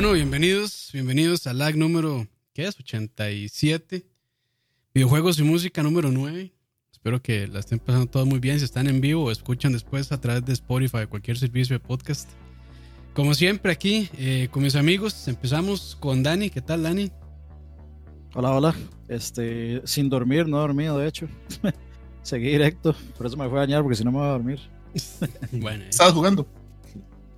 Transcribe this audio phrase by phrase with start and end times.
[0.00, 2.80] Bueno, bienvenidos, bienvenidos al lag número, ¿qué es?
[2.80, 4.02] 87.
[4.94, 6.54] Videojuegos y música número 9.
[6.90, 8.58] Espero que la estén pasando todo muy bien.
[8.58, 11.80] Si están en vivo o escuchan después a través de Spotify o cualquier servicio de
[11.80, 12.30] podcast.
[13.12, 16.48] Como siempre aquí eh, con mis amigos, empezamos con Dani.
[16.48, 17.12] ¿Qué tal, Dani?
[18.34, 18.74] Hola, hola.
[19.06, 21.28] Este, sin dormir, no he dormido, de hecho.
[22.22, 24.60] Seguí directo, por eso me fui a bañar, porque si no me voy a dormir.
[25.52, 26.46] bueno, ¿Estabas jugando?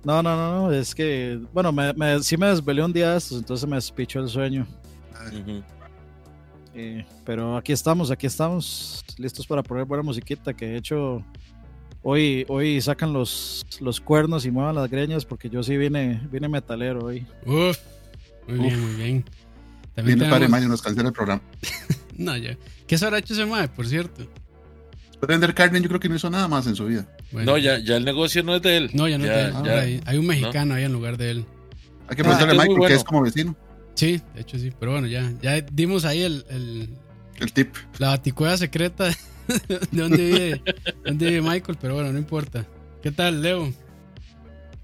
[0.03, 3.17] No, no, no, no, es que, bueno, me, me, sí me desvelé un día de
[3.17, 4.67] estos, entonces me despichó el sueño.
[6.75, 11.23] Eh, pero aquí estamos, aquí estamos, listos para poner buena musiquita, que de hecho
[12.01, 16.49] hoy, hoy sacan los, los cuernos y muevan las greñas, porque yo sí vine, vine
[16.49, 17.25] metalero hoy.
[17.45, 17.77] Uf,
[18.47, 19.25] muy bien, muy bien.
[19.93, 20.51] También Viene tenemos...
[20.51, 21.41] Padre nos cancela el programa.
[22.17, 22.57] no, ya.
[22.87, 24.27] ¿Qué se habrá hecho ese mae, por cierto?
[25.25, 27.07] Vender carne yo creo que no hizo nada más en su vida.
[27.33, 28.89] No, ya, ya el negocio no es de él.
[28.93, 30.01] No, ya no es de él.
[30.05, 31.45] hay, un mexicano ahí en lugar de él.
[32.07, 33.55] Hay que preguntarle a Michael, que es como vecino.
[33.95, 34.71] Sí, de hecho sí.
[34.79, 36.45] Pero bueno, ya, ya dimos ahí el,
[37.39, 37.75] el, tip.
[37.99, 39.09] La baticueva secreta
[39.67, 40.61] de dónde vive,
[41.03, 42.65] dónde vive Michael, pero bueno, no importa.
[43.01, 43.73] ¿Qué tal, Leo?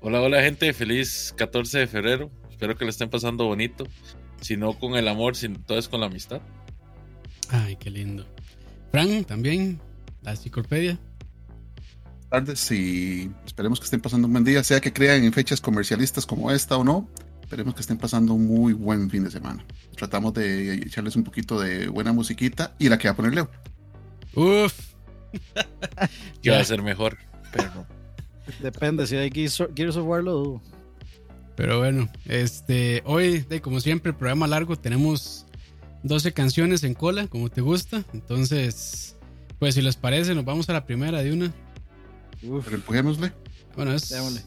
[0.01, 2.31] Hola, hola gente, feliz 14 de febrero.
[2.49, 3.87] Espero que le estén pasando bonito.
[4.41, 6.41] Si no con el amor, si todo es con la amistad.
[7.49, 8.25] Ay, qué lindo.
[8.91, 9.79] Fran, también,
[10.21, 10.99] la enciclopedia.
[12.29, 16.25] Tardes y esperemos que estén pasando un buen día, sea que crean en fechas comercialistas
[16.25, 17.09] como esta o no.
[17.41, 19.65] Esperemos que estén pasando un muy buen fin de semana.
[19.95, 23.49] Tratamos de echarles un poquito de buena musiquita y la que va a poner Leo.
[24.35, 24.73] Uf.
[26.43, 27.17] que va a ser mejor,
[27.51, 27.87] pero no.
[28.61, 30.61] Depende, si hay Gears of War lo
[31.55, 35.45] Pero bueno, este, hoy, como siempre, el programa largo, tenemos
[36.03, 38.03] 12 canciones en cola, como te gusta.
[38.13, 39.17] Entonces,
[39.59, 41.53] pues si les parece, nos vamos a la primera de una.
[42.43, 42.65] Uf.
[42.65, 43.33] Pero empujémosle.
[43.75, 44.09] Bueno, es.
[44.09, 44.41] Démosle.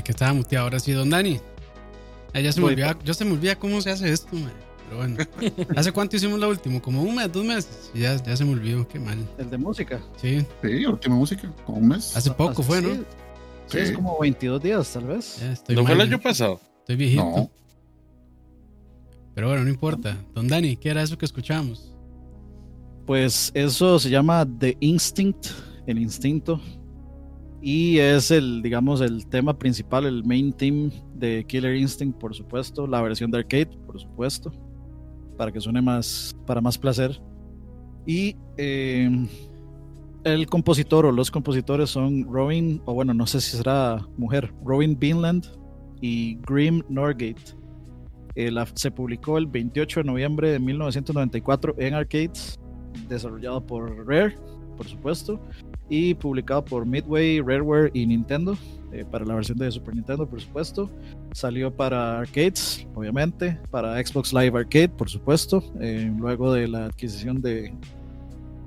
[0.00, 0.64] Que estaba muteado.
[0.64, 1.40] Ahora sí, don Dani.
[2.34, 4.52] Ya se me olvida, yo se me olvida cómo se hace esto, mae.
[4.88, 5.16] Pero bueno.
[5.76, 6.80] ¿Hace cuánto hicimos la última?
[6.80, 7.90] Como un mes, dos meses.
[7.94, 9.18] Y ya, ya se me olvidó, qué mal.
[9.38, 10.00] El de música.
[10.16, 12.16] Sí, Sí, última música, como un mes.
[12.16, 13.04] hace poco fue, sí, ¿no?
[13.66, 15.38] Sí, es como 22 días, tal vez.
[15.40, 16.60] Ya estoy ¿No fue el mal, año pasado?
[16.80, 17.22] Estoy viejito.
[17.22, 17.50] No,
[19.34, 20.16] Pero bueno, no importa.
[20.34, 21.92] Don Dani, ¿qué era eso que escuchábamos?
[23.06, 25.46] Pues eso se llama The Instinct,
[25.86, 26.60] el instinto.
[27.64, 32.86] Y es el, digamos, el tema principal, el main theme de Killer Instinct, por supuesto.
[32.88, 34.52] La versión de arcade, por supuesto.
[35.38, 37.22] Para que suene más, para más placer.
[38.04, 39.08] Y eh,
[40.24, 44.98] el compositor o los compositores son Robin, o bueno, no sé si será mujer, Robin
[44.98, 45.46] Binland
[46.00, 47.56] y Grim Norgate.
[48.34, 52.58] Eh, la- se publicó el 28 de noviembre de 1994 en arcades
[53.08, 54.34] desarrollado por Rare,
[54.76, 55.40] por supuesto,
[55.88, 58.56] y publicado por Midway, Rareware y Nintendo,
[58.92, 60.90] eh, para la versión de Super Nintendo, por supuesto.
[61.32, 67.40] Salió para arcades, obviamente, para Xbox Live Arcade, por supuesto, eh, luego de la adquisición
[67.40, 67.72] de,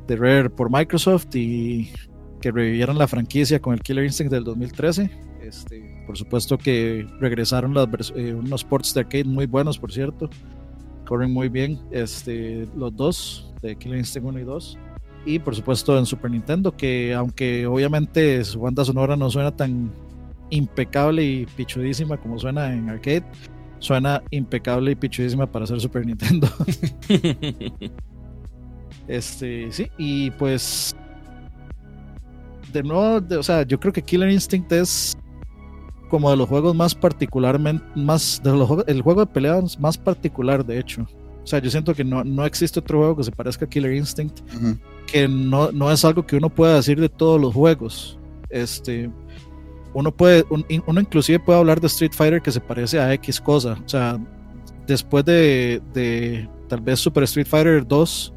[0.07, 1.91] de Rare por Microsoft y
[2.41, 5.09] que revivieron la franquicia con el Killer Instinct del 2013.
[5.41, 7.75] Este, por supuesto que regresaron
[8.15, 10.29] eh, unos ports de arcade muy buenos, por cierto.
[11.05, 14.77] Corren muy bien este, los dos, de Killer Instinct 1 y 2.
[15.25, 19.91] Y por supuesto en Super Nintendo, que aunque obviamente su banda sonora no suena tan
[20.51, 23.23] impecable y pichudísima como suena en arcade,
[23.79, 26.47] suena impecable y pichudísima para ser Super Nintendo.
[29.07, 30.95] Este, sí, y pues
[32.73, 35.15] de nuevo, de- o sea, yo creo que Killer Instinct es
[36.09, 39.97] como de los juegos más particularmente, más de los juegos, el juego de peleas más
[39.97, 41.03] particular, de hecho.
[41.43, 43.93] O sea, yo siento que no, no existe otro juego que se parezca a Killer
[43.93, 44.75] Instinct, Ujú.
[45.05, 48.17] Que no, no es algo que uno pueda decir de todos los juegos.
[48.49, 49.09] Este,
[49.93, 53.39] uno puede, un- uno inclusive puede hablar de Street Fighter que se parece a X
[53.41, 53.77] cosa.
[53.85, 54.19] O sea,
[54.87, 58.33] después de, de tal vez Super Street Fighter 2,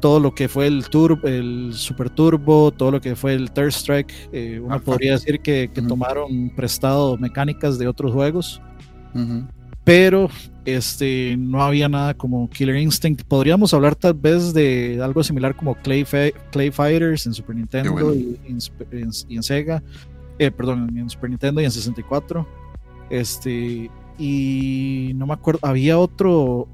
[0.00, 3.68] todo lo que fue el turbo, el Super Turbo, todo lo que fue el Third
[3.72, 4.84] Strike, eh, uno Ajá.
[4.84, 8.62] podría decir que, tomaron prestado mecánicas de otros juegos,
[9.84, 10.28] pero
[10.74, 13.22] este no había nada como Killer Instinct.
[13.24, 16.04] Podríamos hablar tal vez de algo similar como Clay,
[16.50, 18.14] Clay Fighters en Super Nintendo bueno.
[18.14, 18.38] y,
[18.92, 19.82] en, y Sega,
[20.38, 22.46] eh, perdón, en Super Nintendo y en 64.
[23.10, 26.68] Este, y no me acuerdo, había otro,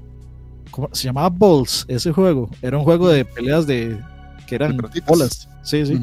[0.71, 0.89] ¿cómo?
[0.91, 2.49] se llamaba Balls ese juego.
[2.61, 3.99] Era un juego de peleas de
[4.47, 5.47] que eran bolas.
[5.63, 5.99] Sí, sí.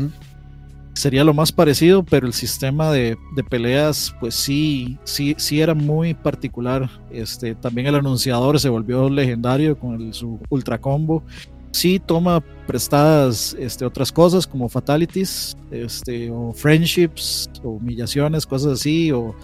[1.03, 5.75] Sería lo más parecido, pero el sistema de, de peleas, pues sí, sí, sí era
[5.75, 6.89] muy particular.
[7.11, 11.25] Este, también el anunciador se volvió legendario con su ultra combo.
[11.73, 19.11] Sí toma prestadas este, otras cosas como fatalities, este, o friendships, o humillaciones, cosas así,
[19.11, 19.35] o,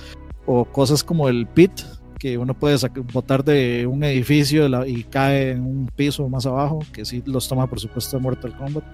[0.47, 1.73] o cosas como el pit,
[2.21, 2.77] que uno puede
[3.13, 7.69] botar de un edificio y cae en un piso más abajo, que sí los toma
[7.69, 8.85] por supuesto de Mortal Kombat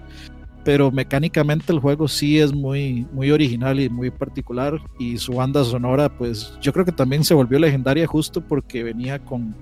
[0.65, 5.63] pero mecánicamente el juego sí es muy, muy original y muy particular y su banda
[5.63, 9.55] sonora pues yo creo que también se volvió legendaria justo porque venía con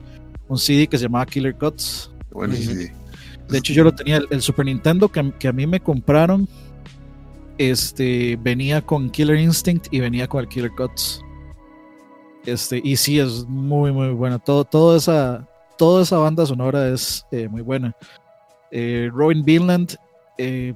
[0.48, 2.10] un CD que se llamaba Killer Cuts.
[2.32, 2.88] Bueno, sí.
[3.50, 6.48] De hecho yo lo tenía, el, el Super Nintendo que, que a mí me compraron
[7.58, 11.22] este venía con Killer Instinct y venía con el Killer Cuts.
[12.46, 14.40] Este, y sí es muy muy buena.
[14.40, 17.94] Todo, toda esa, toda esa banda sonora es eh, muy buena.
[18.72, 19.98] Eh, Robin Vinland
[20.38, 20.74] eh,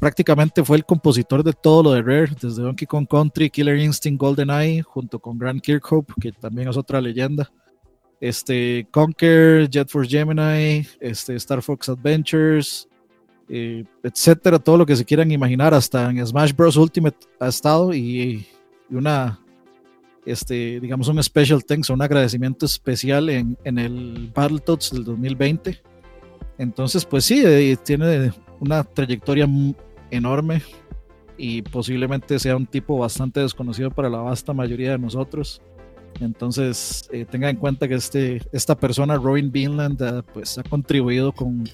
[0.00, 4.18] prácticamente fue el compositor de todo lo de Rare, desde Donkey Kong Country, Killer Instinct,
[4.18, 7.52] GoldenEye, junto con Grant Kirkhope, que también es otra leyenda.
[8.18, 12.88] Este, Conquer, Jet Force Gemini, este, Star Fox Adventures,
[13.48, 16.76] eh, etcétera, todo lo que se quieran imaginar, hasta en Smash Bros.
[16.76, 18.46] Ultimate ha estado y,
[18.88, 19.38] una,
[20.24, 25.82] este, digamos, un special thanks, un agradecimiento especial en, el Battletoads del 2020.
[26.56, 29.46] Entonces, pues sí, eh, tiene una trayectoria
[30.10, 30.62] enorme
[31.36, 35.60] y posiblemente sea un tipo bastante desconocido para la vasta mayoría de nosotros.
[36.20, 41.32] Entonces, eh, tenga en cuenta que este, esta persona, Robin Vinland, eh, pues ha contribuido
[41.32, 41.64] con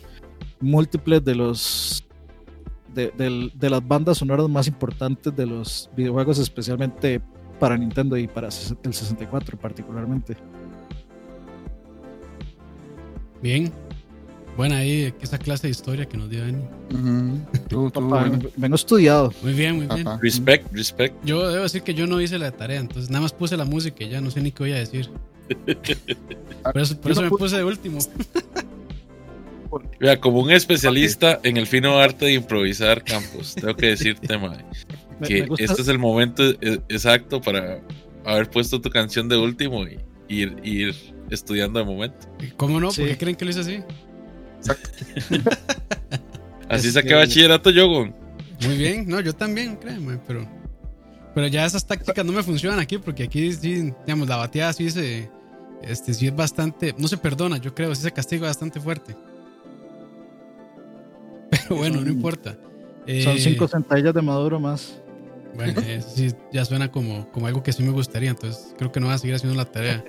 [0.60, 2.02] múltiples de los
[2.94, 7.20] de, del- de las bandas sonoras más importantes de los videojuegos, especialmente
[7.58, 8.52] para Nintendo y para el
[8.94, 10.36] 64 particularmente.
[13.42, 13.72] Bien.
[14.56, 16.62] Buena ahí esa clase de historia que nos dio Dani.
[17.92, 18.38] Papá, bueno.
[18.56, 19.32] vengo estudiado.
[19.42, 20.04] Muy bien, muy bien.
[20.04, 20.18] Papá.
[20.22, 21.14] Respect, respect.
[21.24, 24.04] Yo debo decir que yo no hice la tarea, entonces nada más puse la música
[24.04, 25.10] y ya no sé ni qué voy a decir.
[26.64, 27.98] Por eso, por Yo eso no me pu- puse de último.
[30.00, 34.64] Vea, como un especialista en el fino arte de improvisar campos, tengo que decirte, mae,
[35.24, 37.80] que este es el momento e- exacto para
[38.24, 39.98] haber puesto tu canción de último y
[40.28, 40.94] ir, ir
[41.30, 42.26] estudiando de momento.
[42.56, 42.90] ¿Cómo no?
[42.90, 43.02] Sí.
[43.02, 43.78] ¿Por qué creen que lo hice así?
[46.68, 48.12] Así Este- saqué bachillerato yo, güey.
[48.66, 50.46] Muy bien, no, yo también, créeme, pero.
[51.34, 54.90] Pero ya esas tácticas no me funcionan aquí porque aquí sí, digamos, la bateada sí
[54.90, 55.28] se.
[55.82, 56.94] Este sí es bastante.
[56.96, 59.14] No se perdona, yo creo, sí se castiga bastante fuerte.
[61.50, 62.52] Pero bueno, no Son- importa.
[62.52, 62.60] Son
[63.06, 64.98] Eh, cinco centellas de Maduro más.
[65.54, 68.98] Bueno, eso sí, ya suena como, como algo que sí me gustaría, entonces creo que
[69.00, 70.02] no voy a seguir haciendo la tarea.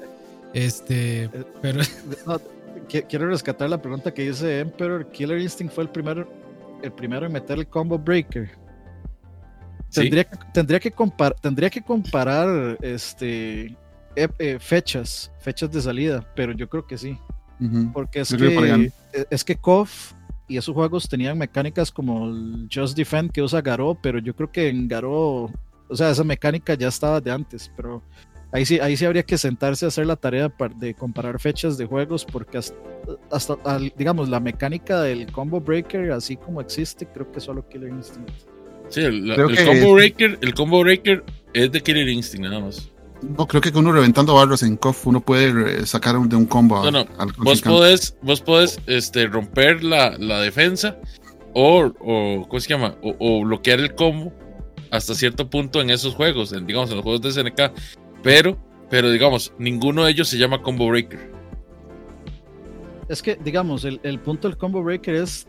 [0.53, 1.29] Este,
[1.61, 1.81] pero
[2.25, 2.47] No, qui-
[2.88, 5.10] quiero rescatar la pregunta que dice Emperor.
[5.12, 6.27] Killer Instinct fue el primero,
[6.82, 8.50] el primero en meter el combo breaker.
[9.89, 10.01] Sí.
[10.01, 13.75] Tendría, que, tendría, que compar- tendría que comparar este,
[14.15, 17.17] eh, fechas, fechas de salida, pero yo creo que sí.
[17.94, 18.91] Porque es que
[19.32, 20.13] es que KOF
[20.48, 24.51] y esos juegos tenían mecánicas como el Just Defend que usa Garou, pero yo creo
[24.51, 25.51] que en Garou,
[25.89, 28.03] o sea, esa mecánica ya estaba de antes, pero
[28.51, 31.85] ahí sí, ahí sí habría que sentarse a hacer la tarea de comparar fechas de
[31.85, 32.75] juegos, porque hasta,
[33.31, 37.89] hasta, al- digamos, la mecánica del combo breaker, así como existe, creo que solo Killer
[37.89, 38.29] Instinct.
[38.89, 41.23] Sí, el, Creo el que- combo breaker, el combo breaker
[41.53, 42.89] es de Killer Instinct nada más.
[43.21, 46.45] No, creo que uno reventando barras en KOF uno puede eh, sacar un- de un
[46.45, 50.97] combo a- No, no, al Vos podés, vos podés este, romper la, la defensa
[51.53, 52.95] o, o, ¿cómo se llama?
[53.01, 54.31] O, o bloquear el combo
[54.91, 57.71] hasta cierto punto en esos juegos, en, digamos, en los juegos de SNK.
[58.27, 58.57] Pero,
[58.89, 61.31] pero digamos, ninguno de ellos se llama combo breaker.
[63.07, 65.48] Es que, digamos, el, el punto del combo breaker es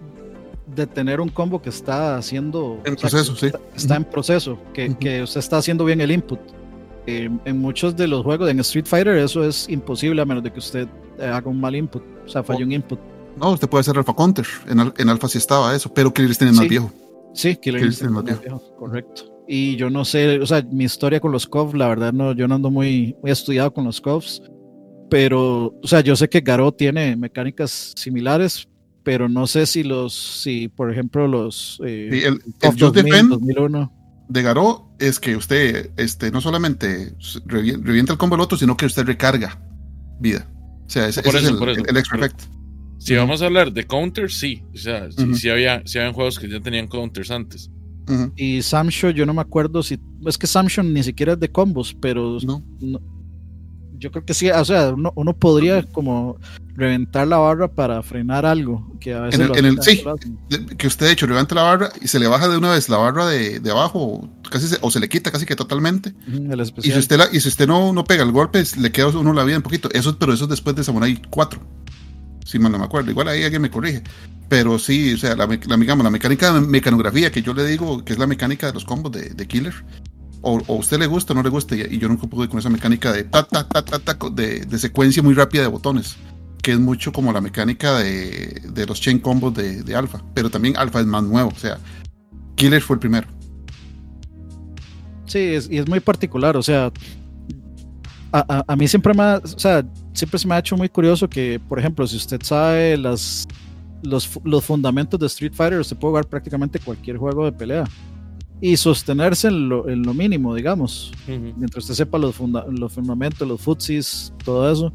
[0.76, 2.80] detener un combo que está haciendo...
[2.84, 3.46] En o sea, proceso, sí.
[3.46, 4.98] Está, está en proceso, que, Ujú.
[5.00, 6.38] que usted está haciendo bien el input.
[7.08, 10.52] Eh, en muchos de los juegos, en Street Fighter, eso es imposible a menos de
[10.52, 10.86] que usted
[11.18, 12.66] eh, haga un mal input, o sea, falle Oh.
[12.66, 13.00] un input.
[13.38, 14.46] No, usted puede hacer Alpha Counter.
[14.68, 16.68] En, en Alpha sí estaba eso, pero Killer Instinct es más Sí.
[16.68, 16.92] viejo.
[17.34, 19.37] Sí, Killer Killer Instinct Instinct es más viejo, correcto.
[19.48, 22.46] Y yo no sé, o sea, mi historia con los COV, la verdad, no, yo
[22.46, 24.42] no ando muy, muy estudiado con los COVs,
[25.10, 28.68] pero, o sea, yo sé que Garou tiene mecánicas similares,
[29.02, 30.12] pero no sé si los,
[30.42, 33.92] si por ejemplo los eh, Y el, el KOF Just 2000, Defend 2001,
[34.28, 38.76] de Garou es que usted este, no solamente revi- revienta el combo del otro, sino
[38.76, 39.58] que usted recarga
[40.20, 40.46] vida.
[40.86, 42.42] O sea, ese, Por ese eso, es el, por eso, el- el extra por effect.
[42.98, 43.20] Si Ujú.
[43.22, 44.62] vamos a hablar de counters, sí.
[44.74, 45.34] O sea, sí, Ujú.
[45.36, 47.70] sí había, sí habían juegos que ya tenían counters antes.
[48.36, 51.94] Y Samsho, yo no me acuerdo si, es que Samsho ni siquiera es de combos,
[52.00, 52.62] pero No.
[52.80, 53.00] no-
[54.00, 56.36] yo creo que sí, o sea, uno, uno podría como
[56.76, 60.04] reventar la barra para frenar algo, que a veces En el- en sí.
[60.76, 62.96] Que usted, de hecho, levanta la barra y se le baja de una vez la
[62.98, 66.14] barra de, de abajo, o casi se, o se le quita casi que totalmente.
[66.84, 69.32] Y si usted, la- y si usted no, no pega el golpe, le queda uno
[69.32, 69.88] la vida un poquito.
[69.92, 71.60] Eso, pero eso es después de Samurai 4.
[72.48, 73.10] Si mal no me acuerdo.
[73.10, 74.02] Igual ahí alguien me corrige.
[74.48, 78.02] Pero sí, o sea, la, la, digamos, la mecánica de mecanografía que yo le digo
[78.06, 79.74] que es la mecánica de los combos de, de Killer.
[80.40, 81.76] O, o usted le gusta o no le gusta.
[81.76, 84.78] Y, yo nunca pude con esa mecánica de ta, ta, ta, ta, ta, de, de
[84.78, 86.16] secuencia muy rápida de botones.
[86.62, 90.24] Que es mucho como la mecánica de, de los chain combos de, de Alpha.
[90.34, 91.50] Pero también Alpha es más nuevo.
[91.54, 91.78] O sea,
[92.56, 93.28] Killer fue el primero.
[95.26, 96.90] Sí, es, y es muy particular, o sea,
[98.32, 99.84] a, a- a mí siempre me, o sea,
[100.18, 103.46] siempre se me ha hecho muy curioso que, por ejemplo, si usted sabe las,
[104.02, 107.84] los, los fundamentos de Street Fighter, usted puede jugar prácticamente cualquier juego de pelea
[108.60, 111.12] y sostenerse en lo, en lo mínimo, digamos,
[111.56, 114.92] mientras usted sepa los, funda- los fundamentos, los futsis, todo eso.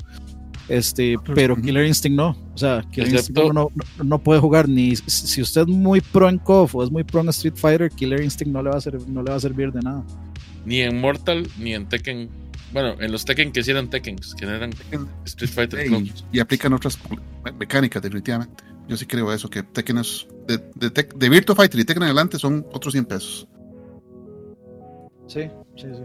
[0.69, 1.55] Este, pero.
[1.57, 5.41] Killer Instinct no, o sea, Killer Instinct Excepto- no, no, no puede jugar ni si
[5.41, 8.53] usted es muy pro en KOF o es muy pro en Street Fighter, Killer Instinct
[8.53, 10.03] no le va a servir, no le va a servir de nada.
[10.65, 12.29] Ni en Mortal, ni en Tekken.
[12.73, 14.71] Bueno, en los Tekken que sí eran Tekken, que no eran
[15.25, 16.25] Street Fighter y, clones.
[16.31, 16.97] y aplican otras
[17.43, 18.63] me- mecánicas, definitivamente.
[18.87, 20.27] Yo sí creo eso, que Tekken es.
[20.47, 23.47] De, de, Tek- de Virtua Fighter y Tekken en adelante son otros 100 pesos.
[25.27, 25.41] Sí,
[25.77, 26.03] sí, sí.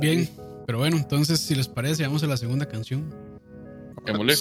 [0.00, 0.28] bien.
[0.66, 3.12] Pero bueno, entonces, si les parece, vamos a la segunda canción.
[4.06, 4.34] Démosle.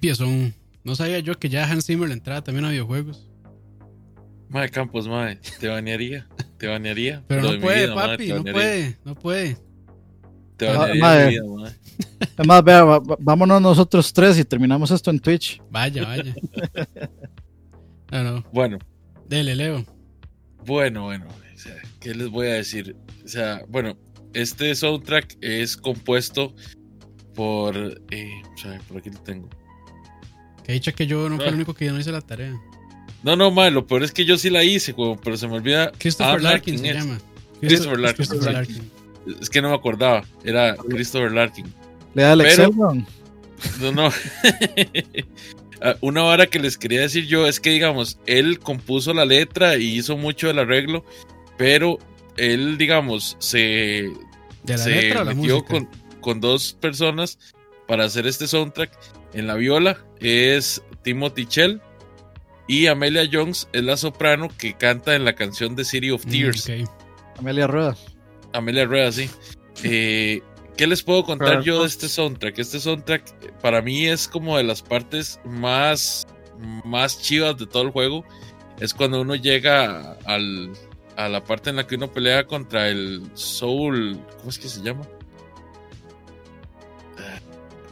[0.00, 0.54] Piezón.
[0.82, 3.26] No sabía yo que ya Hans Zimmer le entraba también a videojuegos.
[4.48, 6.26] Mae Campos, mae, te banearía.
[6.58, 7.22] Te banearía.
[7.28, 9.56] Pero no puede, vida, papi, no puede, no puede.
[10.56, 11.72] Te Ah, banearía mi vida, mae.
[12.36, 12.84] Además, vea,
[13.20, 15.60] vámonos nosotros tres y terminamos esto en Twitch.
[15.70, 16.34] Vaya, vaya.
[18.12, 18.44] No, no.
[18.52, 18.78] Bueno,
[19.28, 19.84] Dele, Leo.
[20.66, 21.26] bueno, bueno.
[21.28, 22.96] o sea, ¿Qué les voy a decir?
[23.24, 23.96] O sea, bueno,
[24.34, 26.52] este soundtrack es compuesto
[27.36, 27.76] por.
[28.10, 29.48] Eh, o sea, por aquí lo tengo.
[30.70, 31.56] Que dicho que yo no fui el Ah.
[31.56, 32.56] único que yo no hice la tarea.
[33.24, 35.90] No, no, mae, lo peor es que yo sí la hice, pero se me olvida.
[35.98, 36.96] Christopher Ah, Larkin se es.
[36.96, 37.18] llama.
[37.60, 38.76] Christopher Larkin, Christopher Larkin.
[39.26, 39.36] Larkin.
[39.42, 40.24] Es que no me acordaba.
[40.44, 41.66] Era Christopher Larkin.
[42.14, 43.06] Le da el Pero- Excel.
[43.80, 44.10] No, no.
[45.82, 49.78] Ah, Una vara que les quería decir yo es que, digamos, él compuso la letra
[49.78, 51.06] y hizo mucho del arreglo,
[51.56, 51.98] pero
[52.36, 54.12] él, digamos, se,
[54.62, 55.72] ¿De la se letra o la metió música?
[55.72, 55.88] con,
[56.20, 57.38] con dos personas
[57.88, 58.92] para hacer este soundtrack.
[59.32, 61.80] En la viola es Timothy Chell
[62.68, 66.30] y Amelia Jones es la soprano que canta en la canción de City of Mm,
[66.30, 66.70] Tears.
[67.38, 67.96] Amelia Rueda.
[68.52, 69.28] Amelia Rueda, sí.
[69.82, 70.42] Eh,
[70.76, 72.58] ¿Qué les puedo contar yo de este soundtrack?
[72.58, 76.26] Este soundtrack para mí es como de las partes más,
[76.84, 78.24] más chivas de todo el juego.
[78.78, 80.70] Es cuando uno llega al,
[81.16, 84.18] a la parte en la que uno pelea contra el Soul.
[84.38, 85.02] ¿Cómo es que se llama?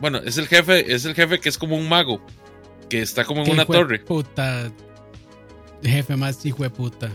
[0.01, 2.21] Bueno, es el jefe, es el jefe que es como un mago.
[2.89, 3.99] Que está como en una torre.
[4.01, 4.71] Puta.
[5.83, 7.11] Jefe más hijo de puta.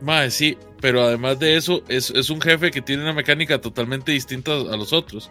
[0.00, 4.12] Mae, sí, pero además de eso, es, es un jefe que tiene una mecánica totalmente
[4.12, 5.30] distinta a los otros.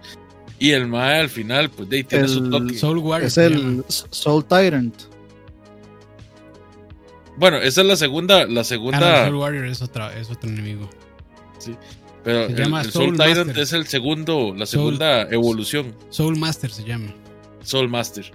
[0.58, 2.76] Y el Mae al final, pues de ahí tiene su toque.
[2.76, 3.28] Soul Warrior.
[3.28, 3.84] Es el llama.
[3.88, 4.96] Soul Tyrant.
[7.38, 10.50] Bueno, esa es la segunda, la Ah, no, segunda, Soul Warrior es, otra, es otro
[10.50, 10.90] enemigo.
[12.26, 13.64] Pero se el, llama el Soul Soul Tyrant Master.
[13.64, 17.14] es el segundo, la Soul- segunda evolución, Soul Master se llama.
[17.64, 18.30] Soul Master.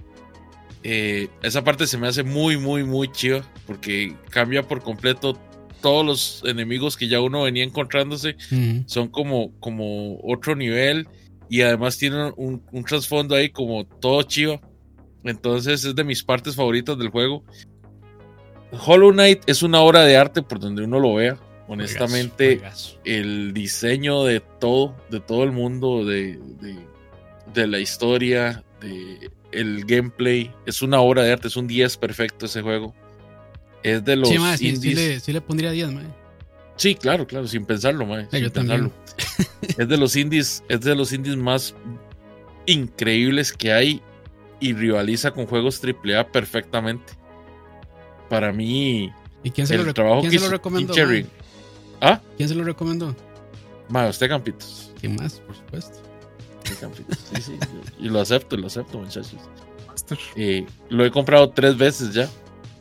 [0.83, 5.37] Eh, esa parte se me hace muy, muy, muy chiva porque cambia por completo
[5.79, 8.35] todos los enemigos que ya uno venía encontrándose
[8.87, 11.07] son como, como otro nivel
[11.49, 14.59] y además tienen un, un trasfondo ahí como todo chiva.
[15.23, 17.43] Entonces es de mis partes favoritas del juego.
[18.85, 21.37] Hollow Knight es una obra de arte por donde uno lo vea.
[21.73, 22.99] Honestamente, Juegazo, juegazo.
[23.05, 26.75] el diseño de todo, de todo el mundo, de, de,
[27.53, 32.45] de la historia, de el gameplay, es una obra de arte, es un 10 perfecto
[32.45, 32.93] ese juego.
[33.83, 36.05] Es de los Sí, sí, sí le, sí le pondría 10, mae.
[36.77, 38.91] Sí, claro, claro, sin pensarlo, mae, Sí, sin yo pensarlo.
[39.77, 41.75] es de los indies, es de los indies más
[42.65, 44.01] increíbles que hay
[44.59, 47.13] y rivaliza con juegos AAA perfectamente.
[48.29, 49.11] Para mí,
[49.43, 50.93] ¿Y quién se, lo, el rec- trabajo quién que se lo hizo recomendó?
[50.93, 51.03] Tim?
[51.03, 51.25] Cherry.
[52.01, 52.19] ¿Ah?
[52.35, 53.15] ¿Quién se lo recomendó?
[53.89, 54.91] Mae, usted Campitos.
[54.99, 55.39] ¿Quién más?
[55.41, 55.99] Por supuesto.
[56.57, 57.17] Usted, Campitos.
[57.33, 57.59] Sí, sí,
[57.99, 59.35] y lo acepto, lo acepto, muchachos.
[59.87, 60.17] Master.
[60.35, 62.27] Eh, lo he comprado tres veces ya,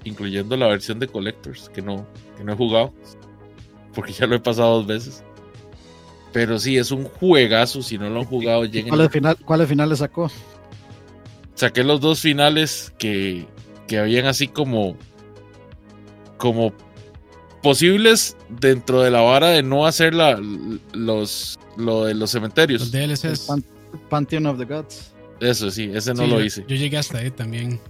[0.05, 2.07] incluyendo la versión de Collectors, que no,
[2.37, 2.93] que no he jugado,
[3.95, 5.23] porque ya lo he pasado dos veces.
[6.33, 7.83] Pero sí, es un juegazo.
[7.83, 8.89] Si no lo han jugado, lleguen.
[8.89, 10.31] ¿Cuáles final, cuáles finales sacó?
[11.55, 13.47] Saqué los dos finales que,
[13.89, 14.97] que habían así como.
[16.39, 16.73] como
[17.63, 20.41] posibles dentro de la vara de no hacer la,
[20.93, 22.81] los, lo de los cementerios.
[22.81, 23.41] Los El DLCs.
[23.47, 23.65] Pan-
[24.09, 25.13] Pantheon of the Gods.
[25.41, 26.65] Eso sí, ese no Sí, lo yo- hice.
[26.69, 27.81] Yo llegué hasta ahí también.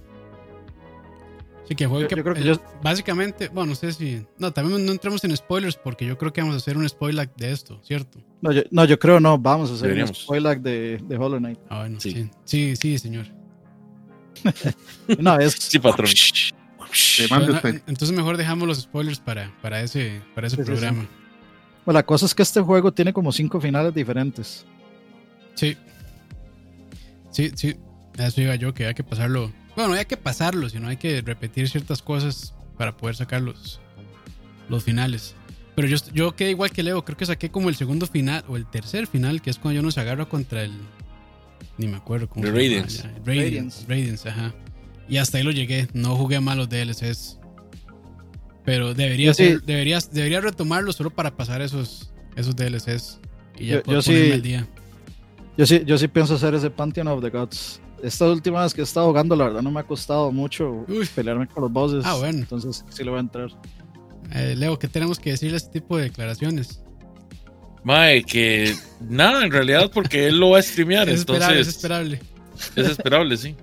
[1.67, 4.25] Sí, que juego Yo- que, yo creo que yo- Básicamente, bueno, no sé si.
[4.37, 7.29] No, también no entramos en spoilers porque yo creo que vamos a hacer un spoiler
[7.37, 8.19] de esto, ¿cierto?
[8.41, 9.37] No yo, no, yo creo no.
[9.37, 10.17] Vamos a hacer Deberíamos.
[10.19, 11.59] un spoiler de, de Hollow Knight.
[11.69, 12.11] Ah, bueno, Sí.
[12.11, 12.29] sí.
[12.43, 13.27] Sí, sí, señor.
[15.19, 15.55] Una vez.
[15.59, 16.09] Sí, patrón.
[17.29, 20.71] Bueno, entonces mejor dejamos los spoilers para, para ese, para ese Sí, sí, sí.
[20.71, 21.07] programa.
[21.85, 24.65] Bueno, la cosa es que este juego tiene como cinco finales diferentes.
[25.55, 25.77] Sí.
[27.31, 27.75] Sí, sí.
[28.17, 29.51] Eso iba yo, que hay que pasarlo.
[29.75, 33.79] Bueno, no hay que pasarlo, sino hay que repetir ciertas cosas para poder sacar los,
[34.69, 35.35] los finales.
[35.75, 38.57] Pero yo, yo quedé igual que Leo, creo que saqué como el segundo final o
[38.57, 40.73] el tercer final, que es cuando yo no se agarra contra el.
[41.77, 43.09] Ni me acuerdo cómo The se llama Radiance.
[43.25, 43.85] Radiance.
[43.87, 44.53] Radiance, ajá.
[45.11, 45.87] Y hasta ahí lo llegué.
[45.93, 47.37] No jugué mal los DLCs.
[48.63, 53.19] Pero debería, sí- ser- deberías, debería retomarlo solo para pasar esos, esos DLCs.
[53.59, 54.67] Y ya Yo- poder yo sí- al día.
[55.57, 57.81] Yo sí, yo sí pienso hacer ese Pantheon of the Gods.
[58.01, 61.05] Esta última vez que he estado jugando, la verdad no me ha costado mucho Uy.
[61.13, 62.03] pelearme con los bosses.
[62.05, 62.39] Ah, bueno.
[62.39, 63.49] Entonces sí le voy a entrar.
[64.33, 66.81] Eh, Leo, ¿qué tenemos que decirle a este tipo de declaraciones?
[67.83, 71.09] Mae, que nada, en realidad, porque él lo va a streamear.
[71.09, 72.21] Es esperable, entonces, es esperable.
[72.75, 73.55] Es esperable, sí.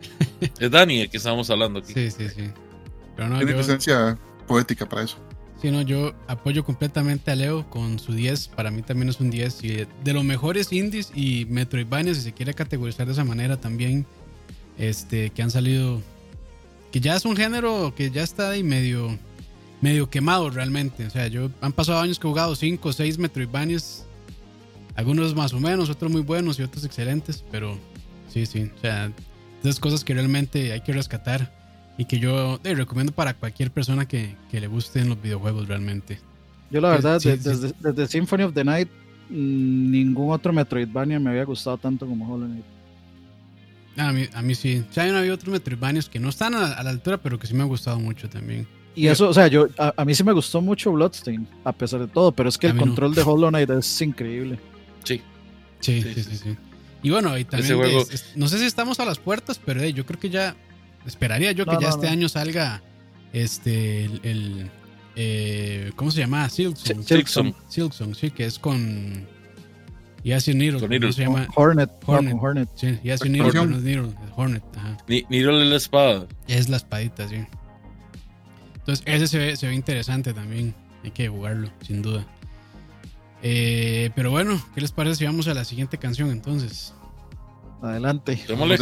[0.58, 1.92] Es Dani el que estamos hablando aquí.
[1.92, 2.50] Sí, sí, sí.
[3.16, 5.16] Pero no, Tiene yo, presencia poética para eso.
[5.60, 8.48] sí, no, yo apoyo completamente a Leo con su 10.
[8.48, 9.64] Para mí también es un 10.
[9.64, 13.56] Y de, de los mejores indies y Metroidvania, si se quiere categorizar de esa manera,
[13.60, 14.06] también
[14.78, 16.00] este, que han salido,
[16.92, 19.18] que ya es un género que ya está ahí medio,
[19.80, 21.04] medio quemado realmente.
[21.06, 24.04] O sea, yo han pasado años que he jugado 5 o 6 Metroidvanias,
[24.94, 27.76] algunos más o menos, otros muy buenos y otros excelentes, pero
[28.28, 29.10] sí, sí, o sea,
[29.62, 31.52] esas cosas que realmente hay que rescatar
[31.96, 36.18] y que yo eh, recomiendo para cualquier persona que, que le gusten los videojuegos realmente.
[36.70, 37.48] Yo la verdad, sí, de- sí.
[37.48, 38.88] Desde, desde Symphony of the Night,
[39.30, 42.64] mm, ningún otro Metroidvania me había gustado tanto como Hollow Knight.
[43.96, 44.84] Ah, A mí, a mí sí.
[44.88, 47.46] O sea, hay habido otros Metroidvanias que no están a, a la altura, pero que
[47.48, 48.66] sí me han gustado mucho también.
[48.94, 52.00] Y eso, o sea, yo a, a mí sí me gustó mucho Bloodstain, a pesar
[52.00, 52.80] de todo, pero es que el no.
[52.80, 54.58] control de Hollow Knight es increíble.
[55.04, 55.20] Sí.
[55.80, 56.56] Sí, Sí, sí, sí, sí, sí.
[57.02, 59.80] Y bueno, y también, juego- es- es- no sé si estamos a las puertas, pero
[59.82, 60.56] eh, yo creo que ya,
[61.06, 62.82] esperaría yo que No, ya no, este año salga
[63.32, 64.70] este, el, el,
[65.16, 66.48] eh, ¿cómo se llama?
[66.48, 67.04] Silksong.
[67.04, 67.54] Silksong.
[67.68, 69.26] Silksong, sí, que es con
[70.24, 70.80] Yassi Needle.
[70.80, 71.12] Con ¿Cómo Needle.
[71.12, 71.46] se llama?
[71.54, 72.36] Hornet, Hornet.
[72.40, 72.68] Hornet.
[72.74, 74.96] Sí, Yassi La Needle, es Needle, es Hornet, ajá.
[75.06, 76.26] Ni Niro la espada.
[76.48, 77.36] Es la espadita, sí.
[78.74, 80.74] Entonces, ese se ve, se ve interesante también.
[81.04, 82.26] Hay que jugarlo, sin duda.
[83.42, 86.94] Eh, pero bueno, ¿qué les parece si vamos a la siguiente canción entonces?
[87.82, 88.42] Adelante.
[88.48, 88.78] Démosle.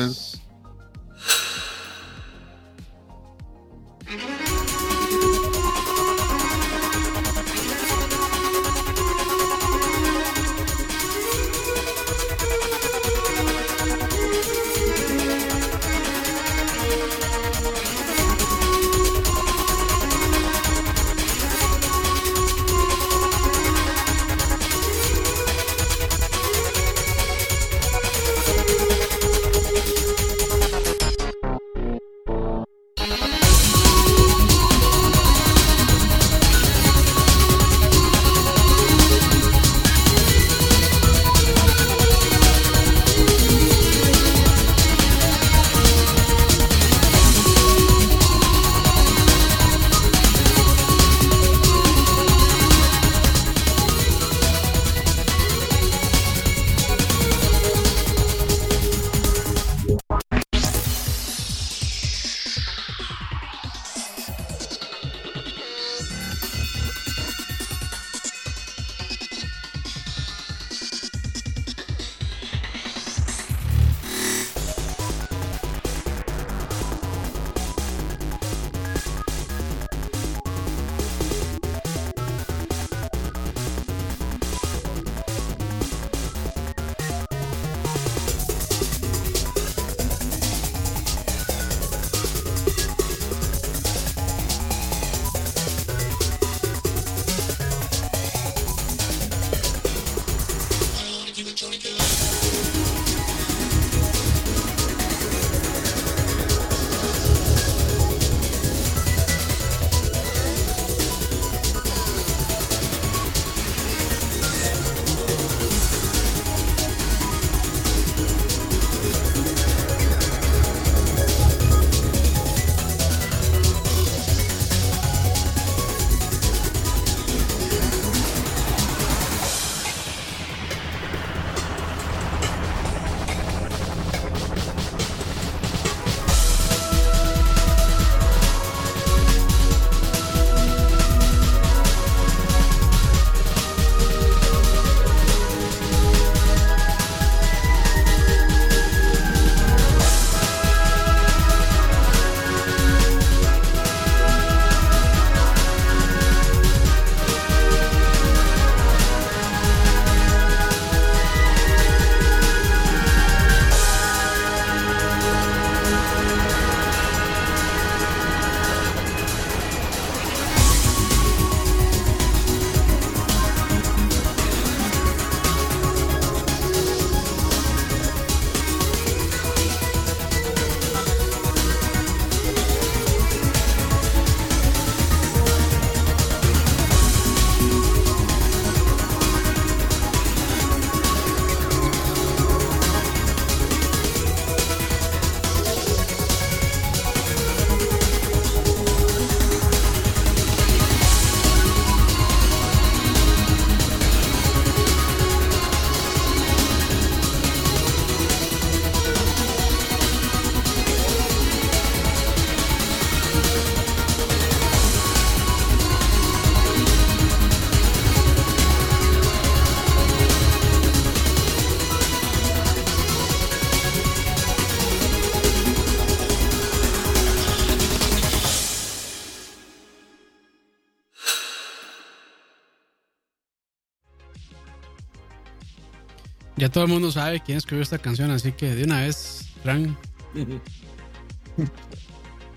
[236.77, 239.97] Todo el mundo sabe quién escribió esta canción, así que de una vez, Fran.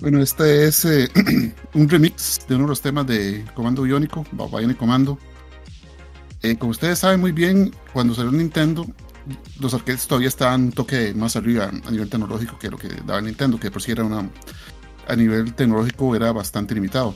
[0.01, 1.09] Bueno, este es eh,
[1.73, 5.17] un remix de uno de los temas de Comando Biónico, Bionic Comando.
[6.41, 8.85] Eh, como ustedes saben muy bien, cuando salió Nintendo,
[9.59, 13.21] los arcades todavía estaban un toque más arriba a nivel tecnológico que lo que daba
[13.21, 14.29] Nintendo, que por si era una.
[15.07, 17.15] a nivel tecnológico era bastante limitado.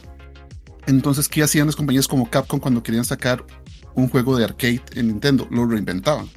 [0.88, 3.46] Entonces, ¿qué hacían las compañías como Capcom cuando querían sacar
[3.94, 5.48] un juego de arcade en Nintendo?
[5.52, 6.30] Lo reinventaban.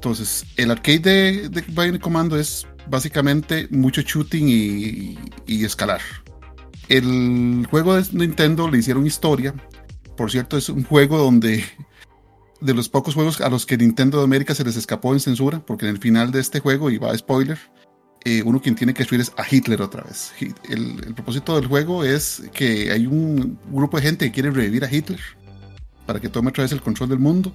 [0.00, 6.00] Entonces, el arcade de, de Commando es básicamente mucho shooting y, escalar.
[6.88, 9.54] El juego de Nintendo le hicieron historia.
[10.16, 11.62] Por cierto, es un juego donde
[12.62, 15.60] de los pocos juegos a los que Nintendo de América se les escapó en censura,
[15.66, 17.58] porque en el final de este juego, y va spoiler,
[18.24, 20.32] eh, uno quien tiene que destruir es a Hitler otra vez.
[20.70, 24.82] El, el, propósito del juego es que hay un grupo de gente que quiere revivir
[24.82, 25.20] a Hitler
[26.06, 27.52] para que tome otra vez el control del mundo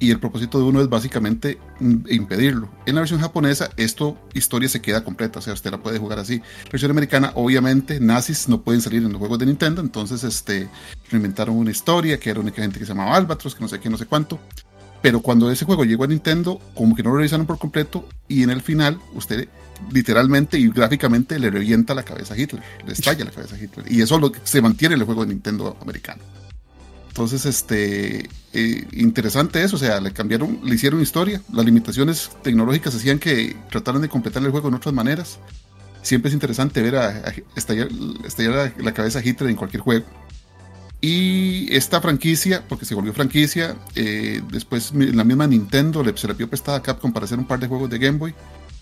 [0.00, 2.68] y el propósito de uno es básicamente impedirlo.
[2.86, 6.18] En la versión japonesa, esto historia se queda completa, o sea, usted la puede jugar
[6.18, 6.38] así.
[6.64, 10.68] La versión americana, obviamente, nazis no pueden salir en los juegos de Nintendo, entonces este,
[11.10, 13.96] reinventaron una historia que era únicamente que se llamaba Albatros, que no sé qué, no
[13.96, 14.38] sé cuánto.
[15.00, 18.42] Pero cuando ese juego llegó a Nintendo, como que no lo revisaron por completo, y
[18.42, 19.48] en el final, usted
[19.92, 23.90] literalmente y gráficamente le revienta la cabeza a Hitler, le estalla la cabeza a Hitler.
[23.90, 26.22] Y eso es lo se mantiene en el juego de Nintendo americano.
[27.14, 31.40] Entonces, este, eh, interesante eso, o sea, le cambiaron, le hicieron historia.
[31.52, 35.38] Las limitaciones tecnológicas hacían que trataran de completar el juego en otras maneras.
[36.02, 37.88] Siempre es interesante ver a, a estallar,
[38.78, 40.04] la, cabeza Hitler en cualquier juego.
[41.00, 46.34] Y esta franquicia, porque se volvió franquicia, eh, después la misma Nintendo le, se le
[46.34, 48.34] pidió prestada a Capcom para hacer un par de juegos de Game Boy.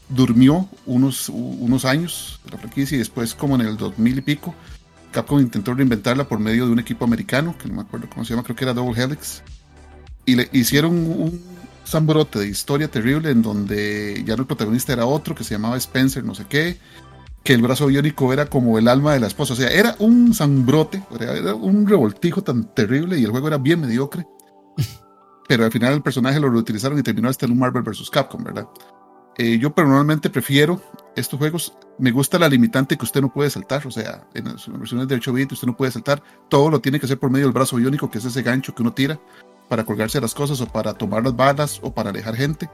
[0.08, 4.54] Durmió unos, unos años la franquicia y después, como en el 2000 y pico,
[5.12, 8.30] Capcom intentó reinventarla por medio de un equipo americano, que no me acuerdo cómo se
[8.30, 9.42] llama, creo que era Double Helix.
[10.24, 11.40] Y le hicieron un
[11.86, 15.76] zambrote de historia terrible en donde ya no el protagonista era otro, que se llamaba
[15.76, 16.78] Spencer, no sé qué,
[17.42, 19.52] que el brazo biónico era como el alma de la esposa.
[19.52, 23.80] O sea, era un zambrote, era un revoltijo tan terrible y el juego era bien
[23.80, 24.26] mediocre.
[25.48, 28.10] Pero al final el personaje lo reutilizaron y terminó hasta en un Marvel vs.
[28.10, 28.66] Capcom, ¿verdad?
[29.38, 30.82] Eh, yo personalmente prefiero
[31.16, 31.76] estos juegos.
[31.98, 33.86] Me gusta la limitante que usted no puede saltar.
[33.86, 36.22] O sea, en las versiones de 8 bits usted no puede saltar.
[36.48, 38.82] Todo lo tiene que hacer por medio del brazo biónico, que es ese gancho que
[38.82, 39.20] uno tira
[39.68, 42.68] para colgarse las cosas o para tomar las balas o para alejar gente.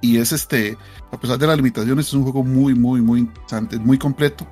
[0.00, 0.76] Y es este,
[1.12, 4.46] a pesar de las limitaciones, es un juego muy, muy, muy interesante, muy completo.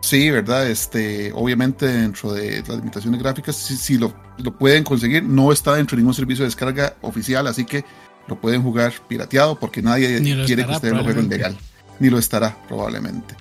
[0.00, 0.68] Sí, ¿verdad?
[0.68, 5.74] Este, obviamente dentro de las limitaciones gráficas, si, si lo, lo pueden conseguir, no está
[5.74, 7.84] dentro de ningún servicio de descarga oficial, así que
[8.28, 11.56] lo pueden jugar pirateado porque nadie quiere que ustedes lo jueguen legal.
[11.98, 13.34] Ni lo estará, probablemente.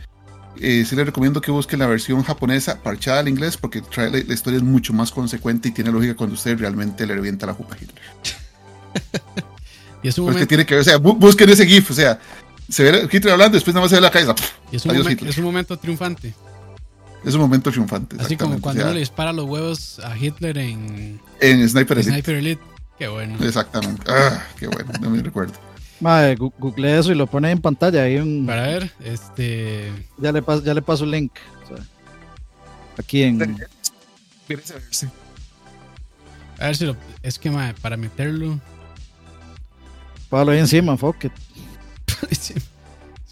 [0.62, 4.24] Eh, sí les recomiendo que busquen la versión japonesa parchada al inglés porque trae la,
[4.26, 7.54] la, historia es mucho más consecuente y tiene lógica cuando usted realmente le revienta la
[7.54, 8.02] jupa a Hitler.
[10.04, 12.19] y es un momento, tiene que ver, o sea, bu busquen ese GIF, o sea,
[12.69, 14.34] se ve Hitler hablando, después nada más se ve la cabeza.
[14.71, 16.34] y es, un Adiós, es un momento triunfante.
[17.26, 18.15] Es un momento triunfante.
[18.19, 21.98] Así como cuando o sea, uno le dispara los huevos a Hitler en en Sniper
[21.98, 22.12] Elite.
[22.12, 22.62] Sniper Elite.
[22.98, 23.37] Qué bueno.
[23.43, 24.04] Exactamente.
[24.08, 25.54] Ah, qué bueno, no me recuerdo.
[26.00, 28.04] Madre, google eso y lo pone en pantalla.
[28.04, 29.91] Ahí un- Para ver, este.
[30.17, 31.31] ya, le paso, ya le paso el link.
[31.63, 31.85] o sea,
[32.98, 33.41] aquí en.
[36.60, 36.96] A ver si lo.
[37.21, 38.60] Es que, mae, para meterlo.
[40.29, 41.31] Pablo ahí encima, fuck it.
[42.31, 42.54] es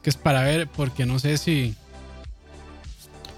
[0.02, 1.76] que es para ver, porque no sé si.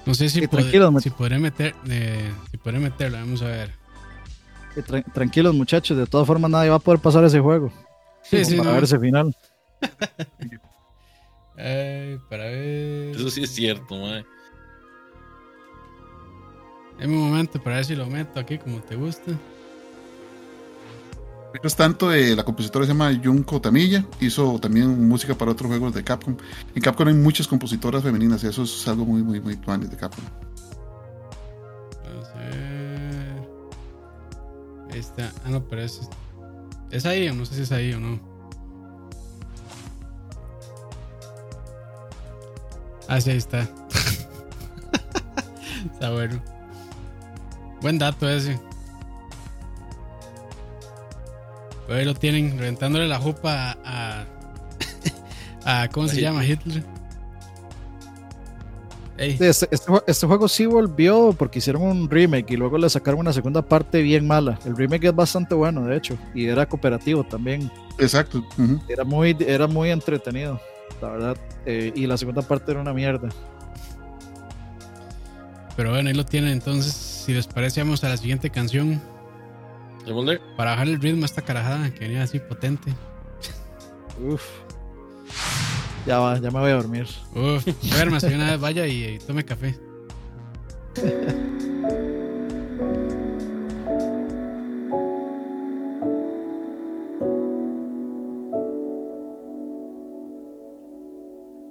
[0.05, 1.75] No sé si, Sí, pod- si podré meter.
[1.89, 3.71] eh, si podré meterlo, vamos a ver.
[4.83, 5.97] Tra- tranquilos, muchachos.
[5.97, 7.71] De todas formas, nadie va a poder pasar ese juego.
[8.23, 8.75] Sí, sí, para no.
[8.75, 9.35] ver ese final.
[11.57, 13.15] Eh, para ver.
[13.15, 14.25] Eso sí es cierto, mae.
[16.99, 19.31] En un momento para ver si lo meto aquí como te gusta.
[21.53, 25.93] Mientras tanto, eh, la compositora se llama Junko Tamilla, hizo también música para otros juegos
[25.93, 26.35] de Capcom.
[26.75, 29.95] En Capcom hay muchas compositoras femeninas y eso es algo muy, muy, muy tuanis de
[29.95, 30.25] Capcom.
[32.03, 32.55] Vamos a ver.
[32.55, 32.74] Ahí
[34.99, 35.31] está.
[35.45, 36.01] Ah, no, pero es.
[36.91, 38.19] ¿Es ahí o no sé si es ahí o no?
[43.07, 43.61] Ah, sí, ahí está.
[45.93, 46.41] está bueno.
[47.81, 48.59] Buen dato ese.
[51.89, 54.25] Ahí lo tienen, reventándole la jupa a.
[55.65, 56.43] a, a- ¿Cómo se llama?
[56.45, 56.83] Hitler.
[59.17, 59.67] Este, este
[60.07, 64.01] este juego sí volvió porque hicieron un remake y luego le sacaron una segunda parte
[64.01, 64.59] bien mala.
[64.65, 67.71] El remake es bastante bueno, de hecho, y era cooperativo también.
[67.97, 68.43] Exacto.
[68.89, 70.59] Era muy, era muy entretenido,
[71.01, 71.37] la verdad.
[71.65, 73.29] Eh, y la segunda parte era una mierda.
[75.77, 76.51] Pero bueno, ahí lo tienen.
[76.51, 79.01] Entonces, si les parece, vamos a la siguiente canción.
[80.55, 82.93] Para bajar el ritmo a esta carajada que venía así potente.
[84.21, 84.43] Uf.
[86.05, 87.07] Ya va, ya me voy a dormir.
[87.33, 89.75] Uf, duérmase una vez, vaya y, y tome café.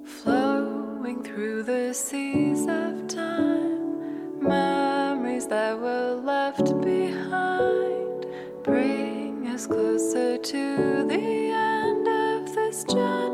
[0.03, 4.41] flowing through the seas of time.
[4.41, 8.25] Memories that were left behind
[8.63, 13.24] bring us closer to the end of this journey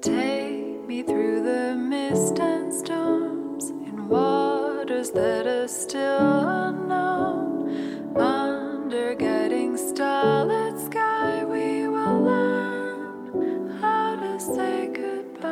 [0.00, 8.16] Take me through the mist and storms in waters that are still unknown.
[8.16, 15.48] Under guiding starlit sky, we will learn how to say goodbye.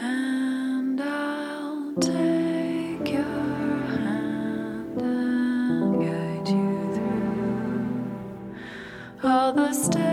[0.00, 6.94] And I'll take your hand and guide you
[9.20, 10.11] through all the steps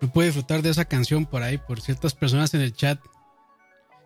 [0.00, 2.98] No puedo disfrutar de esa canción por ahí, por ciertas personas en el chat.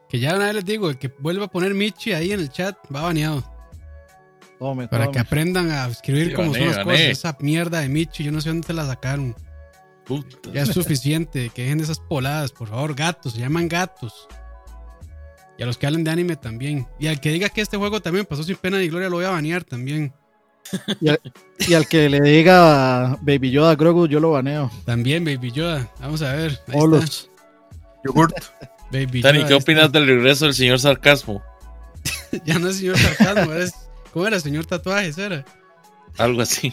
[0.08, 2.50] Que ya una vez les digo, el que vuelva a poner Michi ahí en el
[2.50, 3.44] chat va baneado.
[4.58, 5.14] Tome, Para tome.
[5.14, 6.84] que aprendan a escribir Sí, como son las bané.
[6.92, 7.00] cosas.
[7.08, 9.34] Esa mierda de Michi, yo no sé dónde te la sacaron.
[10.04, 10.50] Puta.
[10.52, 14.26] Ya es suficiente, que dejen esas poladas, por favor, gatos, se llaman gatos.
[15.56, 16.88] Y a los que hablan de anime también.
[16.98, 19.26] Y al que diga que este juego también pasó sin pena ni gloria, lo voy
[19.26, 20.12] a banear también.
[21.00, 21.20] Y al,
[21.68, 24.70] y al que le diga Baby Yoda Grogu, yo lo baneo.
[24.84, 25.90] También, Baby Yoda.
[26.00, 26.60] Vamos a ver.
[26.72, 27.30] Olos.
[28.04, 28.36] Yogurt.
[28.92, 31.42] Baby Dani, Yoda, ¿qué opinas del regreso del señor Sarcasmo?
[32.44, 33.72] Ya no es señor sarcasmo, es.
[34.12, 34.38] ¿Cómo era?
[34.40, 35.44] Señor tatuajes, era.
[36.16, 36.72] Algo así.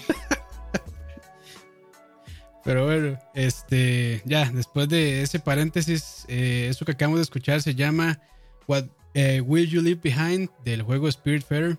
[2.63, 7.75] Pero bueno, este, ya, después de ese paréntesis, eh, eso que acabamos de escuchar se
[7.75, 8.19] llama
[8.67, 11.77] What eh, Will You Leave Behind del juego Spirit Fair.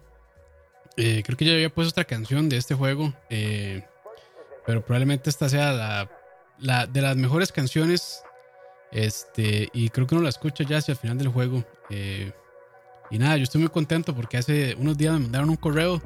[1.00, 3.84] Eh, creo que ya había puesto otra canción de este juego, eh,
[4.66, 6.08] pero probablemente esta sea
[6.58, 8.24] la, de las mejores canciones.
[8.90, 11.64] Este, y creo que uno la escucha ya hacia el final del juego.
[11.88, 12.32] eh,
[13.10, 16.02] y nada, yo estoy muy contento porque hace unos días me mandaron un correo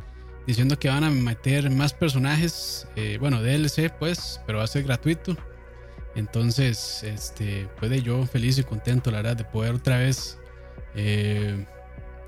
[0.47, 4.85] diciendo que van a meter más personajes, eh, bueno, DLC pues, pero va a ser
[4.85, 5.37] gratuito.
[6.15, 10.39] Entonces, este, puede yo feliz y contento, la verdad, de poder otra vez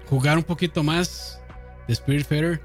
[0.08, 1.43] jugar un poquito más
[1.86, 2.60] de Spirit Fair.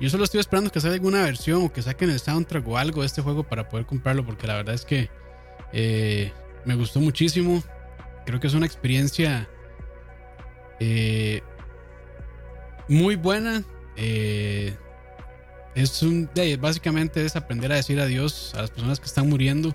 [0.00, 3.02] Yo solo estoy esperando que salga alguna versión o que saquen el soundtrack o algo
[3.02, 5.08] de este juego para poder comprarlo, porque la verdad es que
[5.72, 6.32] eh,
[6.64, 7.62] me gustó muchísimo.
[8.26, 9.48] Creo que es una experiencia
[10.80, 11.42] eh,
[12.88, 13.62] muy buena.
[13.96, 14.74] Eh,
[15.74, 19.74] es un básicamente es aprender a decir adiós a las personas que están muriendo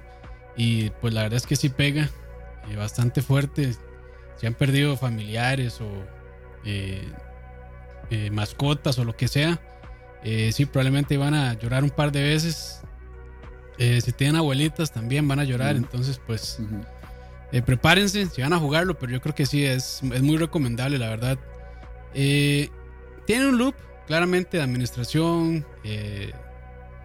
[0.55, 2.09] y pues la verdad es que sí pega
[2.69, 3.73] eh, bastante fuerte
[4.37, 5.89] si han perdido familiares o
[8.09, 9.59] eh, mascotas o lo que sea
[10.23, 12.81] eh, sí probablemente van a llorar un par de veces
[13.81, 16.59] Eh, si tienen abuelitas también van a llorar entonces pues
[17.53, 20.97] eh, prepárense si van a jugarlo, pero yo creo que sí, es, es muy recomendable,
[20.99, 21.37] la verdad.
[22.13, 25.65] Tiene un loop claramente de administración,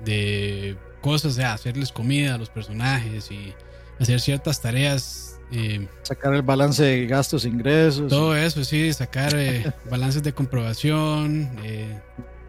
[0.04, 3.54] de cosas, de hacerles comida a los personajes y
[4.00, 5.33] hacer ciertas tareas.
[5.54, 8.08] Eh, Sacar el balance de gastos e ingresos.
[8.10, 11.98] todo eso, sí, sacar eh, balances de comprobación, eh,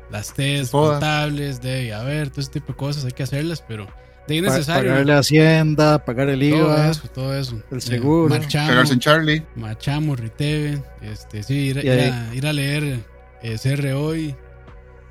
[0.09, 0.93] las test Todas.
[0.93, 3.87] contables, debe haber, todo ese tipo de cosas hay que hacerlas, pero
[4.27, 4.91] de ahí pa- necesario.
[4.91, 6.89] pagarle a Hacienda, pagar el todo IVA.
[6.89, 7.61] eso, todo eso.
[7.71, 8.29] el Eh, seguro.
[8.29, 9.43] marchamo, Cagarse en Charlie.
[9.55, 12.99] marchamo, Riteve, este, sí, ir, ir a, ir a leer
[13.43, 14.35] eh, CR hoy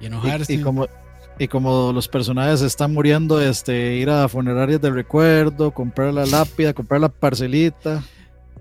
[0.00, 0.52] y enojarse.
[0.52, 0.88] Y, y como,
[1.38, 6.72] y como los personajes están muriendo, este, ir a funerarias de recuerdo, comprar la lápida,
[6.72, 8.02] comprar la parcelita.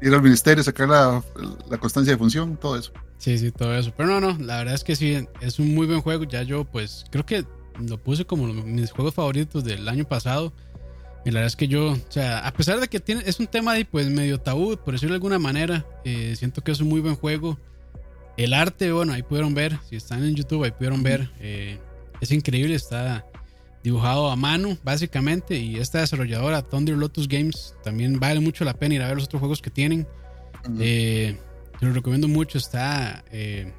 [0.02, 1.24] Ir al ministerio, sacar la,
[1.70, 2.92] la constancia de función, todo eso.
[3.20, 3.94] Sí, sí, todo eso.
[3.96, 6.26] Pero no, no, la verdad es que sí, es un muy buen juego.
[6.26, 7.46] Ya yo, pues, creo que
[7.80, 10.52] lo puse como mis juegos favoritos del año pasado.
[11.26, 13.48] Y la verdad es que yo, o sea, a pesar de que tiene, es un
[13.48, 16.90] tema ahí, pues, medio tabú, por decirlo de alguna manera, eh, siento que es un
[16.90, 17.58] muy buen juego.
[18.36, 21.30] El arte, bueno, ahí pudieron ver, si están en YouTube, ahí pudieron ver.
[21.40, 21.80] eh,
[22.24, 23.26] es increíble, está
[23.84, 25.58] dibujado a mano, básicamente.
[25.58, 29.26] Y esta desarrolladora, Thunder Lotus Games, también vale mucho la pena ir a ver los
[29.26, 30.08] otros juegos que tienen.
[30.80, 31.38] Eh,
[31.80, 32.58] te lo recomiendo mucho.
[32.58, 33.72] Está eh,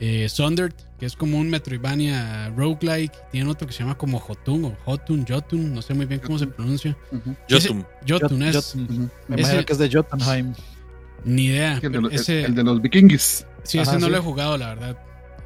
[0.00, 3.12] eh, Sundered, que es como un Metroidvania roguelike.
[3.30, 6.38] Tiene otro que se llama como Jotun o Jotun, Jotun, no sé muy bien cómo
[6.38, 6.96] se pronuncia.
[7.12, 7.34] Ujú.
[7.50, 7.86] Jotun.
[8.08, 8.56] Jotun Jot- es.
[8.72, 8.84] Jotun.
[8.84, 9.10] Ujú.
[9.28, 10.54] Me Ese- imagino que es de Jotunheim.
[11.24, 11.80] Ni idea.
[11.82, 13.44] El, de los, el- ese, el de los vikingos.
[13.64, 14.12] sí, Ajá, ese no sí.
[14.12, 14.98] lo he jugado, la verdad.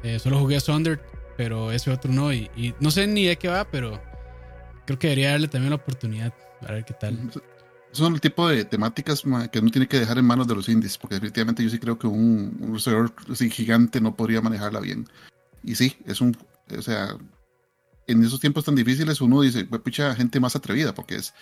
[0.03, 0.99] Eh, solo jugué Sundered,
[1.37, 2.33] pero ese otro no.
[2.33, 4.01] Y, y no sé ni de qué va, pero
[4.85, 6.33] creo que debería darle también la oportunidad.
[6.67, 7.31] A ver qué tal.
[7.91, 10.97] Son el tipo de temáticas que uno tiene que dejar en manos de los indies,
[10.97, 15.07] porque definitivamente yo sí creo que un, un desarrollador así gigante no podría manejarla bien.
[15.63, 16.35] Y sí, es un,
[16.75, 17.15] o sea,
[18.07, 21.33] en esos tiempos tan difíciles uno dice, pucha, gente más atrevida, porque es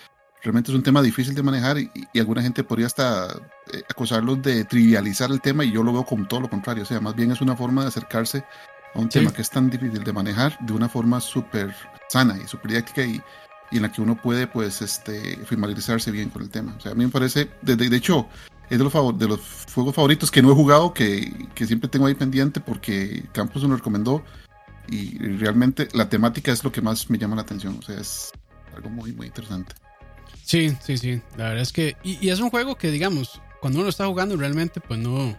[0.43, 3.27] realmente es un tema difícil de manejar y, y alguna gente podría hasta
[3.71, 6.85] eh, acusarlos de trivializar el tema y yo lo veo como todo lo contrario, o
[6.85, 8.43] sea, más bien es una forma de acercarse
[8.93, 9.19] a un Sí.
[9.19, 11.73] tema que es tan difícil de manejar de una forma súper
[12.09, 13.21] sana y súper didáctica y,
[13.71, 16.75] y en la que uno puede pues este familiarizarse bien con el tema.
[16.77, 18.27] O sea, a mí me parece, de, de- de hecho,
[18.69, 19.39] es de los, favor- de los
[19.73, 23.69] juegos favoritos que no he jugado, que, que siempre tengo ahí pendiente porque Campos me
[23.69, 24.23] lo recomendó
[24.89, 27.77] y realmente la temática es lo que más me llama la atención.
[27.79, 28.31] O sea, es
[28.75, 29.73] algo muy, muy interesante.
[30.43, 31.21] Sí, sí, sí.
[31.37, 31.95] La verdad es que.
[32.03, 35.37] Y, y es un juego que, digamos, cuando uno lo está jugando, realmente, pues no.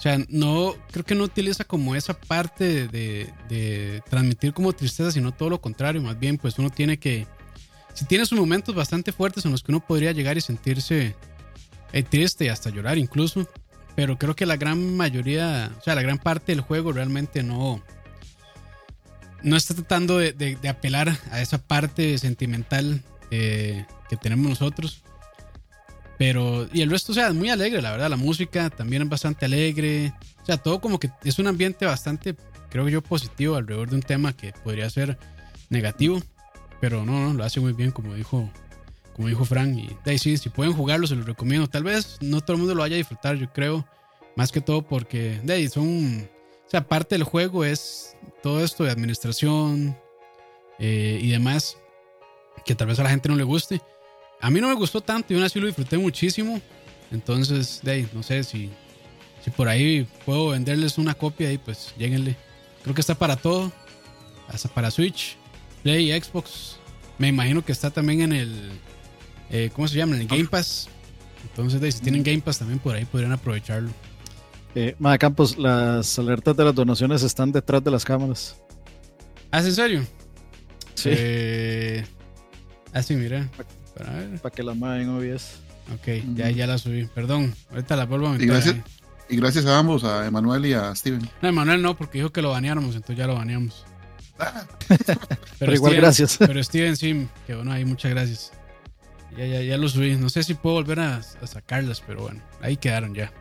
[0.00, 0.74] O sea, no.
[0.90, 5.60] Creo que no utiliza como esa parte de, de- transmitir como tristeza, sino todo lo
[5.60, 6.00] contrario.
[6.00, 7.26] Más bien, pues uno tiene que.
[7.92, 11.14] Si tiene sus momentos bastante fuertes en los que uno podría llegar y sentirse
[11.92, 13.46] eh, triste y hasta llorar incluso.
[13.94, 17.82] Pero creo que la gran mayoría, o sea, la gran parte del juego realmente no.
[19.42, 25.02] No está tratando de, de- de apelar a esa parte sentimental eh, que tenemos nosotros.
[26.20, 28.10] Pero, y el resto, o sea, es muy alegre, la verdad.
[28.10, 30.12] La música también es bastante alegre.
[30.42, 32.36] O sea, todo como que es un ambiente bastante,
[32.68, 35.16] creo yo, positivo alrededor de un tema que podría ser
[35.70, 36.20] negativo.
[36.78, 38.50] Pero no, no, lo hace muy bien, como dijo,
[39.16, 39.78] como dijo Frank.
[39.78, 41.70] Y ahí sí, si pueden jugarlo, se los recomiendo.
[41.70, 43.86] Tal vez no todo el mundo lo vaya a disfrutar, yo creo.
[44.36, 46.28] Más que todo porque de ahí son.
[46.66, 49.96] O sea, parte del juego es todo esto de administración
[50.78, 51.78] eh, y demás.
[52.66, 53.80] Que tal vez a la gente no le guste.
[54.40, 56.60] A mí no me gustó tanto y aún así lo disfruté muchísimo.
[57.10, 58.70] Entonces, de ahí, no sé si,
[59.44, 62.36] si por ahí puedo venderles una copia y pues lléguenle.
[62.82, 63.72] Creo que está para todo.
[64.48, 65.36] Hasta para Switch,
[65.82, 66.76] Play, Xbox.
[67.18, 68.70] Me imagino que está también en el.
[69.50, 70.16] eh, ¿Cómo se llama?
[70.16, 70.88] En el Game Pass.
[71.44, 73.90] Entonces, de ahí, si tienen Game Pass también por ahí podrían aprovecharlo.
[74.74, 78.56] Eh, Mae Campos, las alertas de las donaciones están detrás de las cámaras.
[79.50, 80.06] ¿Ah, ¿es en serio?
[80.94, 82.04] Sí, Eh,
[82.92, 83.48] ah, sí, mira.
[84.00, 84.38] Para ver.
[84.40, 85.60] para que las muevan OBS.
[85.94, 87.06] Ok, ya, ya la subí.
[87.06, 88.46] Perdón, ahorita la vuelvo a meter.
[88.46, 88.82] Y gracias, ahí.
[89.28, 91.28] y gracias a ambos, a Emanuel y a Steven.
[91.42, 93.84] No, Emanuel no, porque dijo que lo baneáramos, entonces ya lo baneamos.
[94.38, 94.64] Ah,
[95.58, 96.36] Pero igual, gracias.
[96.38, 98.52] Pero Steven sí, que bueno, ahí muchas gracias.
[99.36, 100.16] Ya, ya, ya lo subí.
[100.16, 103.32] No sé si puedo volver a, a sacarlas, pero bueno, ahí quedaron ya.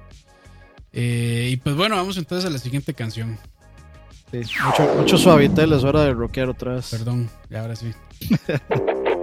[0.94, 3.38] Eh, y pues bueno, vamos entonces a la siguiente canción.
[4.32, 6.90] Sí, mucho, mucho suavitel, es hora de rockear otra vez.
[6.92, 7.92] Perdón, ya ahora sí.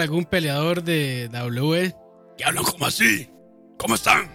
[0.00, 1.94] de algún peleador de WWE.
[2.36, 3.28] Que hablan como así.
[3.78, 4.28] ¿Cómo están?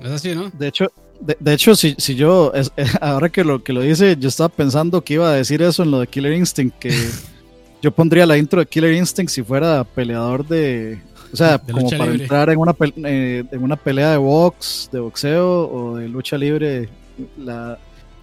[0.00, 0.50] No es así, ¿no?
[0.50, 4.16] De hecho, de, de hecho si, si yo, es- ahora que lo, que lo dice,
[4.18, 6.90] yo estaba pensando que iba a decir eso en lo de Killer Instinct, que
[7.82, 11.00] yo pondría la intro de Killer Instinct si fuera peleador de...
[11.32, 12.22] O sea, De como para libre.
[12.22, 16.38] entrar en una, pel- eh, en una pelea de box, de boxeo o de lucha
[16.38, 16.88] libre.
[17.36, 17.76] La,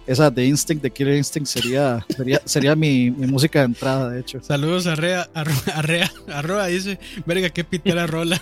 [0.06, 4.20] esa de Instinct, de Killer Instinct, sería, sería, sería mi, mi música de entrada, de
[4.20, 4.42] hecho.
[4.42, 5.44] Saludos a Rea, a,
[5.82, 8.40] Rea, a Roa, dice, verga, qué pitera rola.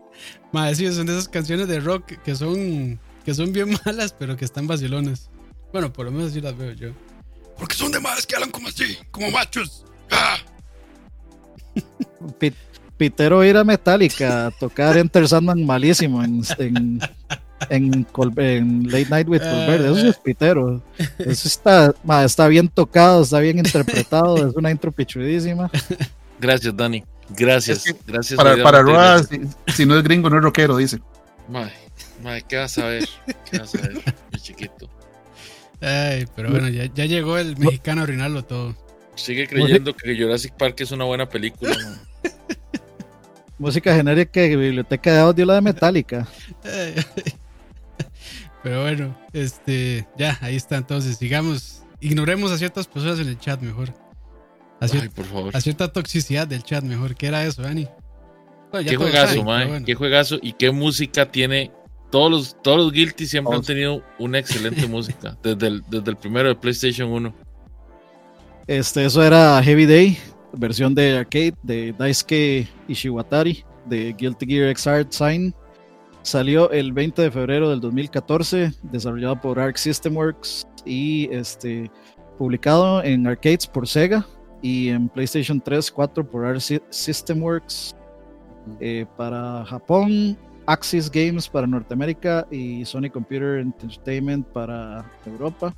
[0.52, 4.36] Madre, sí, son de esas canciones de rock que son, que son bien malas, pero
[4.36, 5.30] que están vacilonas.
[5.72, 6.90] Bueno, por lo menos así las veo yo.
[7.58, 9.84] Porque son de madres que hablan como así, como machos.
[10.10, 10.36] ¡Ah!
[12.38, 12.52] Pi-
[12.96, 17.00] Pitero ir a Metallica a tocar Enter Sandman malísimo en, en,
[17.70, 19.84] en, Col- en Late Night with Colbert.
[19.84, 20.82] Eso sí es Pitero.
[21.18, 24.48] Eso está, ma, está bien tocado, está bien interpretado.
[24.48, 25.70] Es una intro pichudísima.
[26.40, 27.04] Gracias, Dani.
[27.30, 27.86] Gracias.
[27.86, 28.36] Es que gracias.
[28.36, 28.82] Para, para.
[28.82, 29.40] Roa, si,
[29.74, 31.00] si no es gringo, no es rockero, dice.
[31.48, 31.72] Mae,
[32.22, 33.08] mae, ¿qué vas a ver?
[33.50, 34.02] ¿Qué vas a ver,
[34.32, 34.88] mi chiquito?
[35.80, 38.76] Ay, pero bueno, ya, ya llegó el mexicano a arruinarlo todo.
[39.14, 41.76] Sigue creyendo que Jurassic Park es una buena película.
[43.58, 46.26] Música genérica de biblioteca de audio, la de Metallica.
[48.62, 50.76] Pero bueno, este, ya, ahí está.
[50.76, 51.82] Entonces, sigamos.
[52.00, 53.92] Ignoremos a ciertas personas en el chat mejor.
[54.80, 55.56] A, cier- Ay, por favor.
[55.56, 57.14] a cierta toxicidad del chat mejor.
[57.14, 57.86] ¿Qué era eso, Dani?
[58.72, 59.86] Bueno, Qué juegazo, saben, bueno.
[59.86, 61.70] Qué juegazo y qué música tiene
[62.10, 65.36] todos los, todos los Guilty siempre han tenido una excelente música.
[65.42, 67.34] Desde el, desde el primero de PlayStation 1.
[68.66, 70.18] Este, eso era Heavy Day,
[70.52, 75.54] versión de arcade de Daisuke Ishiwatari de Guilty Gear Xrd Sign.
[76.22, 81.90] Salió el 20 de febrero del 2014, desarrollado por Arc System Works y este,
[82.38, 84.24] publicado en arcades por Sega
[84.62, 87.96] y en PlayStation 3, 4 por Arc Sy- System Works
[88.78, 95.74] eh, para Japón, Axis Games para Norteamérica y Sony Computer Entertainment para Europa.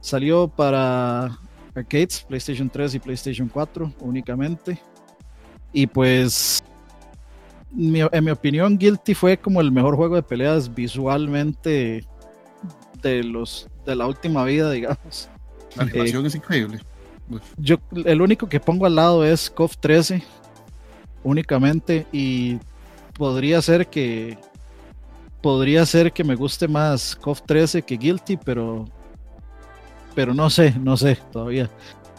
[0.00, 1.36] Salió para
[1.74, 4.80] arcades, PlayStation 3 y PlayStation 4 únicamente.
[5.72, 6.62] Y pues,
[7.72, 12.04] mi- en mi opinión, Guilty fue como el mejor juego de peleas visualmente
[13.02, 15.28] de los de la última vida, digamos.
[15.76, 16.80] La animación es increíble.
[17.30, 17.42] Uf.
[17.56, 20.22] Yo el único que pongo al lado es KOF 13
[21.22, 22.58] únicamente y
[23.14, 24.36] podría ser que
[25.40, 28.84] podría ser que me guste más KOF 13 que Guilty, pero
[30.14, 31.70] pero no sé, no sé todavía.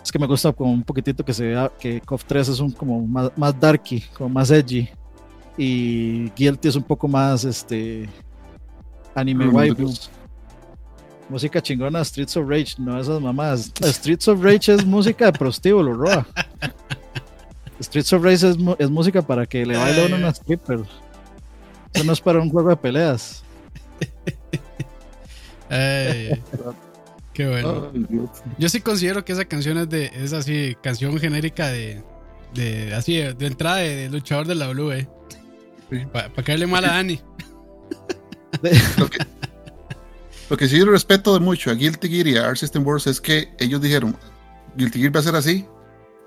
[0.03, 2.71] Es que me gusta como un poquitito que se vea que KOF 13 es un
[2.71, 4.89] como más, más darky, como más edgy
[5.57, 8.07] y Guilty es un poco más este
[9.15, 10.09] anime waifus.
[11.29, 13.71] Música chingona, Streets of Rage, no esas mamás.
[13.81, 16.27] Streets of Rage es música de prostíbulo, Roa.
[17.81, 20.81] Streets of Rage es, es música para que le baile a uno una stripper.
[21.93, 23.43] Eso no es para un juego de peleas.
[25.69, 26.41] Ay,
[27.33, 27.91] qué bueno.
[28.57, 32.03] Yo sí considero que esa canción es de es así, canción genérica de,
[32.53, 35.07] de así, de, entrada de, de luchador de la W,
[36.11, 37.19] Para caerle mal a Dani.
[38.97, 39.17] Lo que,
[40.49, 43.07] lo que sí yo respeto de mucho a Guilty Gear y a Art System Works
[43.07, 44.15] es que ellos dijeron,
[44.75, 45.65] Guilty Gear va a ser así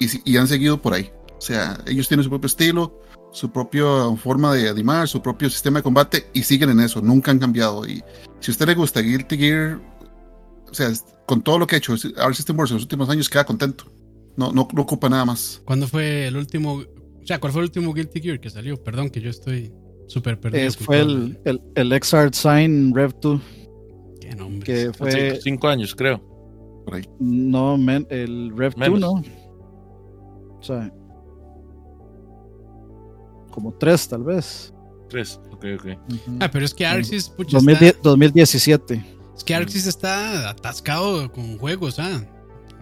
[0.01, 1.13] y, y han seguido por ahí.
[1.37, 3.85] O sea, ellos tienen su propio estilo, su propia
[4.17, 7.87] forma de animar, su propio sistema de combate y siguen en eso, nunca han cambiado.
[7.87, 8.03] Y
[8.41, 9.81] si a usted le gusta Guilty Gear,
[10.71, 10.91] o sea,
[11.27, 13.93] con todo lo que ha hecho Art System Works en los últimos años, queda contento.
[14.37, 15.61] No, no, no ocupa nada más.
[15.65, 16.83] ¿Cuándo fue el último?
[17.25, 18.77] O sea, ¿cuál fue el último Guilty Gear que salió?
[18.85, 19.73] Perdón, que yo estoy
[20.07, 20.67] súper perdido.
[20.67, 23.41] Es- con fue el, el, el Xrd Sign Rev 2,
[24.21, 24.61] Qué nombre.
[24.65, 25.41] que fue.
[25.43, 26.19] cinco años, creo.
[26.85, 27.09] Por ahí.
[27.19, 29.01] No, men, el Rev 2, Menos.
[29.01, 29.13] ¿no?
[30.59, 30.93] O sea.
[33.51, 34.75] Como 3, tal vez.
[35.09, 35.41] Tres.
[35.53, 35.87] Ok, ok.
[36.41, 39.05] Ah, pero es que Arxis, pucha, 2010 está, 2017.
[39.37, 42.21] es que Arxis está atascado con juegos, ¿ah?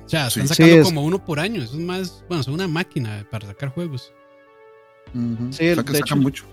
[0.05, 0.55] O sea, están Sí.
[0.55, 1.63] sacando Sí, es- como uno por año.
[1.63, 4.13] Eso es más, bueno, son una máquina para sacar juegos.
[5.15, 5.53] Ujú.
[5.53, 6.45] Sí, Saca- de sacan hecho- mucho.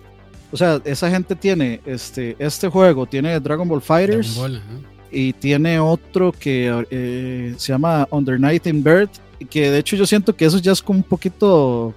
[0.51, 4.35] O sea, esa gente tiene este, este juego, tiene Dragon Ball Fighters.
[4.35, 4.89] Dragon Ball, ajá.
[5.11, 9.09] y tiene otro que eh, se llama Under Night in Bird,
[9.49, 11.93] que de hecho yo siento que eso ya es como un poquito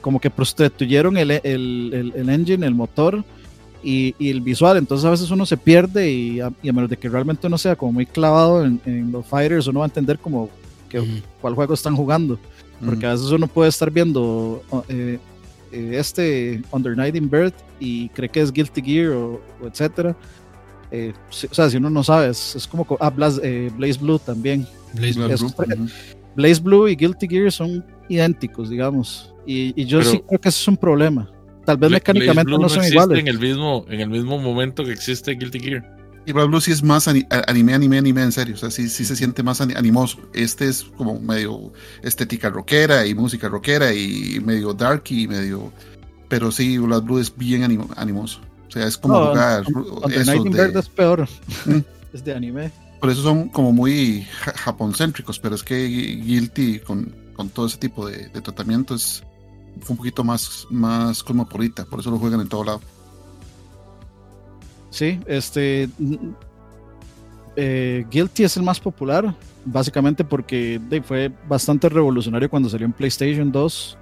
[0.00, 3.22] como que prostituyeron el, el, el- el engine, el motor
[3.82, 6.88] y, y el visual, entonces a veces uno se pierde y a, y a menos
[6.90, 9.88] de que realmente uno sea como muy clavado en, en los fighters, uno va a
[9.88, 10.48] entender como
[10.88, 11.10] que, Ujú.
[11.40, 12.38] cuál juego están jugando,
[12.84, 15.18] porque a veces uno puede estar viendo eh,
[15.72, 20.16] eh, este Under Night in Bird y cree que es Guilty Gear o, o etcétera.
[20.90, 22.84] Eh, si- o sea, si uno no sabe, es, es como.
[22.84, 24.66] co- Ah, Blaze, eh, Blaze Blue también.
[24.94, 25.30] Blaze Blue.
[25.32, 25.86] es- ujú.
[26.36, 29.32] Blaze Blue y Guilty Gear son idénticos, digamos.
[29.46, 31.30] Y, y yo Pero- sí creo que eso es un problema.
[31.64, 33.18] Tal vez mecánicamente Blaze Blue no son existe iguales.
[33.20, 35.96] En el, mismo, en el mismo momento que existe Guilty Gear.
[36.26, 38.54] Y Black Blue sí es más ani- anime, anime, anime, en serio.
[38.54, 40.18] O sea, sí, sí se siente más ani- animoso.
[40.34, 45.72] Este es como medio estética rockera y música rockera y medio darky y medio.
[46.28, 48.40] Pero sí, Black Blue es bien animo- animoso.
[48.68, 49.64] O sea, es como No, jugar
[50.10, 51.28] esos de- es peor.
[51.66, 51.78] Mm.
[52.12, 52.70] es de anime.
[53.00, 57.78] Por eso son como muy ja- japoncéntricos, pero es que Guilty con, con todo ese
[57.78, 59.24] tipo de, de tratamiento es
[59.80, 62.80] fue un poquito más, más cosmopolita, por eso lo juegan en todo lado.
[64.90, 65.88] Sí, este.
[67.56, 69.34] eh, Guilty es el más popular,
[69.64, 73.98] básicamente porque de, fue bastante revolucionario cuando salió en PlayStation 2.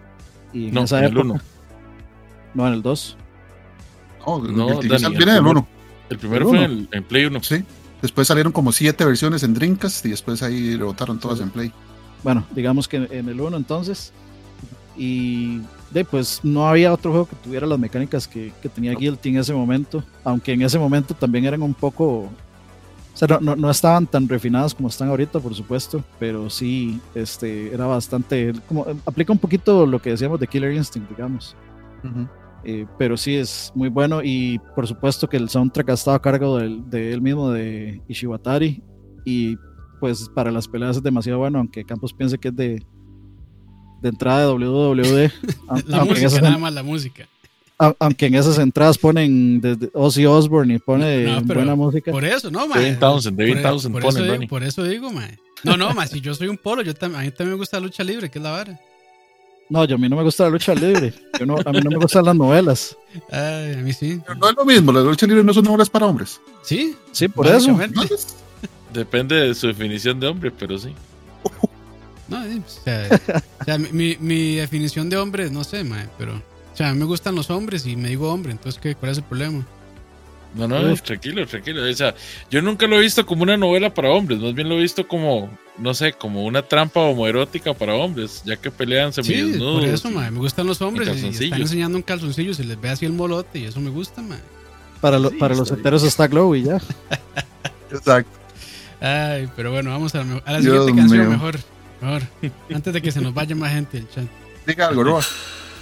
[0.53, 1.25] Y en No, esa en el época.
[1.33, 1.41] uno.
[2.55, 3.17] No, en el 2.
[4.27, 5.51] No, No, Guilty Dani, Gear el viene del primero.
[5.61, 5.69] 1,
[6.11, 7.43] El primero El fue en, el- en Play 1.
[7.43, 7.65] sí.
[8.01, 11.73] Después salieron como siete versiones en Dreamcast y después ahí rebotaron todas en Play.
[12.23, 14.13] Bueno, digamos que en el 1 entonces.
[14.97, 15.61] Y
[15.91, 19.39] de, pues no había otro juego que tuviera las mecánicas que, que tenía Guilty en
[19.39, 20.03] ese momento.
[20.25, 22.29] Aunque en ese momento también eran un poco.
[23.15, 26.05] O sea, no, no- no estaban tan refinadas como están ahorita, por supuesto.
[26.19, 28.53] Pero sí, este, era bastante.
[28.69, 31.57] Como, aplica un poquito lo que decíamos de Killer Instinct, digamos.
[32.65, 36.23] Eh, pero sí es muy bueno y por supuesto que el soundtrack ha estado a
[36.23, 38.83] cargo del- de él mismo, de Ishiwatari.
[39.25, 39.57] Y
[40.01, 42.83] pues para las peleas es demasiado bueno, aunque Campos piense que es de,
[44.01, 45.33] de entrada de WWE.
[45.87, 47.29] La aunque música, nada más la música.
[47.99, 52.11] aunque en esas entradas ponen desde Ozzy Osbourne y pone No, buena música.
[52.13, 52.83] Por eso, no, mae.
[52.83, 55.39] Devin Townsend, Devin por, Townsend por pone, eso, digo, por eso digo, mae.
[55.65, 57.79] No, no, mae, si yo soy un polo, yo tam- a mí también me gusta
[57.81, 58.79] la lucha libre, que es la vara.
[59.71, 61.13] No, yo a mí no me gusta la lucha libre.
[61.39, 62.97] Yo no, a mí no me gustan las novelas.
[63.31, 64.19] Ay, a mí sí.
[64.27, 66.41] Pero no es lo mismo, las lucha libre no son obras para hombres.
[66.63, 67.75] Sí, Sí, por eso.
[67.75, 68.15] básicamente.
[68.95, 70.95] Depende de su definición de hombre, pero sí.
[72.29, 73.09] No, sí, o sea,
[73.61, 76.35] o sea, mi, mi definición de hombre, no sé, mae, pero.
[76.37, 79.13] O sea, a mí me gustan los hombres y me digo hombre, entonces, ¿qué, ¿cuál
[79.13, 79.67] es el problema?
[80.55, 81.03] No, no, Uf.
[81.03, 81.83] tranquilo, tranquilo.
[81.89, 82.15] O sea,
[82.51, 85.07] yo nunca lo he visto como una novela para hombres, más bien lo he visto
[85.09, 89.81] como, no sé, como una trampa homoerótica para hombres, ya que pelean Sí, semidesnudos.
[89.81, 92.81] por eso, y- mae, me gustan los hombres y están enseñando un calzoncillo, se les
[92.81, 94.39] ve así el molote y eso me gusta, mae.
[95.01, 96.81] Para, lo- Sí, para los heteros está Glow y ya.
[97.91, 98.31] Exacto.
[99.01, 101.31] Ay, pero bueno, vamos a la, a la Dios siguiente canción, mío.
[101.31, 101.59] mejor.
[102.01, 104.25] Antes de que se nos vaya más gente del chat.
[104.67, 105.23] Diga algo, Roa.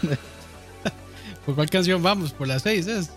[1.46, 2.32] ¿Por cuál canción vamos?
[2.32, 3.10] ¿Por las seis es?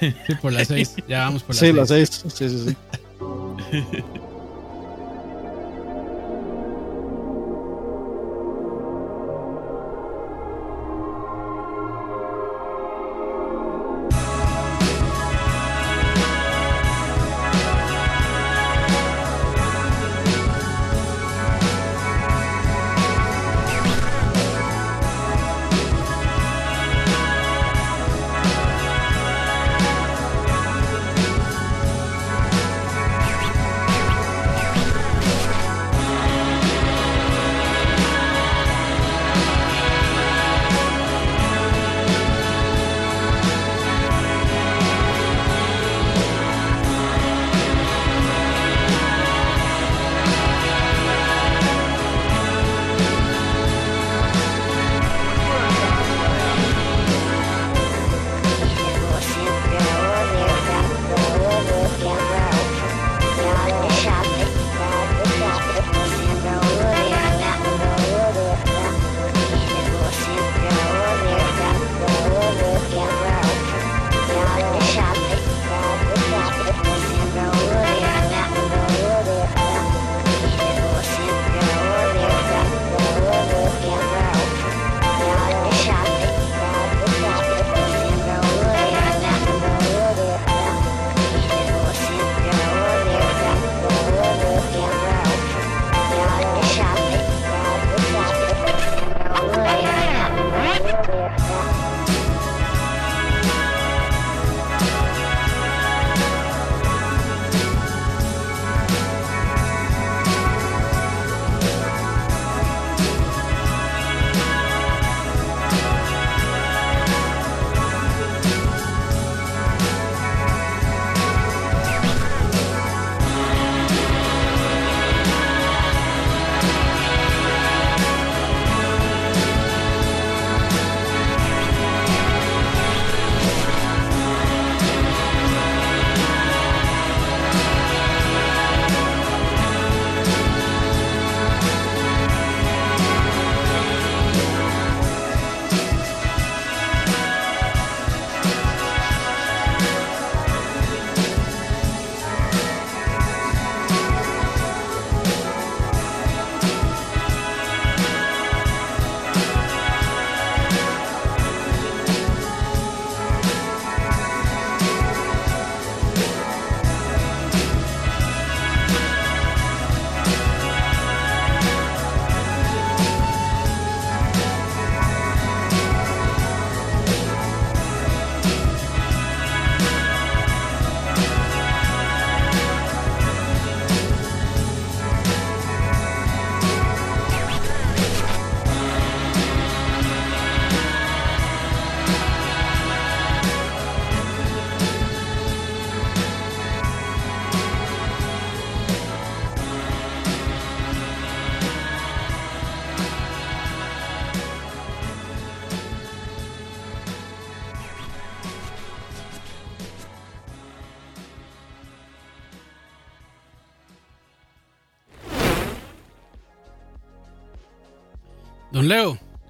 [0.00, 0.94] Sí, por las seis.
[1.08, 1.76] Ya vamos por las Sí, seis.
[1.76, 2.24] las seis.
[2.34, 2.76] Sí, sí, sí.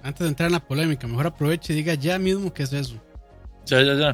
[0.03, 2.95] Antes de entrar en la polémica, mejor aproveche y diga ya mismo qué es eso.
[3.65, 4.13] Ya, ya, ya.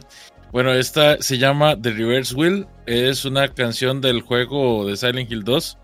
[0.51, 2.67] Bueno, esta se llama The Reverse Wheel.
[2.85, 5.77] Es una canción del juego de Silent Hill 2.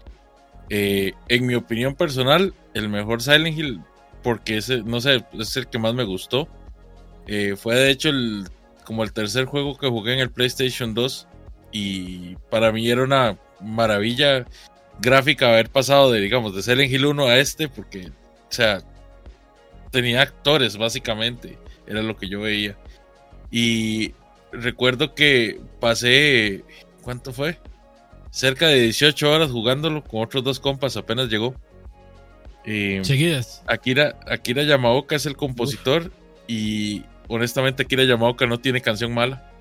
[0.69, 3.81] Eh, en mi opinión personal, el mejor Silent Hill,
[4.23, 6.47] porque ese, no sé, es el que más me gustó.
[7.27, 8.45] Eh, fue de hecho el,
[8.83, 11.27] como el tercer juego que jugué en el PlayStation 2
[11.71, 14.45] y para mí era una maravilla
[14.99, 18.81] gráfica haber pasado de, digamos, de Silent Hill 1 a este, porque, o sea,
[19.95, 22.77] tenía actores básicamente, era lo que yo veía.
[23.49, 24.13] Y
[24.51, 26.63] recuerdo que pasé,
[27.01, 27.57] ¿cuánto fue?
[28.29, 31.55] Cerca de 18 horas jugándolo con otros dos compas, apenas llegó.
[32.65, 33.63] Eh, Seguidas.
[33.67, 36.11] Akira, Akira Yamaoka es el compositor
[36.47, 39.51] y honestamente Akira Yamaoka no tiene canción mala.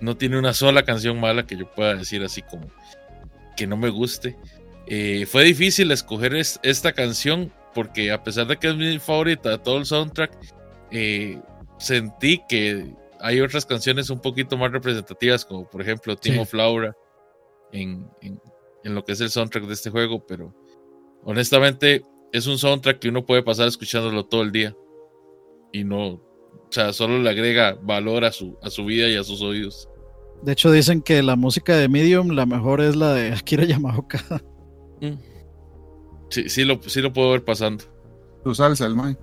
[0.00, 2.66] No tiene una sola canción mala que yo pueda decir así como
[3.56, 4.36] que no me guste.
[4.88, 9.50] Eh, fue difícil escoger es- esta canción porque a pesar de que es mi favorita
[9.50, 10.36] de todo el soundtrack,
[10.90, 11.40] eh,
[11.78, 16.40] sentí que hay otras canciones un poquito más representativas, como por ejemplo Team Sí.
[16.40, 16.96] of Laura
[17.72, 18.40] en, en-
[18.84, 20.54] en lo que es el soundtrack de este juego, pero
[21.24, 22.02] honestamente
[22.32, 24.74] es un soundtrack que uno puede pasar escuchándolo todo el día
[25.72, 29.22] y no, o sea, solo le agrega valor a su, a su vida y a
[29.24, 29.88] sus oídos.
[30.42, 34.20] De hecho, dicen que la música de Medium, la mejor es la de Akira Yamaoka.
[35.00, 35.14] Mm.
[36.32, 37.84] Sí, sí lo, sí lo puedo ver pasando.
[38.42, 39.16] Tu salsa, el Mae.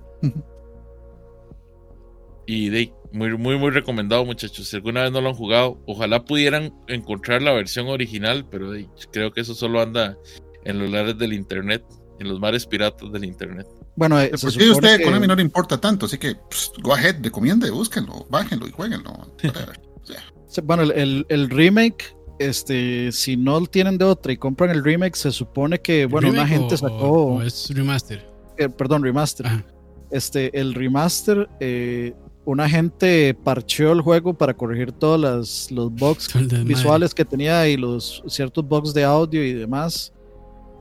[2.46, 4.68] Y de, muy, muy, muy recomendado, muchachos.
[4.68, 8.88] Si alguna vez no lo han jugado, ojalá pudieran encontrar la versión original, pero de
[9.12, 10.16] creo que eso solo anda
[10.64, 11.84] en los lares del internet,
[12.18, 13.66] en los mares piratas del internet.
[13.96, 16.72] Bueno, eh, sí a supone usted, que- Konami no le importa tanto, así que pues,
[16.82, 19.12] go ahead, recomiende, búsquenlo, bájenlo y jueguenlo.
[20.64, 25.14] bueno, el, el- el remake, este, si no tienen de otra y compran el remake,
[25.14, 28.26] se supone que, bueno, una ¿Remake gente o- sacó, o- es remaster.
[28.58, 29.46] eh, perdón, remaster.
[29.46, 29.64] Ajá.
[30.10, 32.14] Este, el remaster, eh,
[32.46, 36.28] una gente parcheó el juego para corregir todos las, los bugs
[36.64, 40.12] visuales que tenía y los ciertos bugs de audio y demás,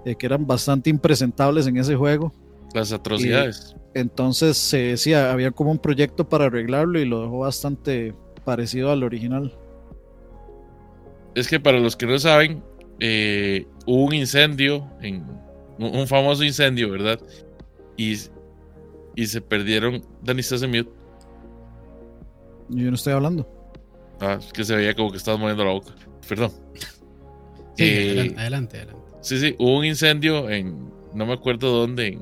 [0.05, 2.33] eh, que eran bastante impresentables en ese juego.
[2.73, 3.75] Las atrocidades.
[3.93, 8.13] Entonces se decía, había como un proyecto para arreglarlo y lo dejó bastante
[8.45, 9.53] parecido al original.
[11.35, 12.63] Es que para los que no saben,
[12.99, 15.25] eh, hubo un incendio, en,
[15.77, 17.19] un, famoso incendio, ¿verdad?
[17.97, 18.15] Y,
[19.15, 20.03] y se perdieron.
[20.23, 20.89] Dani, estás en mute.
[22.69, 23.47] Yo no estoy hablando.
[24.21, 25.91] Ah, es que se veía como que estabas moviendo la boca.
[26.27, 26.51] Perdón.
[27.77, 29.01] Sí, Eh, adelante, adelante, adelante.
[29.21, 32.21] Sí, sí, hubo un incendio en, no me acuerdo dónde, en,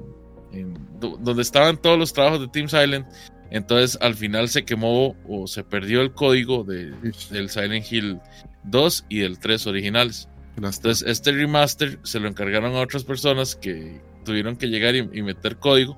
[0.51, 3.07] en do- donde estaban todos los trabajos de Team Silent.
[3.49, 6.91] Entonces al final se quemó o se perdió el código de,
[7.31, 8.19] del Silent Hill
[8.67, 10.29] 2 y del 3 originales.
[10.55, 15.21] Entonces este remaster se lo encargaron a otras personas que tuvieron que llegar y, y
[15.21, 15.97] meter código.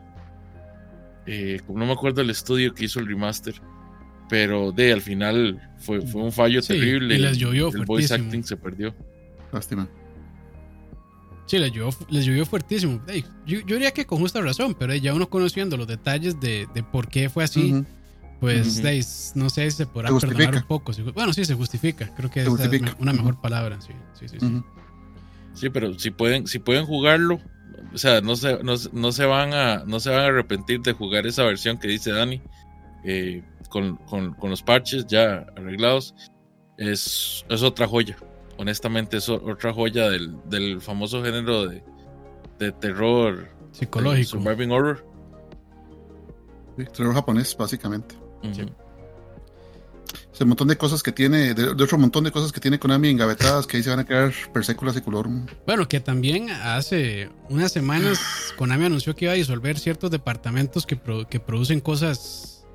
[1.25, 3.55] Eh, no me acuerdo el estudio que hizo el remaster.
[4.29, 7.15] Pero de al final fue, fue un fallo Sí, terrible.
[7.15, 8.93] y les llovió El voice acting se perdió.
[9.51, 9.87] Lástima.
[11.47, 13.01] Sí, les llovió, les llovió fuertísimo.
[13.47, 16.83] Yo, yo diría que con justa razón, pero ya uno conociendo los detalles de, de
[16.83, 17.83] por qué fue así.
[18.39, 20.91] Pues no sé si se podrá perdonar un poco.
[21.13, 22.07] Bueno, sí, se justifica.
[22.15, 22.47] Creo que es
[22.99, 23.79] una mejor palabra.
[23.81, 24.37] Sí, sí, sí.
[24.39, 24.63] sí.
[25.53, 27.39] Sí, pero si pueden, si pueden jugarlo,
[27.93, 30.81] o sea, no se, no, se- no se van a, no se van a arrepentir
[30.81, 32.41] de jugar esa versión que dice Dani,
[33.03, 36.15] eh, con, con- con los parches ya arreglados.
[36.77, 38.15] Es, es otra joya.
[38.57, 41.83] Honestamente, es otra joya del, del famoso género de,
[42.57, 44.29] de terror de Psicológico.
[44.29, 45.05] surviving horror.
[46.77, 48.15] Sí, terror japonés, básicamente.
[48.53, 48.65] Sí.
[50.33, 52.79] Es un montón de cosas que tiene, de, de otro montón de cosas que tiene
[52.79, 55.45] Konami engavetadas que ahí se van a quedar per secula seculorum.
[55.65, 58.19] Bueno, que también hace unas semanas
[58.57, 62.65] Konami anunció que iba a disolver ciertos departamentos que, pro- que producen cosas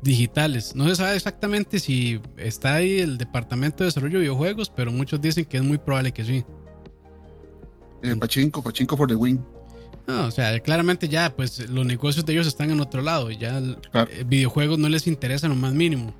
[0.00, 0.74] digitales.
[0.74, 5.20] No se sabe exactamente si está ahí el departamento de desarrollo de videojuegos, pero muchos
[5.20, 6.44] dicen que es muy probable que sí.
[8.02, 9.44] Eh, Pachinko, Pachinko for the win.
[10.06, 13.38] No, o sea, claramente ya, pues los negocios de ellos están en otro lado y
[13.38, 13.60] ya
[13.92, 14.10] Claro.
[14.12, 16.12] eh, videojuegos no les interesa lo más mínimo.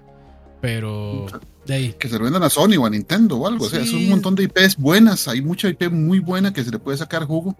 [0.60, 1.26] Pero
[1.66, 1.92] de ahí.
[1.98, 3.64] Que se lo vendan a Sony o a Nintendo o algo.
[3.66, 3.96] O sea, es Sí.
[3.96, 5.26] un montón de IPs buenas.
[5.26, 7.56] Hay mucha IP muy buena que se le puede sacar jugo.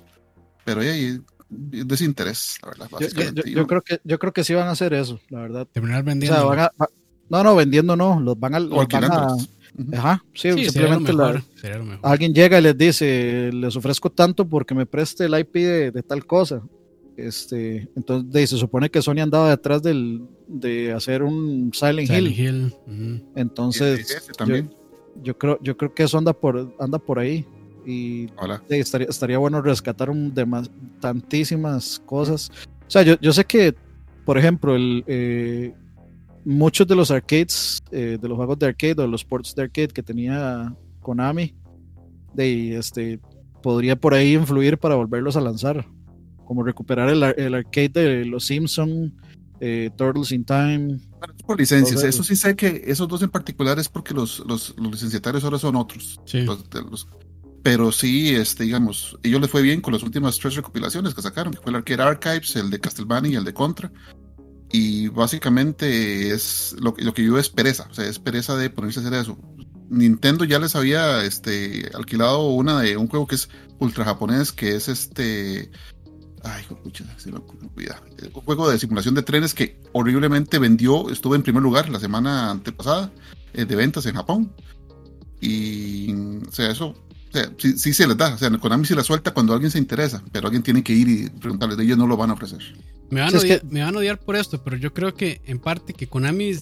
[0.65, 1.21] Pero ahí es
[1.89, 2.87] desinterés, la verdad.
[2.93, 3.51] Yo, yo- básicamente.
[3.51, 5.67] yo- creo que, yo creo que sí van a hacer eso, la verdad.
[5.73, 6.37] Terminar O vendiendo.
[6.39, 6.89] sea, van a, va-
[7.29, 9.37] no, no, vendiendo no, los van a, o los van a-.
[9.93, 11.43] ajá, sí, sí, sería lo simplemente la- mejor.
[11.55, 12.01] sería lo mejor.
[12.03, 16.03] alguien llega y les dice, les ofrezco tanto porque me preste el IP de, de
[16.03, 16.63] tal cosa.
[17.17, 22.39] Este, entonces de- se supone que Sony andaba detrás del, de hacer un Silent, Silent
[22.39, 22.75] Hill.
[23.37, 24.71] Entonces, también.
[25.17, 27.47] yo, yo creo, yo creo que eso anda por, anda por ahí.
[27.85, 28.29] Y.
[28.69, 30.71] Sí, estaría, estaría bueno rescatar un, demas-
[31.01, 32.51] tantísimas cosas.
[32.87, 33.75] O sea, yo, yo sé que,
[34.25, 35.75] por ejemplo, el, eh,
[36.45, 39.63] muchos de los arcades, eh, de los juegos de arcade o de los ports de
[39.63, 41.55] arcade que tenía Konami,
[42.35, 43.21] de, este,
[43.63, 45.87] podría por ahí influir para volverlos a lanzar.
[46.45, 49.15] Como recuperar el, ar- el arcade de los Simpson,
[49.61, 50.99] eh, Turtles in Time.
[51.19, 52.03] Bueno, por licencias.
[52.03, 55.59] Eso sí sé que esos dos en particular es porque los, los, los licenciatarios ahora
[55.59, 56.21] son otros.
[56.27, 56.43] Sí.
[56.43, 57.07] Los- de los-
[57.63, 61.53] pero sí, este, digamos, ellos les fue bien con las últimas tres recopilaciones que sacaron,
[61.55, 63.93] que fue el Arcade Archives, el de Castlevania y el de Contra.
[64.73, 69.01] Y básicamente es lo, lo que yo es pereza, o sea, es pereza de ponerse
[69.01, 69.39] a hacer eso.
[69.91, 74.89] Nintendo ya les había este, alquilado una un juego que es ultra japonés, que es
[74.89, 75.71] este.
[76.43, 78.03] Ay, pucha, se me olvida.
[78.35, 82.51] Un juego de simulación de trenes que horriblemente vendió, estuvo en primer lugar la semana
[82.51, 83.13] antepasada
[83.53, 84.53] eh, de ventas en Japón.
[85.41, 88.35] Y, o sea, eso, o sea, sí, sí se les da.
[88.35, 91.09] O sea, Konami se la suelta cuando alguien se interesa, pero alguien tiene que ir
[91.09, 92.61] y preguntarles, de ellos no lo van a ofrecer.
[93.13, 95.41] Me van, a odiar, que- me van a odiar por esto, pero yo creo que
[95.47, 96.53] en parte que Konami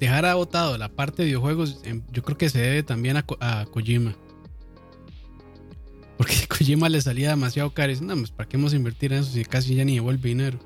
[0.00, 3.64] dejara votado la parte de videojuegos, em, yo creo que se debe también a, a
[3.66, 4.16] Kojima.
[6.18, 9.12] Porque Kojima le salía demasiado caro y dice, no, pues ¿para qué vamos a invertir
[9.12, 10.58] en eso si casi ya ni devuelve dinero?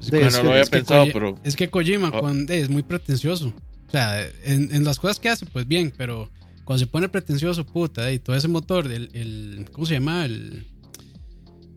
[0.00, 1.70] Es Sí, que- es Bueno, que- no había es que pensado, Koji- pero Es que
[1.70, 2.08] Kojima
[2.48, 3.52] eh, es muy pretencioso.
[3.88, 6.30] O sea, en, en las cosas que hace, pues bien, pero
[6.64, 10.24] cuando se pone pretencioso, puta, y todo ese motor, el, el- ¿cómo se llama?
[10.24, 10.66] El,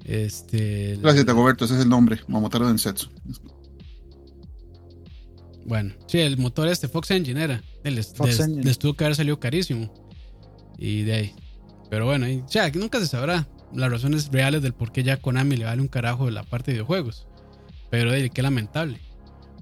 [0.06, 3.10] este, Gracias, Dagoberto, ese es el nombre, Momotaro Densetsu.
[5.66, 7.64] Bueno, sí, el motor este, Fox Engine era.
[7.84, 8.64] Él les, Fox les- Engine.
[8.64, 9.94] les tuvo que haber salido carísimo.
[10.78, 11.36] Y de ahí.
[11.90, 15.04] Pero bueno, y, o sea, que nunca se sabrá las razones reales del por qué
[15.04, 17.28] ya Konami le vale un carajo de la parte de videojuegos.
[17.90, 19.00] Pero de qué lamentable.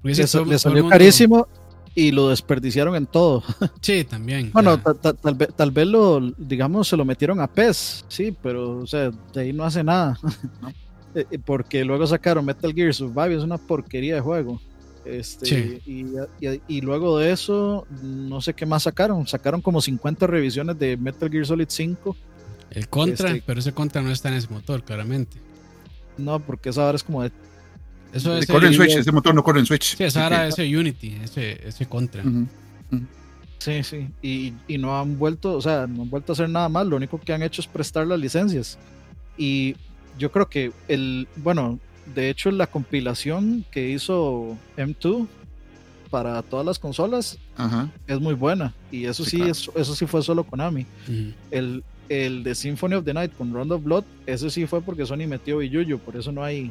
[0.02, 1.46] Porque Le, todo salió mundo- carísimo
[1.94, 3.42] y lo desperdiciaron en todo.
[3.80, 4.50] Sí, también.
[4.52, 8.36] Bueno, ta- ta- tal, vez, tal vez lo, digamos, se lo metieron a PES, sí,
[8.42, 10.18] pero, o sea, de ahí no hace nada.
[10.62, 10.68] No.
[11.14, 14.60] Eh, eh, Porque luego sacaron Metal Gear Survive, es una porquería de juego.
[15.04, 15.80] Este, Sí.
[15.84, 19.26] y, y- y luego de eso, no sé qué más sacaron.
[19.26, 22.16] Sacaron como 50 revisiones de Metal Gear Solid 5.
[22.70, 25.36] el contra, este- pero ese contra no está en ese motor, claramente.
[26.16, 27.30] No, porque esa ahora es como de.
[28.12, 28.46] Eso es.
[28.46, 29.96] corre en el- Switch, ese motor no corre en Switch.
[29.96, 32.22] Sí, esa era ese Unity, ese, ese contra.
[32.22, 32.46] Ujú.
[33.58, 34.08] Sí, sí.
[34.22, 36.84] Y, y no han vuelto, o sea, no han vuelto a hacer nada más.
[36.86, 38.76] Lo único que han hecho es prestar las licencias.
[39.38, 39.76] Y
[40.18, 41.78] yo creo que el, bueno,
[42.14, 45.28] de hecho la compilación que hizo M2
[46.10, 47.88] para todas las consolas Ajá.
[48.08, 48.74] es muy buena.
[48.90, 49.52] Y eso Sí, sí, claro.
[49.52, 50.84] es- eso sí fue solo Konami.
[51.08, 51.32] Ujú.
[51.52, 55.06] El, el de Symphony of the Night con Round of Blood, ese sí fue porque
[55.06, 56.70] Sony metió Biyuyu, por eso no hay.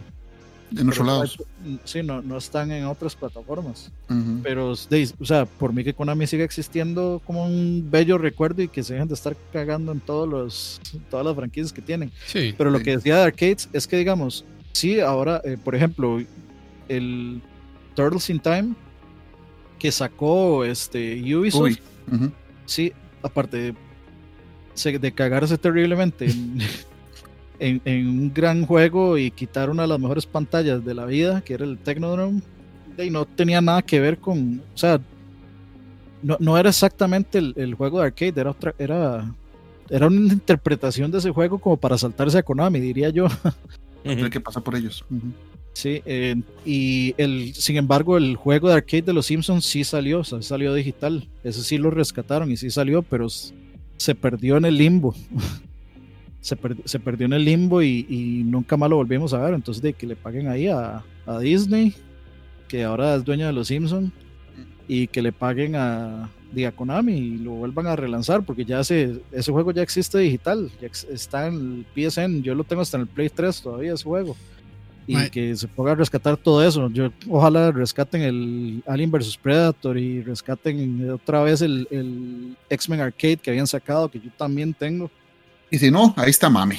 [0.72, 1.38] En otros pero hay- lados.
[1.84, 3.92] sí, no, no están en otras plataformas.
[4.10, 4.40] Ujú.
[4.42, 8.68] Pero, de- o sea, por mí que Konami siga existiendo como un bello recuerdo y
[8.70, 12.12] que se dejen de estar cagando en todos los, todas las franquicias que tienen.
[12.26, 12.54] Sí.
[12.58, 12.84] Pero lo Sí.
[12.86, 16.22] que decía de Arcades es que, digamos, sí, ahora, eh, por ejemplo,
[16.88, 17.42] el
[17.96, 18.74] Turtles in Time
[19.78, 21.78] que sacó este Ubisoft,
[22.66, 22.94] sí,
[23.24, 23.76] aparte de,
[24.74, 26.28] se- de cagarse terriblemente
[27.62, 31.54] en, un gran juego y quitar una de las mejores pantallas de la vida, que
[31.54, 32.42] era el Technodrome,
[32.98, 35.00] y no tenía nada que ver con, o sea,
[36.24, 39.34] no, no era exactamente el, el juego de arcade, era otra, era,
[39.90, 43.28] era una interpretación de ese juego como para saltarse a Konami, diría yo.
[44.06, 45.06] Hay que pasar por ellos.
[45.74, 46.36] Sí, eh,
[46.66, 50.42] y el, sin embargo, el juego de arcade de los Simpsons sí salió, o sea,
[50.42, 51.28] salió digital.
[51.44, 55.16] Ese sí lo rescataron y sí salió, pero se perdió en el limbo.
[56.42, 59.54] se, per- se perdió en el limbo y, y nunca más lo volvimos a ver.
[59.54, 61.94] Entonces, de que le paguen ahí a, a Disney,
[62.68, 64.12] que ahora es dueño de los Simpsons,
[64.88, 69.22] y que le paguen a, a Konami y lo vuelvan a relanzar, porque ya ese,
[69.32, 72.42] ese juego ya existe digital, ya ex- está en el PSN.
[72.42, 74.36] Yo lo tengo hasta en el Play 3 todavía, ese juego
[75.08, 76.90] y que se pueda rescatar todo eso.
[76.90, 83.38] Yo ojalá rescaten el Alien vs Predator y rescaten otra vez el, el X-Men Arcade
[83.38, 85.10] que habían sacado, que yo también tengo.
[85.72, 86.78] Y si no, ahí está Mami.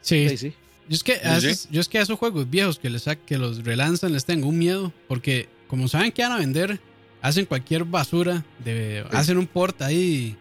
[0.00, 0.54] Sí, Sí, sí.
[0.88, 3.38] Yo es que a veces- yo es que a esos juegos viejos que les que
[3.38, 6.78] los relanzan les tengo un miedo porque como saben que van a vender
[7.22, 9.16] hacen cualquier basura de Sí.
[9.16, 10.36] hacen un port ahí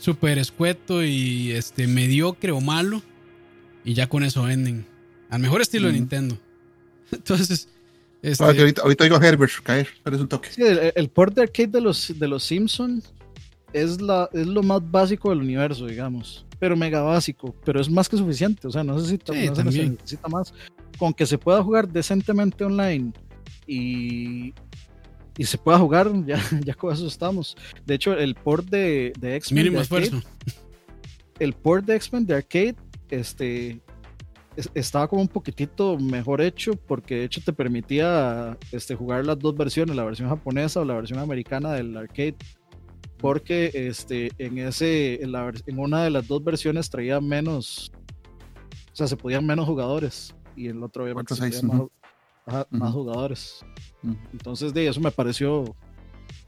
[0.00, 3.02] súper escueto y este mediocre o malo
[3.84, 4.86] y ya con eso venden
[5.28, 5.92] al mejor estilo de.
[5.92, 6.38] Nintendo
[7.12, 7.68] entonces
[8.22, 10.48] este, Ah, que ahorita, ahorita oigo a Herbert caer, pero es un toque.
[10.50, 13.02] Sí, el, el port de arcade de los, de los Simpson
[13.74, 16.46] es, la, es lo más básico del universo, digamos.
[16.64, 17.54] Pero mega básico.
[17.62, 18.66] Pero es más que suficiente.
[18.66, 20.54] O sea, no necesita, Sí, no se necesita más.
[20.98, 23.12] Con que se pueda jugar decentemente online
[23.66, 24.54] y,
[25.36, 27.54] y se pueda jugar, ya, ya con eso estamos.
[27.84, 29.64] De hecho, el port de, de X-Men.
[29.64, 30.28] mínimo de arcade- esfuerzo
[31.40, 32.76] el port de X-Men de arcade
[33.10, 33.80] este,
[34.56, 39.38] es- estaba como un poquitito mejor hecho porque de hecho te permitía este, jugar las
[39.38, 42.36] dos versiones, la versión japonesa o la versión americana del arcade.
[43.18, 47.90] Porque este, en, ese, en, la en una de las dos versiones traía menos,
[48.92, 51.86] o sea, se podían menos jugadores y el otro obviamente se seis, podía más ujú.
[51.86, 51.92] ju-
[52.46, 52.98] ajá, más Ujú.
[53.04, 53.60] jugadores.
[54.02, 54.16] Ujú.
[54.32, 55.64] Entonces, de eso me pareció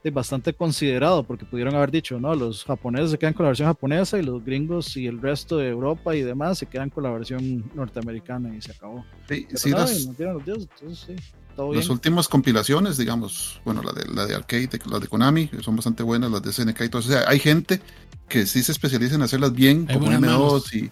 [0.05, 3.69] de, bastante considerado, porque pudieron haber dicho, no, los japoneses se quedan con la versión
[3.69, 7.11] japonesa y los gringos y el resto de Europa y demás se quedan con la
[7.11, 9.05] versión norteamericana y se acabó.
[9.29, 10.05] Sí, Pero sí, no, los
[10.63, 11.15] entonces sí,
[11.57, 11.91] las bien.
[11.91, 16.31] últimas compilaciones, digamos, bueno, la de, la de Arcade, las de Konami, son bastante buenas,
[16.31, 17.09] las de SNK y todo eso.
[17.09, 17.81] O sea, hay gente
[18.29, 20.65] que sí se especializa en hacerlas bien, Hay como buenas manos.
[20.73, 20.91] M2 y.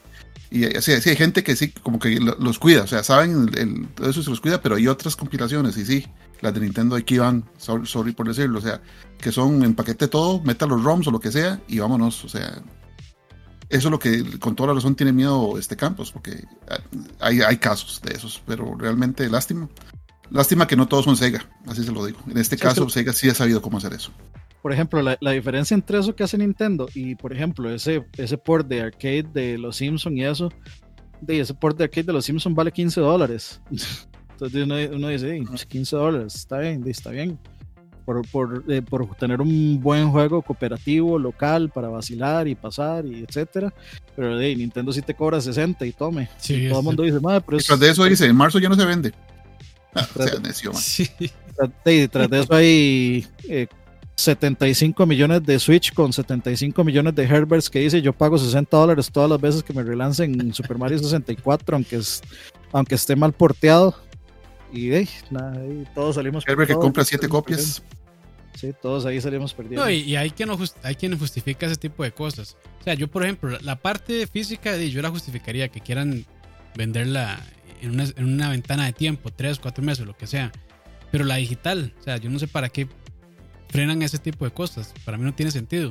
[0.50, 3.48] Y así, sí, hay gente que sí, como que lo- los cuida, o sea, saben
[3.52, 6.06] el, el- todo eso se los cuida, pero hay otras compilaciones, y sí,
[6.42, 8.80] las de Nintendo aquí van, sorry, sorry por decirlo, o sea,
[9.18, 12.28] que son en paquete todo, meta los ROMs o lo que sea, y vámonos, o
[12.28, 12.62] sea,
[13.68, 16.44] eso es lo que con toda la razón tiene miedo este Campos, porque
[17.18, 19.68] hay, hay casos de esos, pero realmente lástima.
[20.30, 22.18] Lástima que no todos son Sega, así se lo digo.
[22.28, 24.10] En este Sí, caso, que- Sega sí ha sabido cómo hacer eso.
[24.62, 28.38] Por ejemplo, la, la diferencia entre eso que hace Nintendo y, por ejemplo, ese, ese
[28.38, 30.50] port de arcade de los Simpsons y eso,
[31.20, 33.60] de ese port de arcade de los Simpsons vale 15 dólares.
[34.32, 37.38] Entonces uno, uno dice, "Ey, pues, 15 dólares, está bien, está bien.
[38.04, 43.22] Por, por, eh, por tener un buen juego cooperativo, local, para vacilar y pasar y
[43.26, 43.72] etcétera.
[44.16, 46.28] Pero de Nintendo sí te cobra 60 y tome.
[46.36, 48.36] Sí, y todo el es- mundo dice, madre, pero es- tras de eso dice, en
[48.36, 49.12] marzo ya no se vende.
[49.94, 50.82] Ah, o sea, necio, man.
[50.82, 51.08] Sí.
[52.10, 53.68] Tras de eso hay eh,
[54.16, 59.10] 75 millones de Switch con 75 millones de Herberts que dice yo pago 60 dólares
[59.12, 62.22] todas las veces que me relancen Super Mario 64 aunque, es,
[62.72, 63.94] aunque esté mal porteado
[64.72, 67.80] y eh, nada, ahí todos salimos Herbert que compra salimos siete copias.
[67.80, 68.58] perdiendo.
[68.58, 71.76] sí todos ahí salimos perdiendo No, y, y hay, quien no hay quien justifica ese
[71.76, 72.56] tipo de cosas.
[72.80, 76.26] O sea, yo, por ejemplo, la, parte física, yo la justificaría que quieran
[76.76, 77.40] venderla
[77.80, 80.52] en una, en una ventana de tiempo, tres, cuatro meses, lo que sea.
[81.10, 82.88] Pero la digital, o sea, yo no sé para qué
[83.68, 84.92] frenan ese tipo de cosas.
[85.04, 85.90] Para mí no tiene sentido.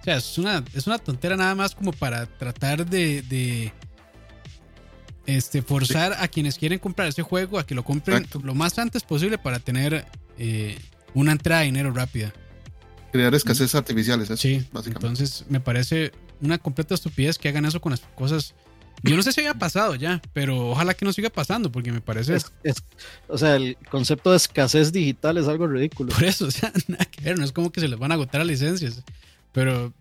[0.00, 3.72] O sea, es una, es una tontera nada más como para tratar de, de
[5.26, 8.40] este, forzar a quienes quieren comprar ese juego a que lo compren Exacto.
[8.44, 10.06] lo más antes posible para tener
[10.38, 10.78] eh,
[11.14, 12.32] una entrada de dinero rápida.
[13.12, 15.06] Crear escasez artificiales, eso, Sí, básicamente.
[15.06, 18.54] entonces me parece una completa estupidez que hagan eso con las cosas.
[19.02, 22.00] Yo no sé si había pasado ya, pero ojalá que no siga pasando porque me
[22.00, 22.82] parece Es- es-
[23.28, 27.04] o sea el concepto de escasez digital es algo ridículo por eso, o sea, nada
[27.06, 29.02] que ver, no es como que se les van a agotar las licencias.
[29.52, 29.92] Pero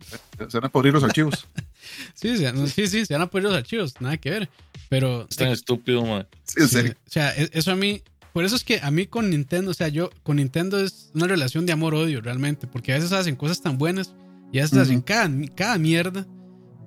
[0.49, 1.45] Se van a podrir los archivos.
[2.13, 4.49] sí, se, no, sí, sí, se van a poner los archivos, nada que ver.
[4.87, 6.25] Pero Es tan estúpido, man.
[6.45, 6.95] Sí, en Sí, serio.
[7.05, 8.01] O sea, e- eso a mí,
[8.31, 11.27] por eso es que a mí con Nintendo, o sea, yo con Nintendo es una
[11.27, 14.13] relación de amor-odio realmente, porque a veces hacen cosas tan buenas
[14.53, 16.25] y a veces hacen cada, cada mierda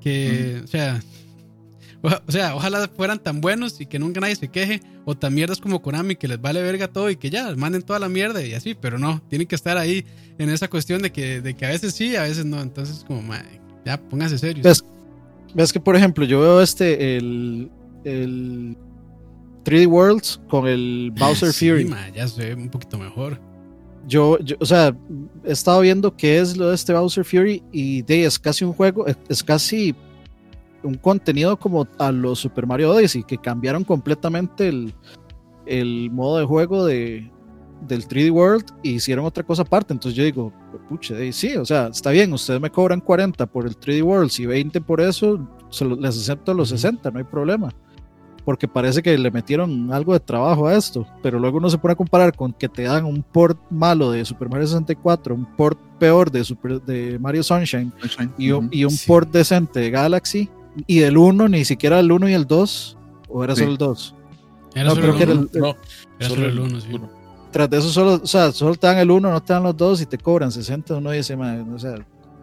[0.00, 1.02] que, o sea,
[2.04, 5.60] o, sea, ojalá fueran tan buenos y que nunca nadie se queje, o tan mierdas
[5.60, 8.52] como Konami que les vale verga todo y que ya manden toda la mierda y
[8.52, 10.04] así, pero no, tienen que estar ahí
[10.38, 13.22] en esa cuestión de que, de que a veces sí, a veces no, entonces como,
[13.22, 14.62] madre, ya póngase serio.
[14.62, 14.84] Pues,
[15.54, 17.70] ves que por ejemplo yo veo este el,
[18.04, 18.76] el
[19.64, 23.40] 3D Worlds con el Bowser Sí, Fury ma, ya se ve un poquito mejor.
[24.06, 24.94] yo, yo, o sea,
[25.44, 28.74] he estado viendo qué es lo de este Bowser Fury y de, es casi un
[28.74, 29.94] juego, es casi
[30.84, 34.94] un contenido como a los Super Mario Odyssey, que cambiaron completamente el,
[35.66, 37.30] el modo de juego de,
[37.88, 39.92] del 3D World e hicieron otra cosa aparte.
[39.92, 40.52] Entonces yo digo,
[40.88, 44.30] pucha, de, sí, o sea, está bien, ustedes me cobran 40 por el 3D World
[44.38, 46.78] y 20 por eso, se lo- les acepto los Ujú.
[46.78, 47.70] 60, no hay problema
[48.44, 51.92] porque parece que le metieron algo de trabajo a esto, pero luego uno se pone
[51.92, 55.78] a comparar con que te dan un port malo de Super Mario 64, un port
[55.98, 57.90] peor de, Super, de Mario Sunshine
[58.36, 58.68] y, un- Ujú.
[58.70, 59.06] y un Sí.
[59.08, 60.50] port decente de Galaxy,
[60.86, 62.96] y del 1 ni siquiera el 1 y el 2,
[63.28, 63.60] o era Sí.
[63.60, 64.14] solo el 2.
[64.74, 65.48] Era No, solo creo el que era uno.
[65.52, 65.68] el- No,
[66.18, 66.88] Era solo solo el el uno, sí.
[66.92, 67.10] uno.
[67.52, 69.76] Tras de eso solo, o sea, solo te dan el 1, no te dan los
[69.76, 71.94] dos y te cobran 60, uno dice, "Mae, o sea,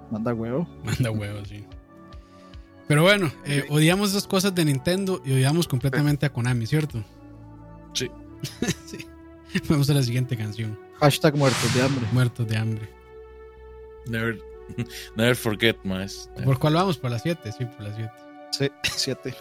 [0.09, 0.67] manda huevo.
[0.83, 1.65] Manda huevos, sí.
[2.87, 7.03] Pero bueno, eh, odiamos esas cosas de Nintendo y odiamos completamente a Konami, ¿cierto?
[7.93, 8.09] Sí.
[8.85, 9.05] sí.
[9.69, 10.77] Vamos a la siguiente canción.
[10.99, 12.05] Hashtag muertos de hambre.
[12.13, 12.89] Muertos de hambre.
[14.07, 14.39] Never,
[15.15, 16.29] never forget, más.
[16.43, 16.97] ¿Por cuál vamos?
[16.97, 18.11] Por las 7, sí, por las 7.
[18.51, 19.35] Sí, 7.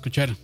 [0.00, 0.36] Escuchar?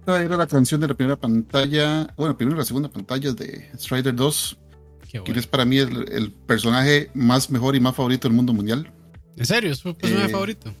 [0.00, 3.70] Esta era la canción de la primera pantalla, bueno, primera y la segunda pantalla de
[3.76, 4.58] Strider 2,
[5.02, 5.40] Qué que bueno.
[5.40, 8.92] es para mí el, el personaje más mejor y más favorito del mundo mundial.
[9.36, 9.72] ¿En serio?
[9.72, 10.74] ¿Es tu personaje Eh, favorito?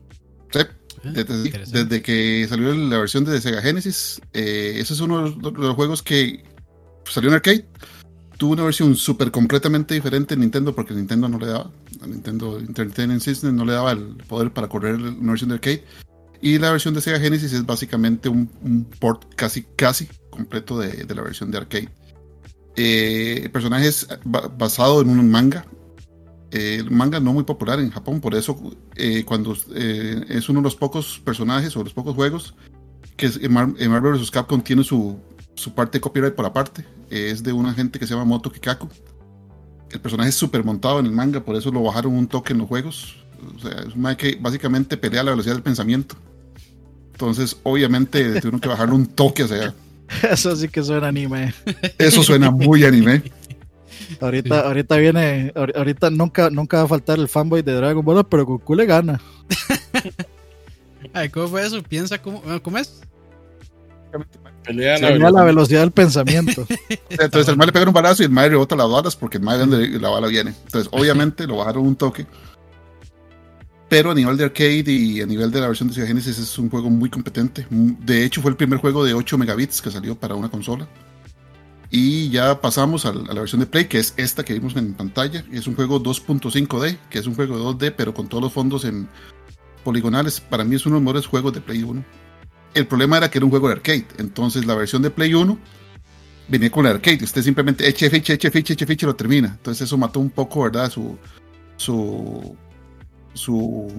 [0.52, 0.60] Sí,
[1.06, 5.52] Ah, Desde, que salió la versión de Sega Genesis, eh, ese es uno de los,
[5.54, 6.44] de los juegos que
[7.04, 7.66] salió en arcade.
[8.38, 12.58] Tuvo una versión súper completamente diferente en Nintendo porque Nintendo no le daba, a Nintendo
[12.58, 15.84] Entertainment System no le daba el poder para correr una versión de arcade.
[16.44, 21.04] Y la versión de Sega Genesis es básicamente un, un port casi, casi completo de,
[21.04, 21.88] de la versión de arcade.
[22.76, 25.64] Eh, el personaje es ba- basado en un manga.
[26.50, 28.60] Eh, el manga no muy popular en Japón, por eso
[28.94, 32.54] eh, cuando eh, es uno de los pocos personajes o los pocos juegos
[33.16, 34.30] que en, Mar- en Marvel vs.
[34.30, 35.18] Capcom tiene su,
[35.54, 36.84] su parte de copyright por aparte.
[37.08, 38.90] Eh, es de una gente que se llama Moto Kikaku.
[39.90, 42.58] El personaje es súper montado en el manga, por eso lo bajaron un toque en
[42.58, 43.16] los juegos.
[43.56, 46.16] O sea, es un que básicamente pelea a la velocidad del pensamiento.
[47.14, 49.44] Entonces, obviamente, tuvieron que bajarle un toque.
[49.44, 49.72] O sea,
[50.30, 51.54] Eso sí que suena anime.
[51.98, 53.22] eso suena muy anime.
[54.20, 54.66] Ahorita, Sí.
[54.66, 58.44] ahorita viene, ahor- ahorita nunca, nunca va a faltar el fanboy de Dragon Ball, pero
[58.44, 59.20] Goku le gana.
[61.12, 61.82] Ay, ¿cómo fue eso?
[61.82, 63.00] Piensa cómo, bueno, ¿cómo es?
[64.64, 66.66] Pelea Se la a velocidad del pensamiento.
[67.10, 69.44] Entonces el mae le pega un balazo y el mae rebota las balas porque el
[69.44, 70.54] ve donde la bala viene.
[70.64, 72.26] Entonces obviamente lo bajaron un toque.
[73.88, 76.58] Pero a nivel de arcade y a nivel de la versión de Sega Genesis es
[76.58, 77.66] un juego muy competente.
[77.70, 80.88] De hecho fue el primer juego de 8 megabits que salió para una consola.
[81.90, 85.44] Y ya pasamos a, la versión de Play, que es esta que vimos en pantalla.
[85.52, 88.84] Es un juego 2.5D, que es un juego de 2D, pero con todos los fondos
[88.84, 89.08] en
[89.84, 90.40] poligonales.
[90.40, 92.04] Para mí es uno de los mejores juegos de Play 1.
[92.74, 94.08] El problema era que era un juego de arcade.
[94.18, 95.56] Entonces la versión de Play 1
[96.48, 97.22] venía con el arcade.
[97.22, 99.48] Usted simplemente eche ficha, eche ficha, eche ficha y lo termina.
[99.48, 100.90] Entonces eso mató un poco, ¿verdad?
[100.90, 101.16] Su,
[101.76, 102.56] su,
[103.34, 103.92] su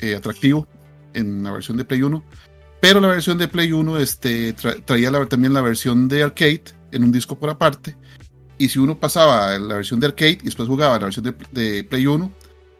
[0.00, 0.66] eh, atractivo
[1.12, 2.22] en la versión de Play 1.
[2.80, 6.64] Pero la versión de Play 1 este, tra- traía la- también la versión de arcade
[6.92, 7.96] en un disco por aparte.
[8.58, 11.84] Y si uno pasaba la versión de arcade y después jugaba la versión de, de
[11.84, 12.30] Play 1,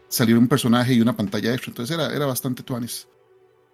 [0.09, 1.71] salía un personaje y una pantalla extra.
[1.71, 3.09] Entonces era, era bastante tuanis.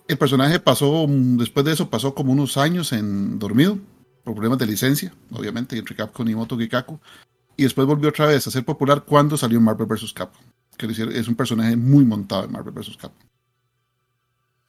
[0.08, 3.78] El personaje pasó, después de eso, pasó como unos años en dormido,
[4.24, 6.98] por problemas de licencia, obviamente, entre Capcom y Moto Gikaku.
[7.56, 10.12] Y después volvió otra vez a ser popular cuando salió Marvel vs.
[10.12, 10.42] Capcom.
[10.80, 12.96] Que lo hicieron- es un personaje muy montado en Marvel vs.
[12.96, 13.28] Capcom.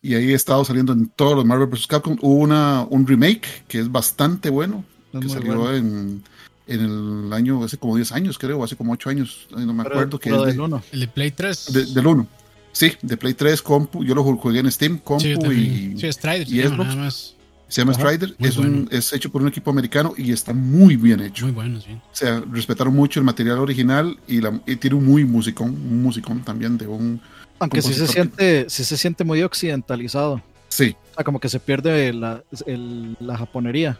[0.01, 1.88] Y ahí he estado saliendo en todos los Marvel vs.
[1.88, 2.17] Capcom.
[2.21, 4.83] Hubo una, un remake que es bastante bueno,
[5.13, 5.73] Es que salió bueno.
[5.73, 6.23] en,
[6.67, 9.95] en el año, hace como 10 años, creo, hace como 8 años, no me Pero-
[9.95, 10.83] acuerdo, que pero es de- del uno.
[10.91, 11.71] El de Play 3.
[11.71, 12.27] de- del 1.
[12.73, 14.03] Sí, de Play 3, compu.
[14.03, 16.88] Yo lo jugué en Steam, compu sí, y Sí, Strider, y llama, Xbox.
[16.89, 17.35] nada más.
[17.72, 18.35] Se llama Ajá, Strider.
[18.39, 21.45] Es, un- es hecho por un equipo americano y está muy bien hecho.
[21.45, 21.91] Muy bueno, sí.
[21.93, 26.03] O sea, respetaron mucho el material original y, la, y tiene un muy musicón, un
[26.03, 27.22] musicón también de un...
[27.60, 30.41] Aunque sí se siente, sí se siente muy occidentalizado.
[30.68, 33.98] Sí, O sea, como que se pierde la, el- la japonería.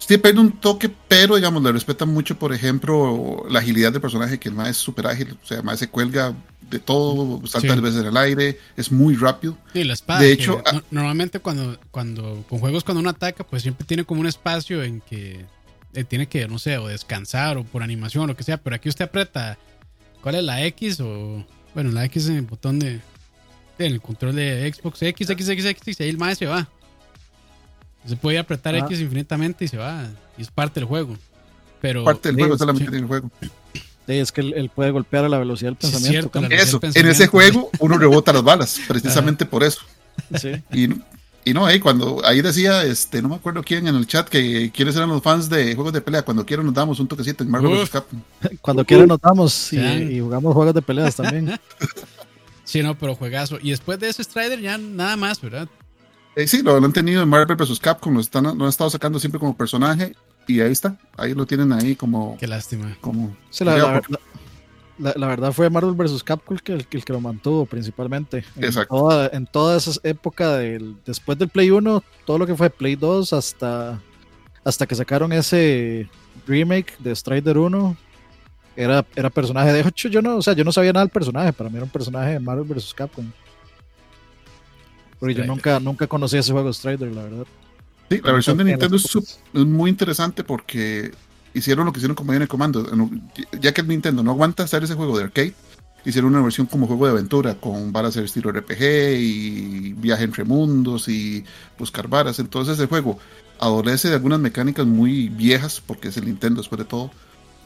[0.00, 4.38] Sí pierde un toque, pero digamos, le respetan mucho, por ejemplo, la agilidad del personaje,
[4.40, 6.34] que el más es súper ágil, o sea, el más se cuelga
[6.68, 7.80] de todo, salta Sí.
[7.80, 9.56] veces en el aire, es muy rápido.
[9.72, 10.20] Sí, la espada.
[10.20, 14.04] De hecho, ah- no- normalmente cuando, cuando, con juegos cuando uno ataca, pues siempre tiene
[14.04, 15.44] como un espacio en que
[15.94, 18.76] eh, tiene que, no sé, o descansar o por animación o lo que sea, pero
[18.76, 19.58] aquí usted aprieta,
[20.22, 21.44] ¿cuál es la X o,
[21.74, 23.00] bueno, la X en el botón de,
[23.78, 26.68] en el control de Xbox, X, X, X, X, y ahí el más se va.
[28.06, 28.78] Se puede apretar Ah.
[28.78, 30.06] X infinitamente y se va,
[30.38, 31.16] y es parte del juego.
[31.80, 32.58] Pero, Parte del juego, sí.
[32.58, 33.30] solamente tiene el juego.
[33.40, 36.40] Sí, es que él, él puede golpear a la velocidad del Sí, es pensamiento.
[36.40, 36.54] cierto.
[36.54, 39.80] Eso, en ese juego uno rebota las balas, precisamente por eso.
[40.38, 40.50] Sí.
[40.72, 40.88] Y,
[41.42, 44.70] y no, eh, cuando ahí decía, este, no me acuerdo quién en el chat, que
[44.74, 46.22] quiénes eran los fans de juegos de pelea.
[46.22, 47.88] Cuando quieran nos damos un toquecito en Marvel vs.
[47.90, 48.20] Capcom.
[48.60, 51.58] Cuando quieran nos damos y, y jugamos juegos de peleas también.
[52.64, 53.58] sí, no, pero juegazo.
[53.62, 55.68] Y después de ese Strider ya nada más, ¿verdad?
[56.36, 57.78] Eh, sí, lo, lo han tenido en Marvel vs.
[57.80, 60.14] Capcom, lo, están, lo han estado sacando siempre como personaje.
[60.46, 62.36] Y ahí está, ahí lo tienen ahí como.
[62.38, 62.96] Qué lástima.
[63.00, 63.74] como Sí, la,
[65.28, 66.22] verdad fue Marvel vs.
[66.22, 68.44] Capcom el que, el, que- el que lo mantuvo principalmente.
[68.56, 68.94] En Exacto.
[68.94, 72.96] toda, en toda esa época del, después del Play 1, todo lo que fue Play
[72.96, 74.00] 2 hasta,
[74.64, 76.08] hasta que sacaron ese
[76.46, 77.96] remake de Strider 1,
[78.76, 79.72] era, era personaje.
[79.72, 81.84] De hecho, yo no, o sea, yo no sabía nada del personaje, para mí era
[81.84, 82.92] un personaje de Marvel vs.
[82.94, 83.30] Capcom.
[85.20, 87.46] Porque yo nunca, nunca conocí ese juego Strider, la verdad.
[88.10, 89.38] Sí, la versión de Nintendo es, épocas.
[89.52, 91.12] sup- es muy interesante porque
[91.54, 92.90] hicieron lo que hicieron el comando.
[92.92, 93.30] En-
[93.60, 95.54] Ya que el Nintendo no aguanta hacer ese juego de arcade,
[96.04, 98.82] hicieron una versión como juego de aventura con varas de estilo RPG
[99.20, 101.44] y viaje entre mundos y
[101.78, 102.38] buscar varas.
[102.38, 103.18] Entonces el juego
[103.60, 107.10] adolece de algunas mecánicas muy viejas porque es el Nintendo después de todo,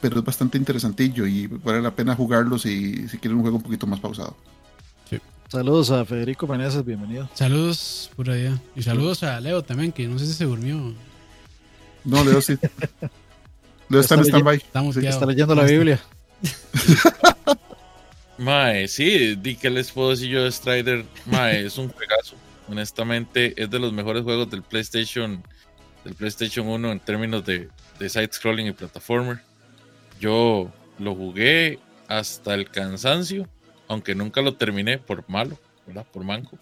[0.01, 3.63] pero es bastante interesantillo y vale la pena jugarlo si, si quieren un juego un
[3.63, 4.37] poquito más pausado.
[5.49, 7.29] Saludos a Federico Meneses, bienvenido.
[7.35, 8.59] Saludos por allá.
[8.75, 10.95] Y saludos a Leo también, que no sé si se durmió.
[12.05, 12.57] No, Leo sí.
[13.89, 14.57] Leo está en stand-by.
[14.57, 15.09] Está muteado.
[15.09, 16.01] Está leyendo la Biblia.
[18.39, 21.05] Mae, sí, di que les puedo decir yo de Strider.
[21.27, 22.37] Mae, es un juegazo.
[22.69, 25.43] Honestamente, es de los mejores juegos del PlayStation,
[26.05, 27.69] del PlayStation 1 en términos de,
[27.99, 29.41] de side scrolling y plataformer.
[30.21, 33.49] Yo lo jugué hasta el cansancio,
[33.89, 36.07] aunque nunca lo terminé por malo, ¿verdad?
[36.13, 36.59] Por manco.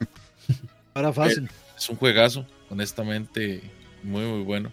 [0.95, 1.49] Ahora fácil.
[1.77, 3.63] Es un juegazo, honestamente,
[4.03, 4.71] muy, muy bueno.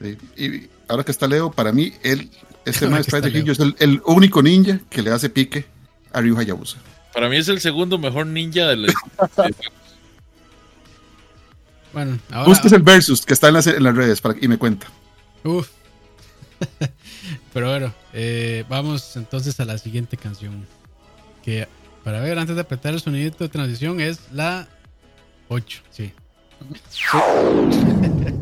[0.00, 0.18] Sí.
[0.36, 2.28] Y ahora que está Leo, para mí, él,
[2.64, 3.32] este Leo.
[3.32, 5.64] Kinjo es el, el único ninja que le hace pique
[6.12, 6.78] a Ryu Hayabusa.
[7.14, 9.54] Para mí es el segundo mejor ninja de la de-
[11.92, 12.48] Bueno, ahora.
[12.48, 14.86] Busques el versus que está en las, en las redes para, y me cuenta.
[15.44, 15.68] Uf.
[17.52, 20.66] Pero bueno, eh, vamos entonces a la siguiente canción.
[21.44, 21.68] Que
[22.04, 24.68] para ver, antes de apretar el sonidito de transición, es la
[25.48, 25.82] 8.
[25.90, 26.12] Sí.
[26.90, 28.41] ひ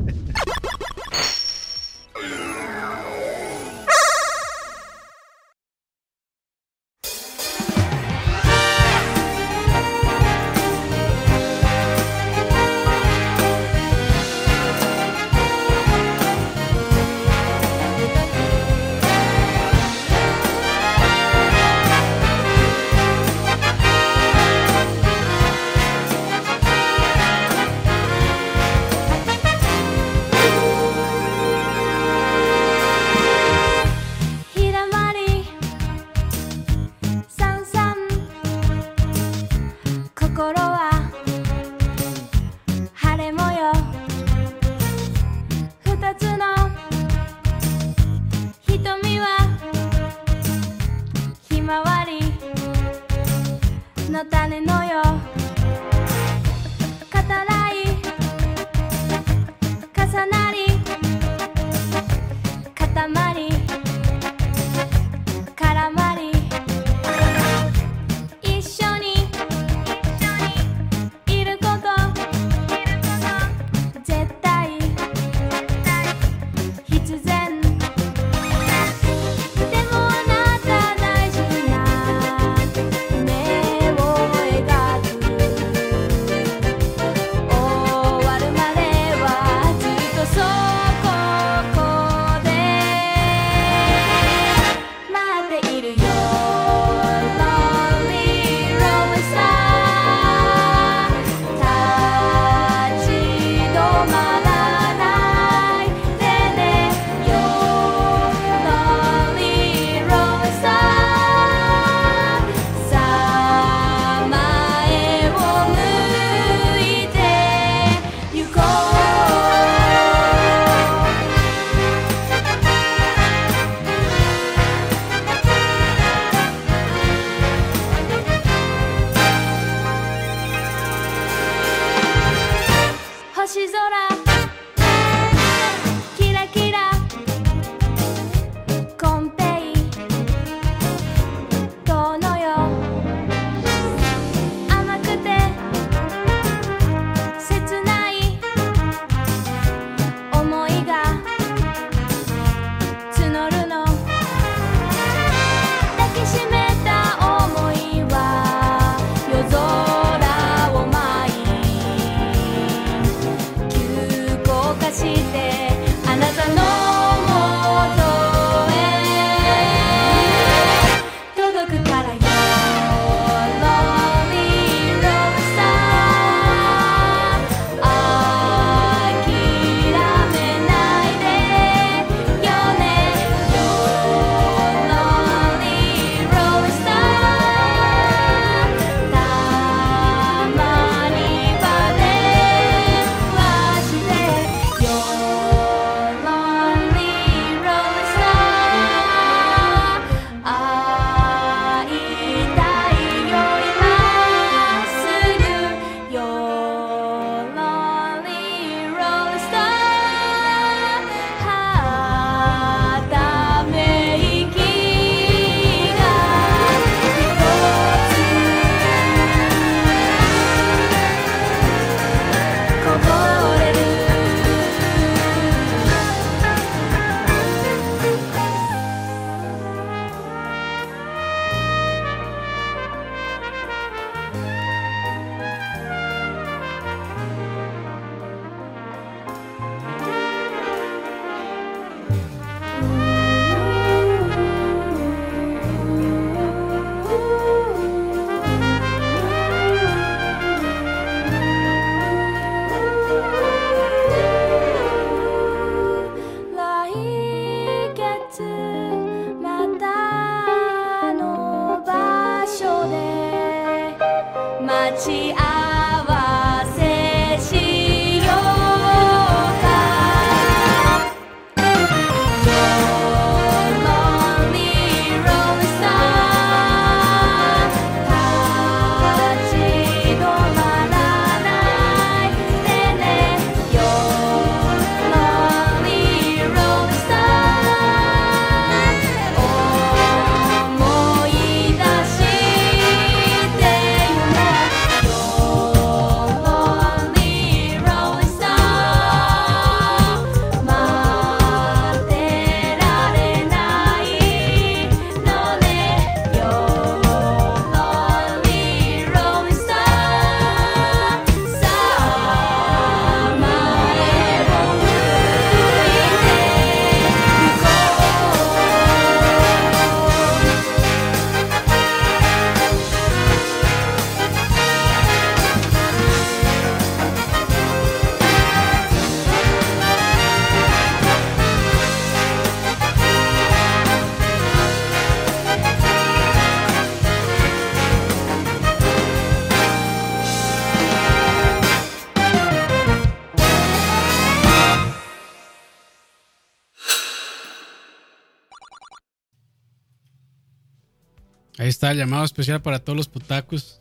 [351.90, 353.80] está el llamado especial para todos los putacos.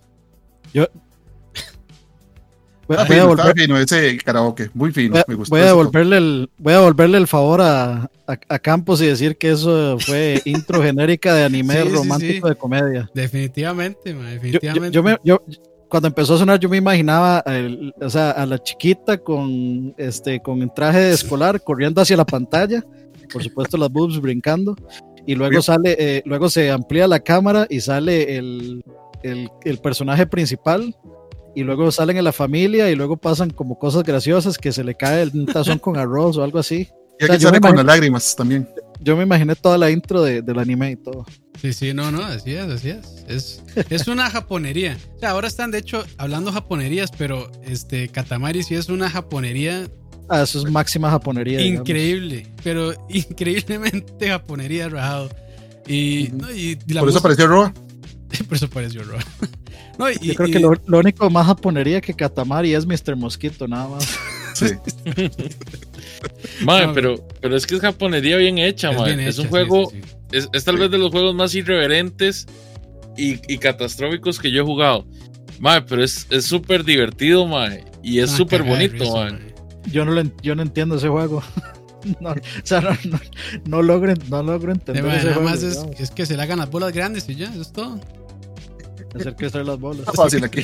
[0.73, 0.87] Yo.
[2.87, 4.69] Voy, Está voy a volver- fino ese karaoke.
[4.73, 5.11] Muy fino.
[5.11, 5.51] voy a- me gustó.
[5.55, 9.37] voy a devolverle el, voy a devolverle el favor a, a, a Campos y decir
[9.37, 12.53] que eso fue intro genérica de anime Sí, romántico sí.
[12.53, 13.09] de comedia.
[13.13, 14.95] Definitivamente, ma, Yo, yo- definitivamente.
[14.95, 15.43] yo me- yo-
[15.87, 20.39] cuando empezó a sonar, yo me imaginaba el- o sea, a la chiquita con este
[20.41, 22.83] con el traje de escolar corriendo hacia la pantalla,
[23.31, 24.75] por supuesto las boobs brincando,
[25.31, 25.61] y luego Bien.
[25.61, 28.83] sale, eh, luego se amplía la cámara y sale el,
[29.23, 30.95] el- el personaje principal,
[31.55, 34.95] y luego salen en la familia, y luego pasan como cosas graciosas que se le
[34.95, 36.87] cae un tazón con arroz o algo así.
[37.19, 38.67] Y o sea, aquí yo sale con las lágrimas también.
[39.01, 41.25] Yo me imaginé toda la intro de- del anime y todo.
[41.61, 43.25] Sí, sí, no, no, así es, así es.
[43.27, 44.97] Es, es una japonería.
[45.15, 49.87] O sea, ahora están de hecho hablando japonerías, pero este Katamari sí es una japonería
[50.29, 51.57] Ah, eso es máxima japonería.
[51.59, 51.81] digamos.
[51.89, 55.29] increíble, pero increíblemente japonería rajado.
[55.87, 57.73] Y, no, y la Por eso apareció Roa.
[58.47, 59.23] por eso pareció Roa.
[59.97, 63.17] No, y, Yo creo y- que lo, lo único más japonería que Katamari es Mr.
[63.17, 64.17] Mosquito, nada más.
[64.53, 64.67] Sí.
[66.63, 69.49] Mae, No, pero, pero es que es japonería bien hecha, es bien Es un sí,
[69.49, 70.09] juego, sí, sí.
[70.31, 72.45] Es, es tal vez de los juegos más irreverentes
[73.17, 75.05] y, y catastróficos que yo he jugado.
[75.59, 77.83] Mae, pero es es súper divertido, mae.
[78.01, 79.48] Y es Una súper bonito, risa, mae.
[79.91, 81.41] Yo no, lo en- yo no entiendo ese juego.
[82.21, 83.19] No, o sea, no, no,
[83.65, 85.49] no logro, no logro entender verdad, ese nada juego.
[85.49, 87.99] más es, es que se le hagan las bolas grandes y ya, eso es todo.
[89.13, 89.99] hacer crecer las bolas.
[90.07, 90.61] Está fácil aquí.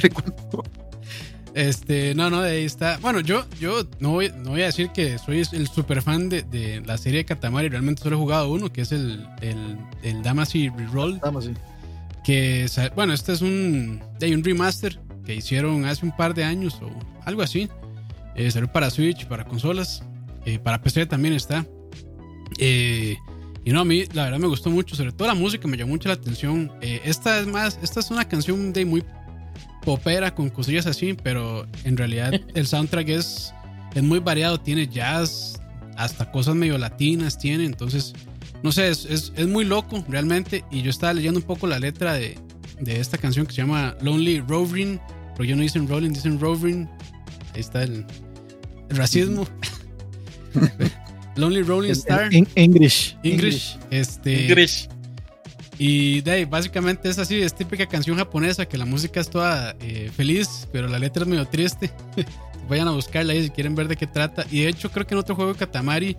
[1.53, 2.97] Este, no, no, de ahí está.
[2.99, 6.43] Bueno, yo, yo no voy, no voy a decir que soy el super fan de,
[6.43, 7.69] de la serie de Katamari.
[7.69, 11.19] Realmente solo he jugado uno, que es el, el, el Damacy Reroll.
[11.41, 11.51] Sí.
[12.25, 12.65] Que,
[12.95, 16.89] bueno, este es un, de un remaster que hicieron hace un par de años o
[17.25, 17.69] algo así.
[18.35, 20.03] Eh, salió para Switch, para consolas,
[20.45, 21.65] eh, para PC también está.
[22.57, 23.17] Eh,
[23.65, 25.93] y no, a mí la verdad me gustó mucho, sobre todo la música me llamó
[25.93, 26.71] mucho la atención.
[26.81, 29.03] Eh, esta es más, esta es una canción de muy
[29.83, 33.53] popera con cosillas así, pero en realidad el soundtrack es,
[33.95, 35.59] es muy variado, tiene jazz,
[35.97, 38.13] hasta cosas medio latinas tiene, entonces,
[38.61, 40.63] no sé, es, es, es muy loco realmente.
[40.69, 42.37] Y yo estaba leyendo un poco la letra de,
[42.79, 45.01] de esta canción que se llama Lonely Rovering,
[45.35, 46.87] pero yo no dicen Rolling, dicen Rovering.
[47.55, 48.05] Ahí está el
[48.89, 49.47] racismo.
[51.35, 52.33] Lonely Rolling Star.
[52.33, 53.17] en- en- English.
[53.23, 53.77] English.
[53.91, 54.87] Este, Grish.
[55.77, 59.75] y de ahí, básicamente es así, es típica canción japonesa que la música es toda
[59.81, 61.91] eh, feliz, pero la letra es medio triste.
[62.69, 64.45] Vayan a buscarla ahí si quieren ver de qué trata.
[64.49, 66.17] Y de hecho creo que en otro juego de Katamari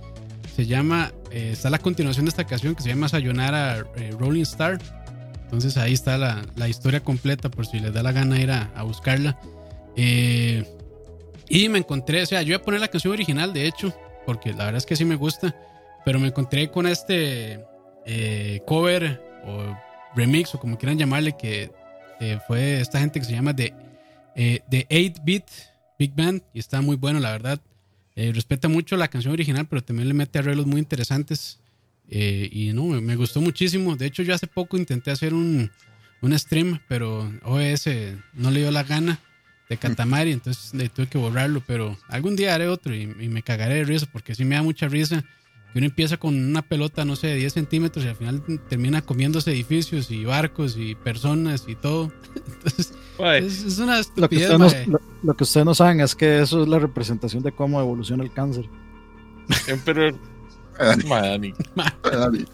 [0.55, 4.43] se llama, eh, está la continuación de esta canción que se llama Sayonara eh, Rolling
[4.43, 4.79] Star.
[5.45, 8.71] Entonces ahí está la, la historia completa por si les da la gana ir a,
[8.77, 9.39] a buscarla.
[9.97, 10.65] Eh,
[11.49, 13.95] y me encontré, o sea, yo iba a poner la canción original de hecho,
[14.25, 15.55] porque la verdad es que sí me gusta,
[16.05, 17.61] pero me encontré con este
[18.07, 19.77] eh, cover o
[20.15, 21.71] remix o como quieran llamarle que
[22.21, 23.75] eh, fue esta gente que se llama The,
[24.35, 25.45] eh, The 8-Bit
[25.99, 27.61] Big Band y está muy bueno la verdad.
[28.15, 31.59] Eh, respeta mucho la canción original pero también le mete arreglos muy interesantes
[32.09, 33.97] Eh, y no me, me gustó muchísimo.
[33.97, 35.71] De hecho yo hace poco intenté hacer un,
[36.23, 37.89] un stream pero OS
[38.33, 39.19] no le dio la gana
[39.69, 43.43] de Katamari entonces le tuve que borrarlo pero algún día haré otro y, y me
[43.43, 45.25] cagaré de risa porque sí me da mucha risa
[45.77, 49.03] que uno empieza con una pelota, no sé, de 10 centímetros y al final termina
[49.03, 52.11] comiéndose edificios y barcos y personas y todo.
[52.47, 56.01] Entonces, es, es una Lo que, estupidez, ustedes no, lo, lo que ustedes no saben
[56.01, 58.65] es que eso es la representación de cómo evoluciona el cáncer.
[59.67, 60.15] Emperor.
[61.07, 61.55] Mae, Dani.
[62.03, 62.47] Dale.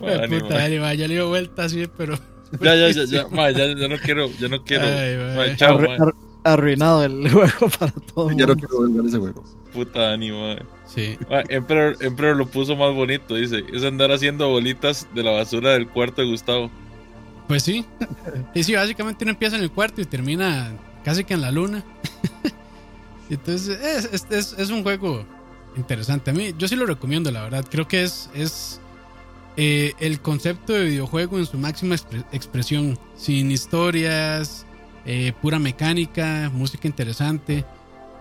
[0.00, 0.62] Mae, Ay, Dani, puta, mae.
[0.62, 2.18] Dani, mae, ya le dio vuelta así, pero.
[2.60, 4.84] Ya, ya, ya, ya, mae, ya, ya no quiero, ya no quiero.
[4.86, 5.36] Ay.
[5.36, 6.14] Mae, chao, Arru-
[6.44, 9.44] arruinado el juego para todo el Ya no quiero jugar ese juego.
[9.72, 10.62] Puta Dani, mae.
[10.86, 11.18] Sí.
[11.48, 13.64] Emperor, Emperor lo puso más bonito, dice.
[13.72, 16.70] Es andar haciendo bolitas de la basura del cuarto de Gustavo.
[17.48, 17.84] Pues sí.
[18.54, 20.72] Y sí, básicamente uno empieza en el cuarto y termina
[21.04, 21.84] casi que en la luna.
[23.30, 25.24] Entonces, es, es, es- es un juego
[25.76, 26.30] interesante.
[26.30, 27.64] A mí, yo sí lo recomiendo, la verdad.
[27.68, 28.80] Creo que es, es
[29.56, 32.98] eh, el concepto de videojuego en su máxima expre- expresión.
[33.16, 34.66] Sin historias,
[35.04, 37.64] eh, pura mecánica, música interesante.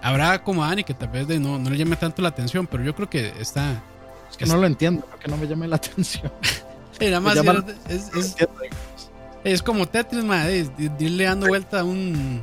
[0.02, 2.84] Habrá como Dani que tal vez de no, no le llame tanto la atención, pero
[2.84, 3.84] yo creo que está.
[4.30, 6.32] Es que no lo entiendo, que no me llame la atención.
[7.02, 7.36] Eh, más
[7.90, 8.36] es, es-
[9.44, 12.42] Es como Tetris, madre, de irle dando vuelta a un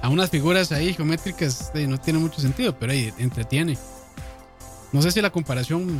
[0.00, 3.76] a unas figuras ahí geométricas, eh, no tiene mucho sentido, pero ahí entretiene.
[4.92, 5.98] No sé si la comparación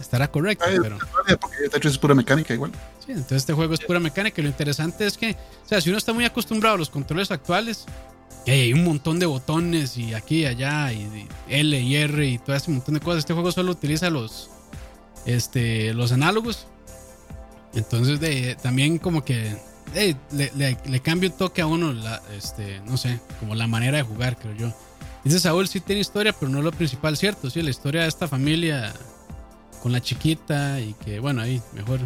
[0.00, 0.98] estará correcta, Ay, pero
[1.40, 2.72] Porque Tetris es pura mecánica igual.
[3.04, 5.88] sí, entonces este juego es pura mecánica y lo interesante es que, o sea, si
[5.90, 7.84] uno está muy acostumbrado a los controles actuales,
[8.44, 12.26] que hay un montón de botones y aquí y allá y, y L y R
[12.26, 14.50] y todo ese montón de cosas, este juego solo utiliza los
[15.24, 16.66] este los análogos
[17.74, 19.56] Entonces, de, también como que
[19.94, 20.16] le,
[20.56, 24.02] le- le cambia un toque a uno, la, este, no sé, como la manera de
[24.02, 24.72] jugar, creo yo.
[25.24, 27.50] Dice Saúl, sí tiene historia, pero no lo principal, cierto.
[27.50, 28.92] Sí, la historia de esta familia
[29.86, 32.00] con la chiquita y que, bueno, ahí, mejor.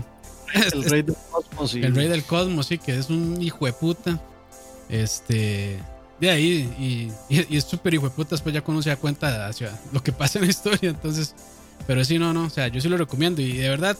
[0.52, 1.74] El rey del cosmos.
[1.74, 4.20] y- El rey del cosmos, sí, que es un hijo de puta.
[4.90, 5.78] Este.
[6.20, 8.30] De ahí, y, y- y es súper hijo de puta.
[8.32, 10.90] Después ya cuando uno se da cuenta hacia lo que pasa en la historia.
[10.90, 11.34] Entonces,
[11.86, 12.44] pero sí, no, no.
[12.44, 13.40] O sea, yo sí lo recomiendo.
[13.40, 13.96] Y de verdad,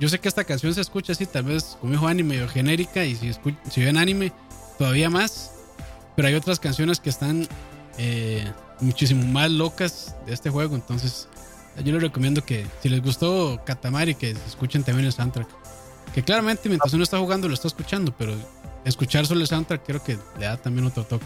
[0.00, 3.04] yo sé que esta canción se escucha así, tal vez como dijo anime medio genérica.
[3.04, 4.32] Y si, escu- si ven anime,
[4.78, 5.52] todavía más.
[6.16, 7.46] Pero hay otras canciones que están
[7.98, 8.44] eh,
[8.80, 10.74] muchísimo más locas de este juego.
[10.74, 11.28] Entonces,
[11.80, 15.48] yo les recomiendo que si les gustó Katamari, que escuchen también el soundtrack.
[16.14, 18.34] Que claramente mientras uno está jugando lo está escuchando, pero
[18.84, 21.24] escuchar solo el soundtrack creo que le da también otro toque.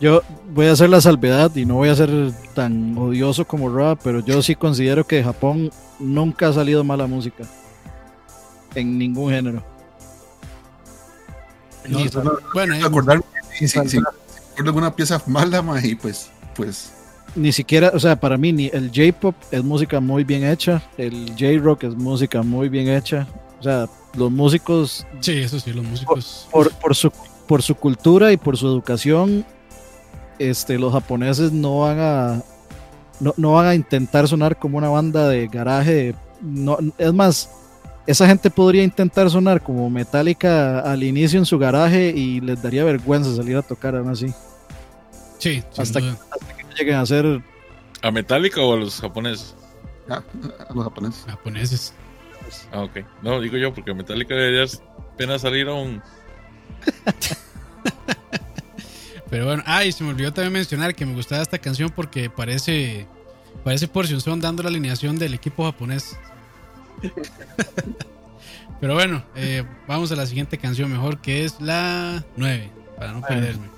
[0.00, 2.10] Yo voy a hacer la salvedad y no voy a ser
[2.54, 7.06] tan odioso como Roa, pero yo sí considero que de Japón nunca ha salido mala
[7.06, 7.44] música.
[8.74, 9.62] En ningún género.
[11.88, 12.00] No,
[12.54, 13.22] bueno, eh, Acordar,
[13.52, 13.90] si, si, Salsa.
[13.90, 16.92] si recuerdo alguna pieza mala, ma, y pues, pues,
[17.34, 21.30] ni siquiera, o sea, para mí ni el J-pop es música muy bien hecha, el
[21.38, 23.26] J-rock es música muy bien hecha.
[23.60, 23.86] O sea,
[24.16, 26.48] los músicos sí, eso sí, los músicos.
[26.50, 27.10] por, por su
[27.46, 29.44] por su cultura y por su educación,
[30.38, 32.42] este, los japoneses no van a
[33.20, 36.14] no, no van a intentar sonar como una banda de garaje.
[36.40, 37.50] No, es más,
[38.06, 42.84] esa gente podría intentar sonar como Metallica al inicio en su garaje y les daría
[42.84, 44.26] vergüenza salir a tocar aún así.
[45.38, 46.18] Sí, hasta duda.
[46.76, 47.42] Lleguen a ser
[48.02, 49.54] ¿A Metallica o a los japoneses?
[50.08, 50.22] ah,
[50.68, 51.24] a los japoneses.
[51.26, 51.94] japoneses.
[52.72, 52.98] Ah, ok.
[53.22, 54.64] No, digo yo, porque Metallica debería
[55.14, 56.02] apenas salir a un.
[59.30, 63.06] Pero bueno, ay, se me olvidó también mencionar que me gustaba esta canción porque parece
[63.64, 66.16] parece Portion Son dando la alineación del equipo japonés.
[68.80, 73.22] Pero bueno, eh, vamos a la siguiente canción mejor que es la 9, para no
[73.22, 73.68] perderme.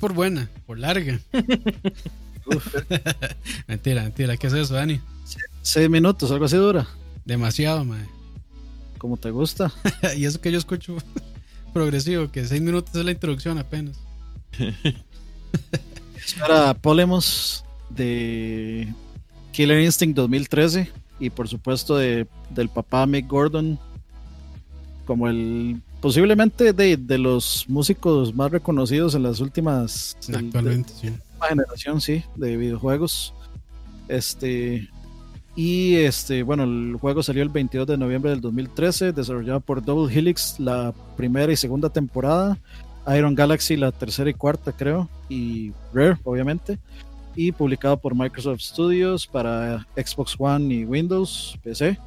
[0.00, 1.20] Por buena, por larga.
[3.68, 5.00] mentira, mentira, ¿qué es eso, Dani?
[5.62, 6.88] Seis minutos, algo así dura.
[7.24, 8.06] Demasiado, mae.
[8.98, 9.72] Como te gusta.
[10.16, 10.96] y eso que yo escucho
[11.72, 13.98] progresivo, que seis minutos es la introducción apenas.
[16.40, 18.92] Para Polemos de
[19.52, 23.78] Killer Instinct 2013 y por supuesto de, del papá Mick Gordon
[25.06, 30.32] como el posiblemente de, de los músicos más reconocidos en las últimas sí.
[30.32, 30.84] de
[31.48, 33.34] generación sí de videojuegos
[34.08, 34.88] este
[35.56, 40.12] y este bueno el juego salió el 22 de noviembre del 2013 desarrollado por Double
[40.14, 42.58] Helix la primera y segunda temporada
[43.16, 46.78] Iron Galaxy la tercera y cuarta creo y Rare obviamente
[47.36, 51.98] y publicado por Microsoft Studios para Xbox One y Windows PC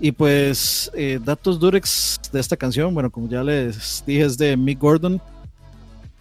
[0.00, 4.56] y pues eh, datos durex de esta canción bueno como ya les dije es de
[4.56, 5.20] Mick Gordon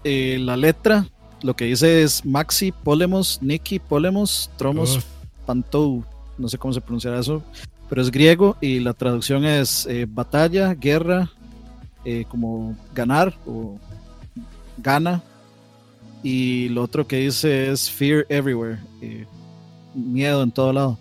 [0.06, 1.06] Eh, la letra
[1.43, 5.06] lo que dice es Maxi Polemos Nicky Polemos Tromos Uf,
[5.45, 6.03] Pantou,
[6.38, 7.41] no sé cómo se pronunciará eso,
[7.89, 11.31] pero es griego y la traducción es eh, batalla, guerra,
[12.30, 13.77] como ganar o
[14.77, 15.22] gana.
[16.23, 18.80] Y lo otro que dice es fear everywhere,
[19.93, 20.99] miedo en todo lado.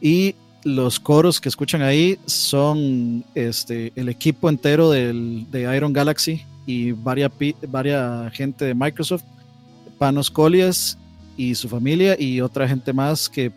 [0.00, 0.34] Y
[0.66, 6.90] los coros que escuchan ahí son este, el equipo entero del, de Iron Galaxy y
[6.90, 7.30] varias,
[7.68, 9.22] varias gente de Microsoft,
[9.96, 10.98] Panos Colias
[11.36, 13.52] y su familia y otra gente más que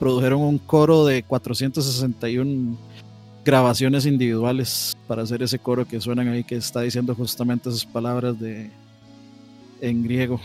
[0.00, 2.76] produjeron un coro de 461
[3.44, 8.40] grabaciones individuales para hacer ese coro que suenan ahí que está diciendo justamente esas palabras
[8.40, 8.70] de
[9.80, 10.40] en griego.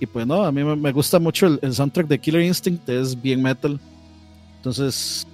[0.00, 2.88] Y pues no, a mí me- me gusta mucho el, el soundtrack de Killer Instinct,
[2.88, 3.78] es bien metal.
[4.66, 5.28] Entonces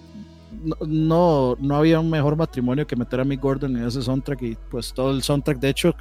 [0.62, 4.42] no, no, no había un mejor matrimonio que meter a Mick Gordon en ese soundtrack
[4.42, 5.94] y pues todo el soundtrack de hecho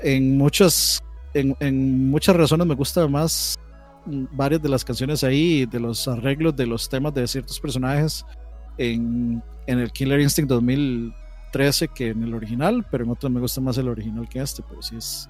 [0.00, 1.02] en muchas
[1.34, 3.56] en, en muchas razones me gusta más
[4.06, 8.24] varias de las canciones ahí, de los arreglos de los temas de ciertos personajes
[8.78, 13.60] en, en el Killer Instinct 2013 que en el original, pero en otros me gusta
[13.60, 15.28] más el original que este, pero sí es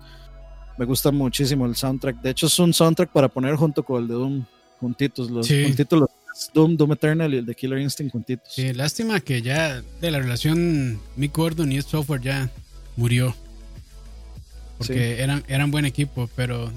[0.76, 2.20] me gusta muchísimo el soundtrack.
[2.20, 4.44] De hecho es un soundtrack para poner junto con el de Doom,
[4.78, 5.64] juntitos los Sí.
[5.64, 6.10] juntitos los
[6.52, 8.52] Doom, Doom Eternal y el de Killer Instinct juntitos.
[8.52, 12.50] sí, lástima que ya de la relación Mick Gordon y el software ya
[12.96, 13.34] murió.
[14.78, 16.70] Porque eran, eran buen equipo, pero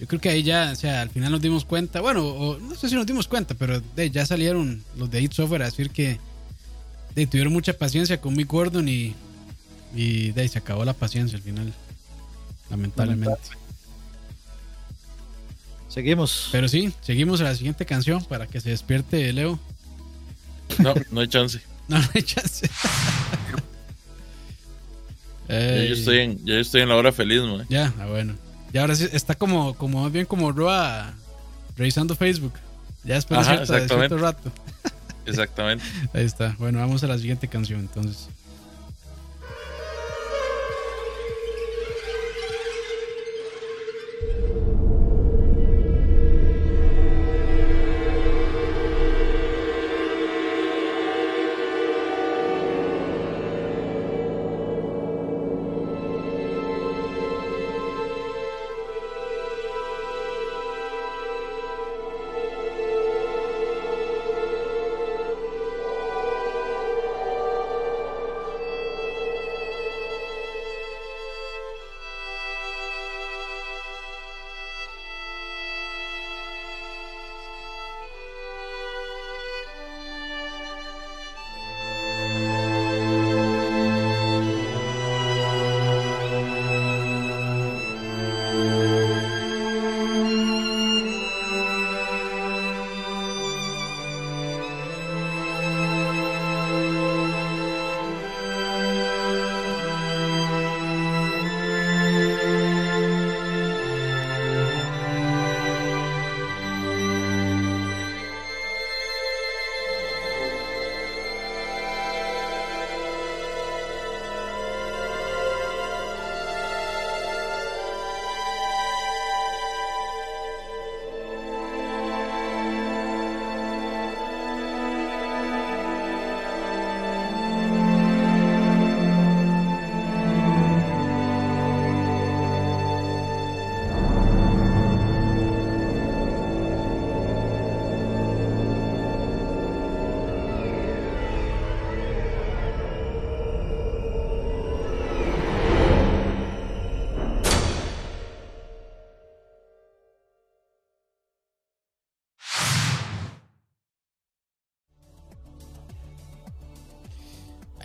[0.00, 2.74] yo creo que ahí ya, o sea, al final nos dimos cuenta, bueno, o, no
[2.74, 5.90] sé si nos dimos cuenta, pero de, ya salieron los de id Software a decir
[5.90, 6.18] que
[7.30, 9.14] tuvieron mucha paciencia con Mick Gordon y,
[9.94, 11.72] y de, ahí se acabó la paciencia al final,
[12.68, 13.59] lamentablemente.
[15.90, 16.48] Seguimos.
[16.52, 19.58] Pero sí, seguimos a la siguiente canción para que se despierte Leo.
[20.78, 21.60] No, no hay chance.
[21.90, 22.70] No, no hay chance.
[25.48, 27.66] Ey, yo estoy en, ya yo estoy en la hora feliz, man.
[27.68, 28.34] Ya, ah, bueno.
[28.72, 31.12] Y ahora sí está como, como más bien como Roa
[31.76, 32.52] revisando Facebook.
[33.02, 34.52] Ya después de, Ajá, cierta- de cierto rato.
[35.26, 35.84] Exactamente.
[36.12, 36.54] Ahí está.
[36.58, 38.28] Bueno, vamos a la siguiente canción entonces.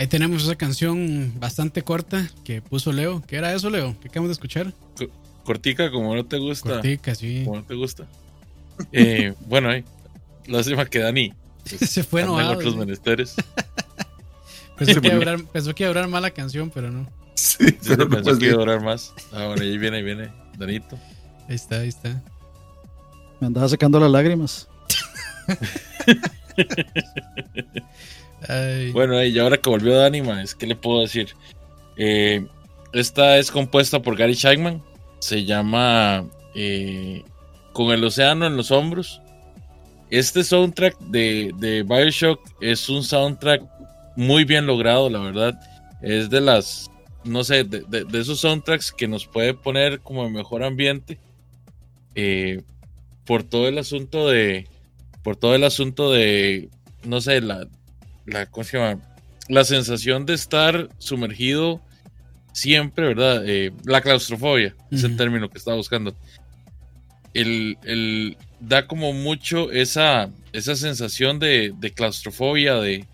[0.05, 3.23] Ahí tenemos esa canción bastante corta que puso Leo.
[3.25, 3.95] ¿Qué era eso, Leo?
[3.99, 4.71] ¿Qué acabamos de escuchar?
[5.43, 6.73] Cortica, como no te gusta.
[6.73, 7.41] Cortica, sí.
[7.43, 8.05] Como no te gusta.
[8.91, 9.83] Eh, bueno, eh,
[10.45, 11.33] lástima que Dani
[11.65, 12.59] Se fue anda en enojado.
[12.59, 12.79] otros sí.
[12.79, 13.35] menesteres.
[14.77, 17.09] Pensó que, iba a durar, pensó que iba a durar más la canción, pero no.
[17.33, 19.11] Sí, Sí, pero no pensó pues, que iba a durar más.
[19.31, 20.31] Ah, bueno, ahí viene, ahí viene.
[20.55, 20.99] Danito.
[21.49, 22.21] Ahí está, ahí está.
[23.39, 24.69] Me andaba secando las lágrimas.
[28.93, 31.35] Bueno, y ahora que volvió Dani, es ¿qué le puedo decir?
[31.97, 32.45] Eh,
[32.93, 34.81] esta es compuesta por Gary Shackman.
[35.19, 37.23] Se llama eh,
[37.73, 39.21] Con el océano en los hombros.
[40.09, 43.63] Este soundtrack de, Bioshock es un soundtrack
[44.15, 45.59] muy bien logrado, la verdad.
[46.01, 46.91] Es de las,
[47.23, 51.19] no sé, de, esos soundtracks que nos puede poner como en mejor ambiente.
[52.13, 52.61] eh,
[53.25, 54.67] por todo el asunto de,
[55.23, 56.69] por todo el asunto de,
[57.03, 57.67] no sé, la,
[58.25, 59.01] la, ¿cómo se llama?
[59.47, 61.81] La sensación de estar sumergido
[62.53, 63.43] siempre, ¿verdad?
[63.45, 66.15] Eh, la claustrofobia es el término que estaba buscando.
[67.33, 73.05] El, el- da como mucho esa, esa sensación de, de claustrofobia, de,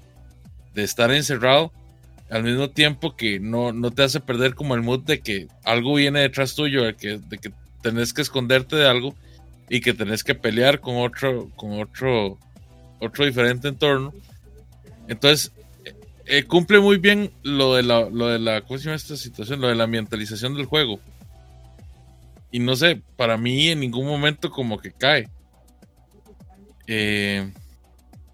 [0.74, 1.72] de estar encerrado,
[2.30, 5.96] al mismo tiempo que no, no te hace perder como el mood de que algo
[5.96, 7.52] viene detrás tuyo, de que, de que
[7.82, 9.16] tenés que esconderte de algo
[9.68, 12.38] y que tenés que pelear con otro, con otro,
[13.00, 14.14] otro diferente entorno.
[15.12, 15.52] Entonces,
[15.84, 15.94] eh,
[16.26, 19.60] eh, cumple muy bien lo de la, lo de la, ¿cómo se llama esta situación?
[19.60, 21.02] Lo de la ambientalización del juego.
[22.50, 25.28] Y no sé, para mí en ningún momento como que cae.
[26.88, 27.52] Eh,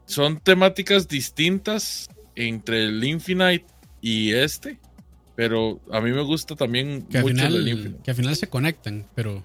[0.05, 3.65] son temáticas distintas entre el Infinite
[4.01, 4.77] y este,
[5.35, 8.03] pero a mí me gusta también que, al mucho el final, Infinite.
[8.03, 9.43] que al final se conectan, pero.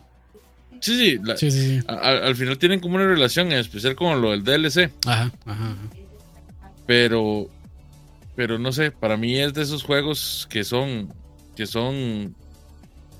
[0.80, 1.84] Sí, sí, la- Sí, sí, sí.
[1.88, 4.90] a- a- al final tienen como una relación, en especial con lo del DLC.
[5.06, 5.76] Ajá, ajá, ajá.
[6.92, 7.48] Pero
[8.36, 11.10] pero no sé, para mí es de esos juegos que son
[11.56, 12.34] que son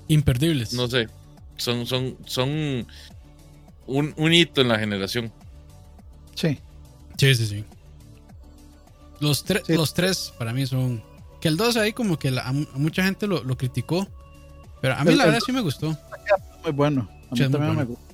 [0.07, 0.73] Imperdibles.
[0.75, 1.07] no sé,
[1.57, 2.85] son son son
[3.87, 5.31] un, un hito en la generación.
[6.35, 6.59] Sí.
[7.17, 7.65] Sí, sí, sí.
[9.19, 9.73] Los, tre- Sí.
[9.75, 11.01] los tres para mí son.
[11.41, 14.07] Que el 2 ahí como que la- a, mu- a mucha gente lo, lo criticó.
[14.81, 15.97] Pero a mí El- la verdad sí me gustó.
[16.63, 17.07] Muy bueno.
[17.29, 17.85] A mí Sí, también me bueno.
[17.89, 18.05] gustó.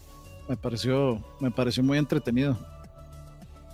[0.50, 2.58] Me pareció, me pareció muy entretenido.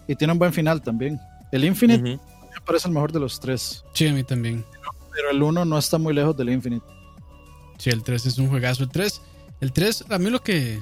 [0.08, 1.20] Y tiene un buen final también.
[1.56, 2.20] El Infinite me
[2.66, 3.84] parece el mejor de los tres.
[3.94, 4.66] Sí, a mí también.
[5.14, 6.86] Pero el 1 no está muy lejos del Infinite.
[7.78, 8.84] Sí, el 3 es un juegazo.
[8.84, 9.22] El 3,
[9.62, 10.82] el 3 a mí lo que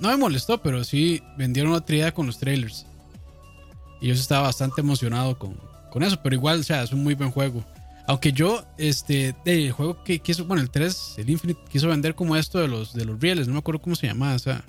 [0.00, 2.86] no me molestó, pero sí vendieron otra idea con los trailers.
[4.00, 5.54] Y yo estaba bastante emocionado con,
[5.90, 7.64] con eso, pero igual, o sea, es un muy buen juego.
[8.08, 12.34] Aunque yo, este, el juego que quiso, bueno, el 3, el Infinite, quiso vender como
[12.36, 14.64] esto de los, de los rieles, no me acuerdo cómo se llamaba esa,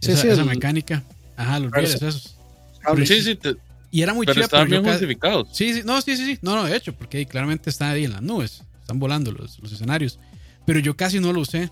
[0.00, 1.02] Sí, esa, sí, esa el- mecánica.
[1.36, 2.06] Ajá, los rieles, sí.
[2.06, 2.36] esos.
[2.80, 3.08] Cables.
[3.08, 3.56] Sí, sí, te-
[3.94, 5.46] Y era muy pero chido, estaban bien justificados.
[5.52, 6.38] Sí, sí, no, sí, sí, sí.
[6.42, 8.64] No, no, de hecho, porque ahí claramente están ahí en las nubes.
[8.80, 10.18] Están volando los, los escenarios.
[10.66, 11.70] Pero yo casi no lo usé.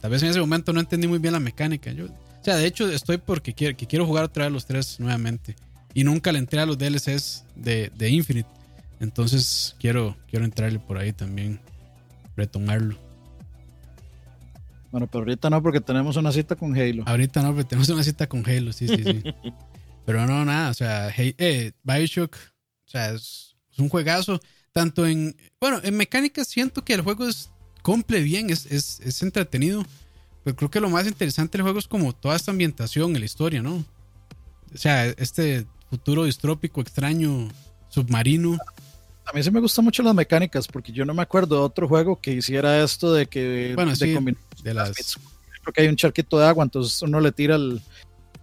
[0.00, 1.92] Tal vez en ese momento no entendí muy bien la mecánica.
[1.92, 4.98] Yo, o sea, de hecho, estoy porque quiero, que quiero jugar otra vez los tres
[4.98, 5.54] nuevamente.
[5.92, 8.48] Y nunca le entré a los DLCs de, de Infinite.
[9.00, 11.60] Entonces quiero, quiero entrarle por ahí también.
[12.38, 12.96] Retomarlo.
[14.90, 17.02] Bueno, pero ahorita no, porque tenemos una cita con Halo.
[17.04, 19.22] Ahorita no, pero tenemos una cita con Halo, sí, sí, sí.
[20.04, 24.40] pero no, nada, o sea, Hey- eh, Bioshock, o sea, es, es un juegazo.
[24.72, 27.50] Tanto en, bueno, en mecánica siento que el juego es,
[27.82, 29.84] cumple bien, es, es, es entretenido.
[30.42, 33.24] Pero creo que lo más interesante del juego es como toda esta ambientación en la
[33.24, 33.84] historia, ¿no?
[34.74, 37.48] O sea, este futuro distrópico, extraño,
[37.88, 38.58] submarino.
[39.24, 41.88] A mí sí me gustan mucho las mecánicas, porque yo no me acuerdo de otro
[41.88, 44.16] juego que hiciera esto de que Bueno, de sí,
[44.62, 44.92] de las...
[45.62, 47.80] Creo que hay un charquito de agua, entonces uno le tira el,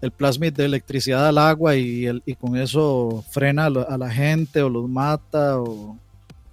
[0.01, 3.97] el plasmid de electricidad al agua y, el, y con eso frena a, lo- a
[3.97, 5.97] la gente o los mata o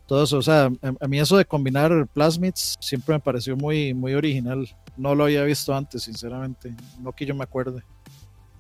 [0.07, 0.39] todo eso.
[0.39, 4.69] O sea, a, a mí eso de combinar plasmids siempre me pareció muy, muy original.
[4.97, 6.75] No lo había visto antes, sinceramente.
[7.01, 7.83] No que yo me acuerde.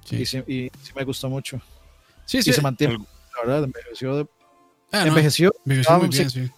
[0.04, 1.60] Sí, Y, sí, y sí me gustó mucho.
[2.24, 2.38] sí.
[2.38, 2.52] Y sí.
[2.52, 4.26] se mantiene, la verdad, envejeció, de-
[4.90, 6.46] Ah, no, envejeció, envejeció muy bien, sí.
[6.46, 6.52] sí.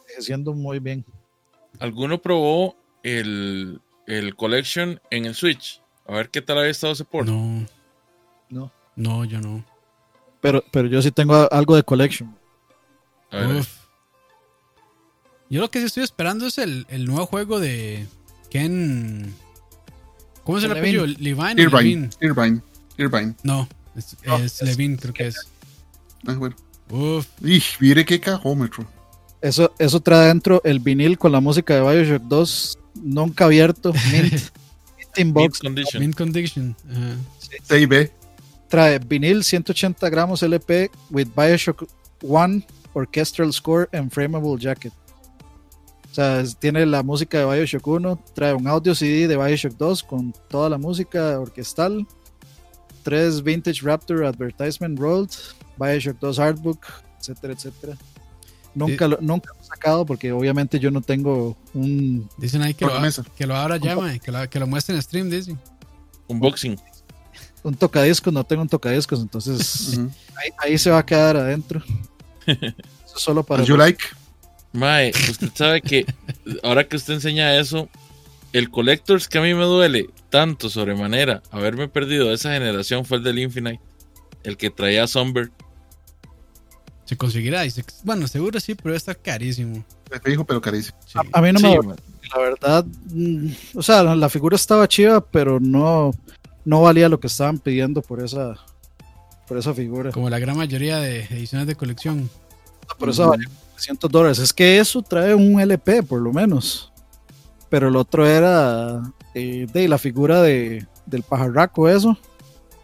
[0.00, 1.04] envejeciendo muy bien.
[1.78, 5.80] ¿Alguno probó el, el Collection en el Switch?
[6.08, 7.28] A ver qué tal había estado ese port.
[7.28, 7.64] No,
[8.50, 8.70] No.
[8.96, 9.64] no, yo no.
[10.40, 12.36] Pero, pero yo sí tengo algo de collection.
[13.30, 13.68] A ver, Uf.
[15.48, 18.06] Yo lo que sí estoy esperando es el, el nuevo juego de
[18.50, 19.32] Ken.
[20.44, 20.98] ¿Cómo se le Levine.
[21.02, 21.18] apellido?
[21.20, 21.62] Levine.
[21.62, 22.10] Irvine?
[22.20, 22.60] Irvine,
[22.98, 23.34] Irvine.
[23.42, 25.36] No, es, No, es es- Levine, creo que es.
[26.26, 26.54] Ah, bueno.
[26.90, 28.86] Uf, Y mire qué cajómetro.
[29.40, 34.32] Eso, eso trae dentro el vinil con la música de Bioshock 2, nunca abierto, mint,
[34.32, 35.58] mint in Mint box.
[35.60, 36.00] Condition.
[36.02, 36.76] Mint Condition.
[36.90, 37.16] Ajá.
[37.68, 38.10] CIB.
[38.68, 41.86] Trae vinil 180 gramos LP with Bioshock
[42.22, 42.64] 1
[42.94, 44.92] Orchestral Score and Frameable Jacket.
[46.10, 50.02] O sea, tiene la música de Bioshock 1, trae un audio CD de Bioshock 2
[50.02, 52.06] con toda la música orquestal,
[53.02, 55.30] tres Vintage Raptor Advertisement Rolled,
[55.76, 56.86] Bioshock 2 Artbook,
[57.20, 57.96] etcétera, etcétera.
[58.74, 62.28] Nunca, lo, nunca lo he sacado porque obviamente yo no tengo un...
[62.36, 62.92] Dicen ahí que lo,
[63.36, 65.58] que lo abra ya, que lo, que lo muestre en stream, dicen.
[66.28, 66.78] Unboxing.
[67.66, 69.98] Un tocadiscos, no tengo un tocadiscos, entonces
[70.36, 71.82] ahí, ahí se va a quedar adentro.
[72.46, 73.60] Eso solo para...
[73.62, 74.02] Would you like?
[74.72, 76.04] Mae, usted sabe que
[76.62, 77.88] ahora que usted enseña eso,
[78.52, 83.16] el Collectors que a mí me duele tanto sobremanera haberme perdido de esa generación fue
[83.18, 83.80] el del Infinite.
[84.44, 85.50] El que traía Somber.
[87.06, 87.64] Se conseguirá.
[87.64, 89.84] y se- bueno, seguro sí, pero está carísimo.
[90.10, 90.98] Me fijo, pero carísimo.
[91.06, 91.18] Sí.
[91.32, 91.78] A, a mí no Sí, me...
[91.80, 91.96] mae.
[92.34, 96.10] La verdad, mm, o sea, la, la figura estaba chiva, pero no,
[96.66, 98.56] no valía lo que estaban pidiendo por esa,
[99.46, 100.10] por esa figura.
[100.10, 102.28] Como la gran mayoría de ediciones de colección.
[102.98, 104.38] Por eso valía 300 dólares.
[104.40, 106.92] Es que eso trae un LP, por lo menos.
[107.70, 109.00] Pero el otro era
[109.34, 112.18] eh, de la figura de, del pajarraco, eso.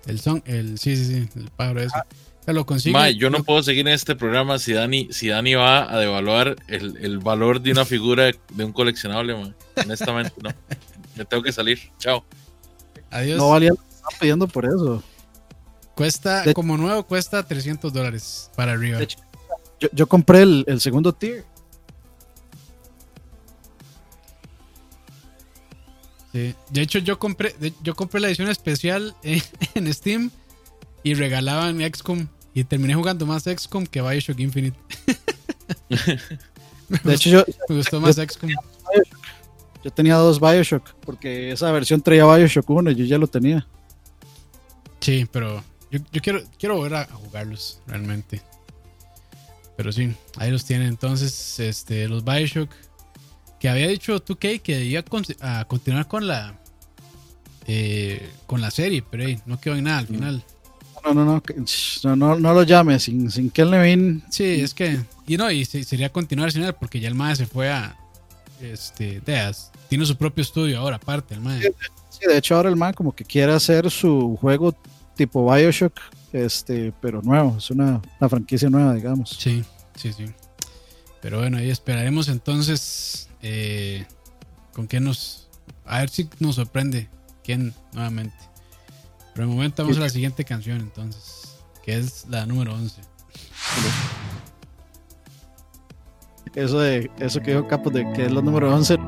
[0.06, 1.98] El son, el, sí, sí, sí, el pájaro ese.
[2.44, 3.16] Se lo consigue.
[3.16, 6.96] Yo no puedo seguir en este programa si Dani, si Dani va a devaluar el,
[6.98, 9.54] el valor de una figura de, de un coleccionable.
[9.76, 10.50] Honestamente, no.
[11.16, 11.78] Me tengo que salir.
[11.98, 12.24] Chao.
[13.12, 13.38] Adiós.
[13.38, 15.02] No valía lo que estaban pidiendo por eso.
[15.94, 19.00] cuesta, de- como nuevo, cuesta 300 dólares para arriba.
[19.00, 19.18] Hecho,
[19.78, 21.44] Yo, yo compré el, el segundo tier.
[26.32, 26.54] Sí.
[26.70, 29.42] De hecho, yo compré, yo compré la edición especial en,
[29.74, 30.30] en Steam
[31.02, 32.26] y regalaban XCOM.
[32.54, 34.78] Y terminé jugando más XCOM que Bioshock Infinite.
[36.88, 38.50] De gustó, hecho, yo, me gustó más XCOM.
[39.84, 43.66] Yo tenía dos Bioshock, porque esa versión traía Bioshock 1 y yo ya lo tenía.
[45.00, 48.40] Sí, pero yo, yo quiero, quiero volver a, a jugarlos realmente.
[49.76, 50.88] Pero sí, ahí los tienen.
[50.88, 52.70] Entonces, este, los Bioshock.
[53.58, 56.58] Que había dicho 2K que iba a, con- a continuar con la
[57.68, 60.42] eh, con la serie, pero hey, no quedó en nada al final.
[61.04, 61.54] No, no, no, que-
[62.04, 64.20] no, no, no lo llame, sin, sin Levine.
[64.30, 64.98] Sí, es que.
[65.28, 67.96] Y no, y se- sería continuar sin él, porque ya el MAE se fue a.
[68.62, 69.20] Este.
[69.88, 71.74] Tiene su propio estudio ahora, aparte, el MAE.
[72.08, 74.74] Sí, de hecho ahora el man como que quiere hacer su juego
[75.16, 75.98] tipo Bioshock,
[76.32, 79.30] este, pero nuevo, es una, una franquicia nueva, digamos.
[79.30, 79.64] Sí,
[79.96, 80.26] sí, sí.
[81.20, 84.06] Pero bueno, ahí esperaremos entonces eh,
[84.72, 85.48] con qué nos...
[85.84, 87.08] A ver si nos sorprende
[87.44, 88.36] quién nuevamente.
[89.34, 93.00] Pero de momento vamos a la siguiente canción entonces, que es la número 11.
[96.54, 98.98] Eso de eso que dijo Capos de que es la número 11.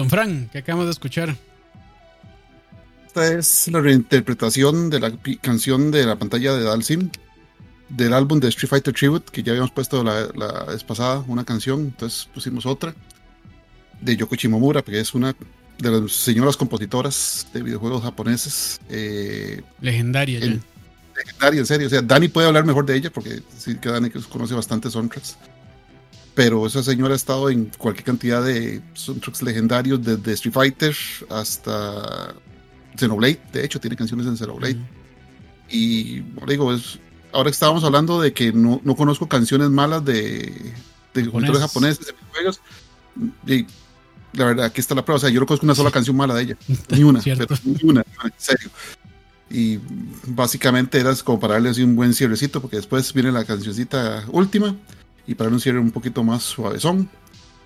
[0.00, 1.36] Don Fran, ¿qué acabamos de escuchar?
[3.06, 5.12] Esta es la reinterpretación de la
[5.42, 7.10] canción de la pantalla de Dalsim
[7.90, 11.44] del álbum de Street Fighter Tribute, que ya habíamos puesto la, la vez pasada una
[11.44, 12.94] canción, entonces pusimos otra
[14.00, 15.36] de Yoko Shimomura, que es una
[15.78, 18.80] de las señoras compositoras de videojuegos japoneses.
[18.88, 20.58] Eh, Legendaria ya.
[21.14, 21.86] Legendaria, en serio.
[21.88, 25.36] O sea, Dani puede hablar mejor de ella porque sí que Dani conoce bastantes soundtracks.
[26.40, 30.96] Pero esa señora ha estado en cualquier cantidad de soundtracks legendarios, desde Street Fighter
[31.28, 32.34] hasta
[32.96, 33.38] Xenoblade.
[33.52, 34.76] De hecho, tiene canciones en Xenoblade.
[34.76, 34.84] Ujú.
[35.68, 36.98] Y como digo, es,
[37.32, 40.72] ahora estábamos hablando de que no, no conozco canciones malas de,
[41.12, 42.60] de cultores japoneses, de videojuegos.
[43.46, 43.66] Y
[44.32, 45.18] la verdad, aquí está la prueba.
[45.18, 46.56] O sea, yo no conozco una sola canción mala de ella.
[46.88, 48.70] Ni una, pero ni una, en serio.
[49.50, 49.78] Y
[50.24, 54.74] básicamente era como para darle así un buen cierrecito, porque después viene la cancioncita última
[55.26, 57.08] y para un cierre un poquito más suavezón.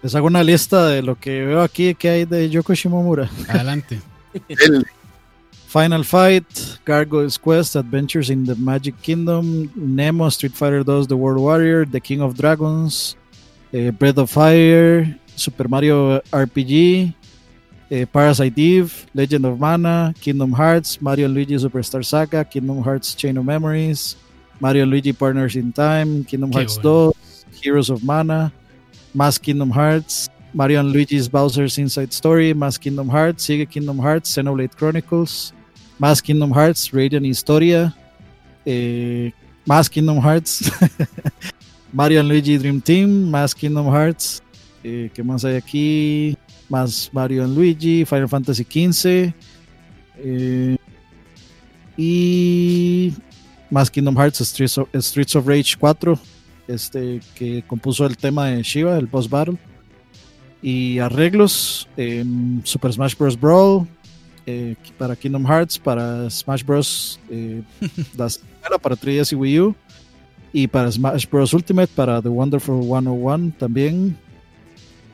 [0.02, 3.30] Les hago una lista de lo que veo aquí que hay de Yoko Shimomura.
[3.48, 4.00] Adelante.
[4.48, 4.84] El-
[5.68, 6.46] Final Fight,
[6.86, 12.00] Gargoyle's Quest, Adventures in the Magic Kingdom, Nemo, Street Fighter 2, The World Warrior, The
[12.00, 13.16] King of Dragons,
[13.72, 17.12] eh, Breath of Fire, Super Mario RPG,
[17.90, 23.16] eh, Parasite Eve, Legend of Mana, Kingdom Hearts, Mario and Luigi Superstar Saga, Kingdom Hearts
[23.16, 24.16] Chain of Memories,
[24.60, 27.12] Mario and Luigi Partners in Time, Kingdom Qué Hearts bueno.
[27.12, 27.16] 2,
[27.64, 28.52] Heroes of Mana,
[29.14, 34.76] más Kingdom Hearts, Mario Luigi's Bowser's Inside Story, más Kingdom Hearts, sigue Kingdom Hearts, Xenoblade
[34.76, 35.52] Chronicles,
[35.98, 37.94] más Kingdom Hearts, Radiant Historia,
[38.64, 39.32] eh,
[39.66, 40.70] más Kingdom Hearts,
[41.92, 44.42] Mario Luigi Dream Team, más Kingdom Hearts,
[44.82, 46.36] eh, ¿qué más hay aquí?
[46.68, 49.32] Más Mario Luigi, Final Fantasy XV,
[50.18, 50.76] eh,
[51.96, 53.12] y
[53.70, 56.18] más Kingdom Hearts, Streets of, Streets of Rage 4,
[56.68, 59.56] este, que compuso el tema de Shiva, el boss battle.
[60.62, 63.38] Y arreglos en Super Smash Bros.
[63.38, 63.86] Brawl,
[64.46, 67.20] eh, para Kingdom Hearts, para Smash Bros.
[67.28, 67.62] eh,
[68.82, 69.74] para 3DS y Wii U.
[70.52, 71.52] Y para Smash Bros.
[71.52, 74.16] Ultimate, para The Wonderful 101 también.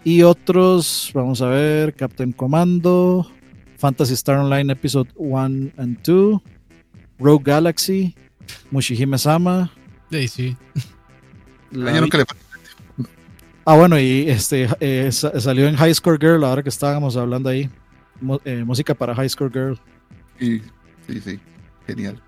[0.05, 3.31] Y otros, vamos a ver, Captain Commando,
[3.77, 6.41] Fantasy Star Online Episode 1 and 2,
[7.19, 8.15] Rogue Galaxy,
[8.71, 9.71] Mushihime Sama.
[10.11, 10.57] Sí, sí.
[11.73, 12.25] la- a ella nunca le.
[13.65, 17.49] Ah, bueno, y este eh, sa- salió en High Score Girl, ahora que estábamos hablando
[17.49, 17.69] ahí.
[18.21, 19.79] Mu- eh, música para High Score Girl.
[20.41, 20.61] Y-
[21.07, 21.39] sí, sí,
[21.87, 22.21] genial.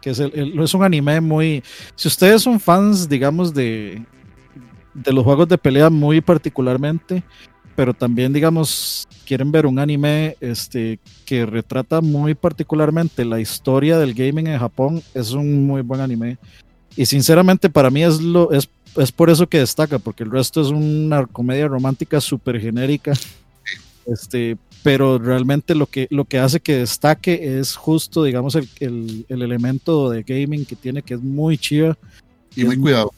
[0.00, 1.62] que es, el, el- es un anime muy...
[1.94, 4.02] Si ustedes son fans, digamos, de,
[4.94, 7.22] de los juegos de pelea muy particularmente,
[7.76, 14.14] pero también, digamos, quieren ver un anime este, que retrata muy particularmente la historia del
[14.14, 16.38] gaming en Japón, es un muy buen anime.
[16.96, 20.60] Y sinceramente para mí es, lo, es, es por eso que destaca, porque el resto
[20.60, 23.12] es una comedia romántica súper genérica.
[24.06, 29.26] Este, pero realmente lo que, lo que hace que destaque es justo, digamos, el, el,
[29.28, 31.96] el elemento de gaming que tiene, que es muy chido.
[32.56, 33.12] Y muy Es- cuidado.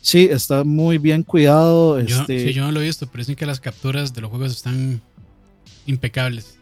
[0.00, 2.00] Sí, está muy bien cuidado.
[2.00, 4.30] Yo, Este, sí, yo no lo he visto, pero dicen que las capturas de los
[4.30, 5.00] juegos están
[5.86, 6.56] impecables.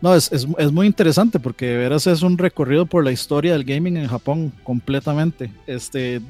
[0.00, 3.54] No, es, es, es muy interesante porque de veras es un recorrido por la historia
[3.54, 5.50] del gaming en Japón completamente.
[5.66, 6.20] Este,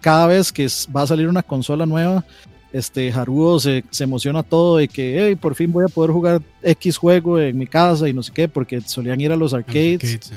[0.00, 2.24] cada vez que va a salir una consola nueva,
[2.72, 6.40] este Haruo se, se emociona todo de que "Hey, por fin voy a poder jugar
[6.62, 9.58] X juego en mi casa y no sé qué, porque solían ir a los A
[9.58, 9.94] los arcades.
[10.14, 10.32] arcades,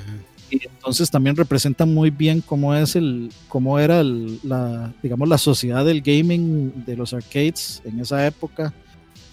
[0.50, 5.38] y entonces también representa muy bien cómo es el cómo era el- la digamos la
[5.40, 8.72] sociedad del gaming de los arcades en esa época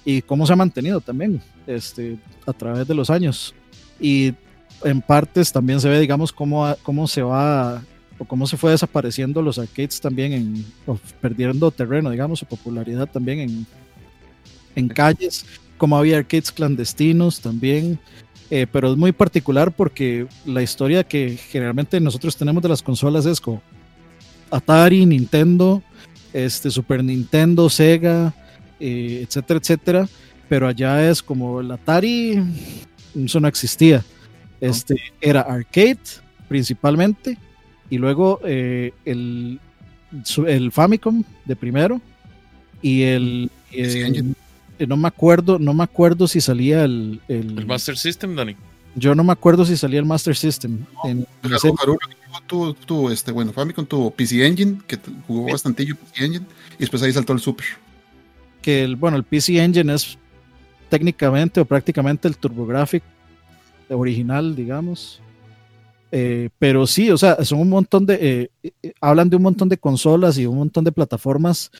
[0.04, 2.16] y cómo se ha mantenido también este
[2.46, 3.54] a través de los años
[4.00, 4.32] y
[4.82, 7.82] en partes también se ve digamos cómo cómo se va
[8.20, 13.08] o cómo se fue desapareciendo los arcades también en o perdiendo terreno digamos su popularidad
[13.08, 13.66] también en
[14.76, 15.44] en calles
[15.78, 17.98] como había arcades clandestinos también
[18.50, 23.24] eh, pero es muy particular porque la historia que generalmente nosotros tenemos de las consolas
[23.24, 23.62] es como
[24.50, 25.82] Atari, Nintendo,
[26.32, 28.34] este, Super Nintendo, Sega,
[28.80, 30.08] eh, etcétera, etcétera.
[30.48, 32.42] Pero allá es como el Atari,
[33.14, 34.04] eso no existía.
[34.60, 36.00] Este, Era arcade
[36.48, 37.38] principalmente
[37.90, 39.60] y luego eh, el,
[40.46, 42.00] el Famicom de primero
[42.82, 43.50] y el...
[43.70, 44.34] PC eh, Engine.
[44.78, 48.56] eh, no me acuerdo, no me acuerdo si salía el, el- El Master System, Dani.
[48.94, 50.78] yo no me acuerdo si salía el Master System.
[51.04, 51.98] En, en Haru- Haru
[52.46, 56.46] tuvo, tuvo, este, bueno, Famicom tuvo PC Engine, que jugó bastantillo PC Engine,
[56.76, 57.66] y después ahí saltó el Super.
[58.62, 60.16] que el, bueno, el PC Engine es
[60.88, 63.00] técnicamente o prácticamente el TurboGrafx
[63.90, 65.20] original, digamos.
[66.12, 68.14] Eh, pero sí, o sea, son un montón de.
[68.62, 71.70] eh, eh, hablan de un montón de consolas y un montón de plataformas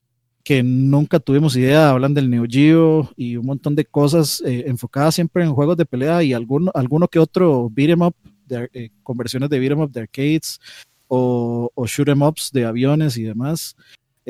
[0.45, 5.45] que nunca tuvimos idea, hablan del Neo Geo y un montón de cosas enfocadas siempre
[5.45, 8.15] en juegos de pelea y alguno, alguno que otro beat 'em up,
[8.47, 10.59] de, conversiones de beat 'em up de arcades
[11.09, 13.77] o, o shoot 'em ups de aviones y demás.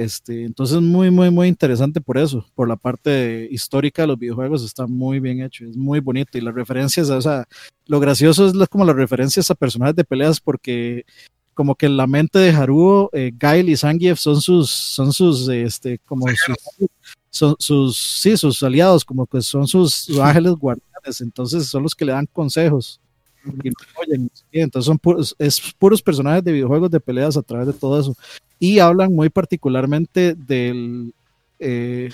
[0.00, 4.64] Este, entonces muy, muy, muy interesante por eso, por la parte histórica de los videojuegos
[4.64, 7.46] está muy bien hecho, es muy bonito y las referencias, o sea,
[7.84, 11.04] lo gracioso es como las referencias a personajes de peleas porque
[11.52, 15.46] como que en la mente de Haruo, eh, Gail y Zangief son sus, son sus,
[15.50, 16.88] este, como sus,
[17.28, 21.94] son sus, sí, sus aliados, como que son sus, sus ángeles guardianes, entonces son los
[21.94, 23.02] que le dan consejos.
[23.44, 27.66] Y lo apoyan, entonces son puros, es puros personajes de videojuegos de peleas a través
[27.66, 28.16] de todo eso.
[28.58, 31.14] Y hablan muy particularmente del
[31.58, 32.10] eh,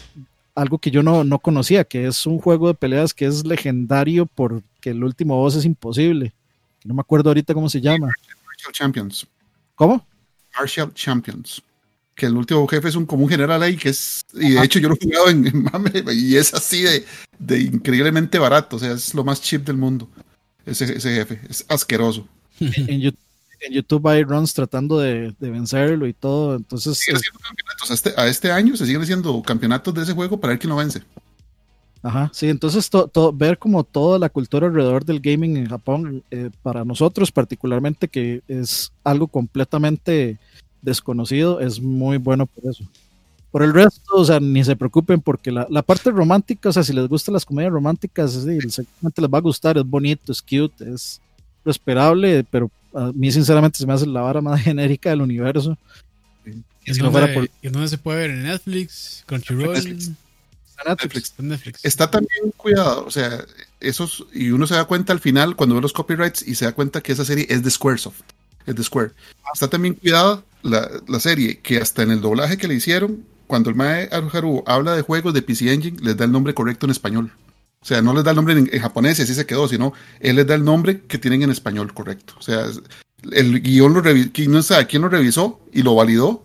[0.57, 4.27] algo que yo no, no conocía, que es un juego de peleas que es legendario
[4.27, 6.33] porque el último boss es imposible.
[6.85, 8.09] No me acuerdo ahorita cómo se llama.
[8.47, 9.27] Martial Champions.
[9.75, 10.07] ¿Cómo?
[10.59, 11.63] Martial Champions.
[12.15, 14.23] Que el último jefe es un como un general ahí que es.
[14.33, 17.05] Y de hecho yo lo he jugado en, en Mame y es así de,
[17.39, 18.77] de increíblemente barato.
[18.77, 20.09] O sea, es lo más cheap del mundo.
[20.67, 21.41] Ese, ese jefe.
[21.49, 22.27] Es asqueroso.
[22.61, 23.21] en, YouTube,
[23.61, 26.57] en YouTube hay runs tratando de, de vencerlo y todo.
[26.57, 27.91] Entonces, Siguen es- haciendo campeonatos.
[27.91, 30.71] A este, a este año se siguen haciendo campeonatos de ese juego para ver quién
[30.71, 31.03] lo vence.
[32.03, 36.23] ajá, sí, entonces to- to- ver como toda la cultura alrededor del gaming en Japón,
[36.31, 40.39] eh, para nosotros particularmente, que es algo completamente
[40.83, 42.85] desconocido, es muy bueno por eso.
[43.51, 46.83] Por el resto, o sea, ni se preocupen porque la, la parte romántica, o sea,
[46.85, 50.43] si les gustan las comedias románticas, sí, seguramente les va a gustar, es bonito, es
[50.43, 51.21] cute, es
[51.65, 55.77] lo esperable, pero a mí sinceramente se me hace la vara más genérica del universo.
[56.85, 58.31] ¿Y Si no fuera dónde, por- y en dónde se puede ver?
[58.31, 59.23] ¿En Netflix?
[59.27, 59.73] ¿Crunchyroll?
[59.75, 60.11] Netflix.
[60.87, 61.35] Netflix.
[61.39, 61.85] En Netflix.
[61.85, 63.45] Está también cuidado, o sea,
[63.81, 66.73] esos, y uno se da cuenta al final cuando ve los copyrights y se da
[66.73, 68.21] cuenta que esa serie es de Squaresoft,
[68.67, 69.13] es de Square.
[69.55, 73.71] Está también cuidado la, la serie, que hasta en el doblaje que le hicieron, cuando
[73.71, 76.91] el Mae Haru habla de juegos de PC Engine, les da el nombre correcto en
[76.91, 77.33] español.
[77.81, 79.93] O sea, no les da el nombre en, en japonés y así se quedó, sino
[80.21, 82.35] él les da el nombre que tienen en español correcto.
[82.39, 82.67] O sea,
[83.33, 86.45] el guion lo revisó, no sabe quién lo revisó y lo validó,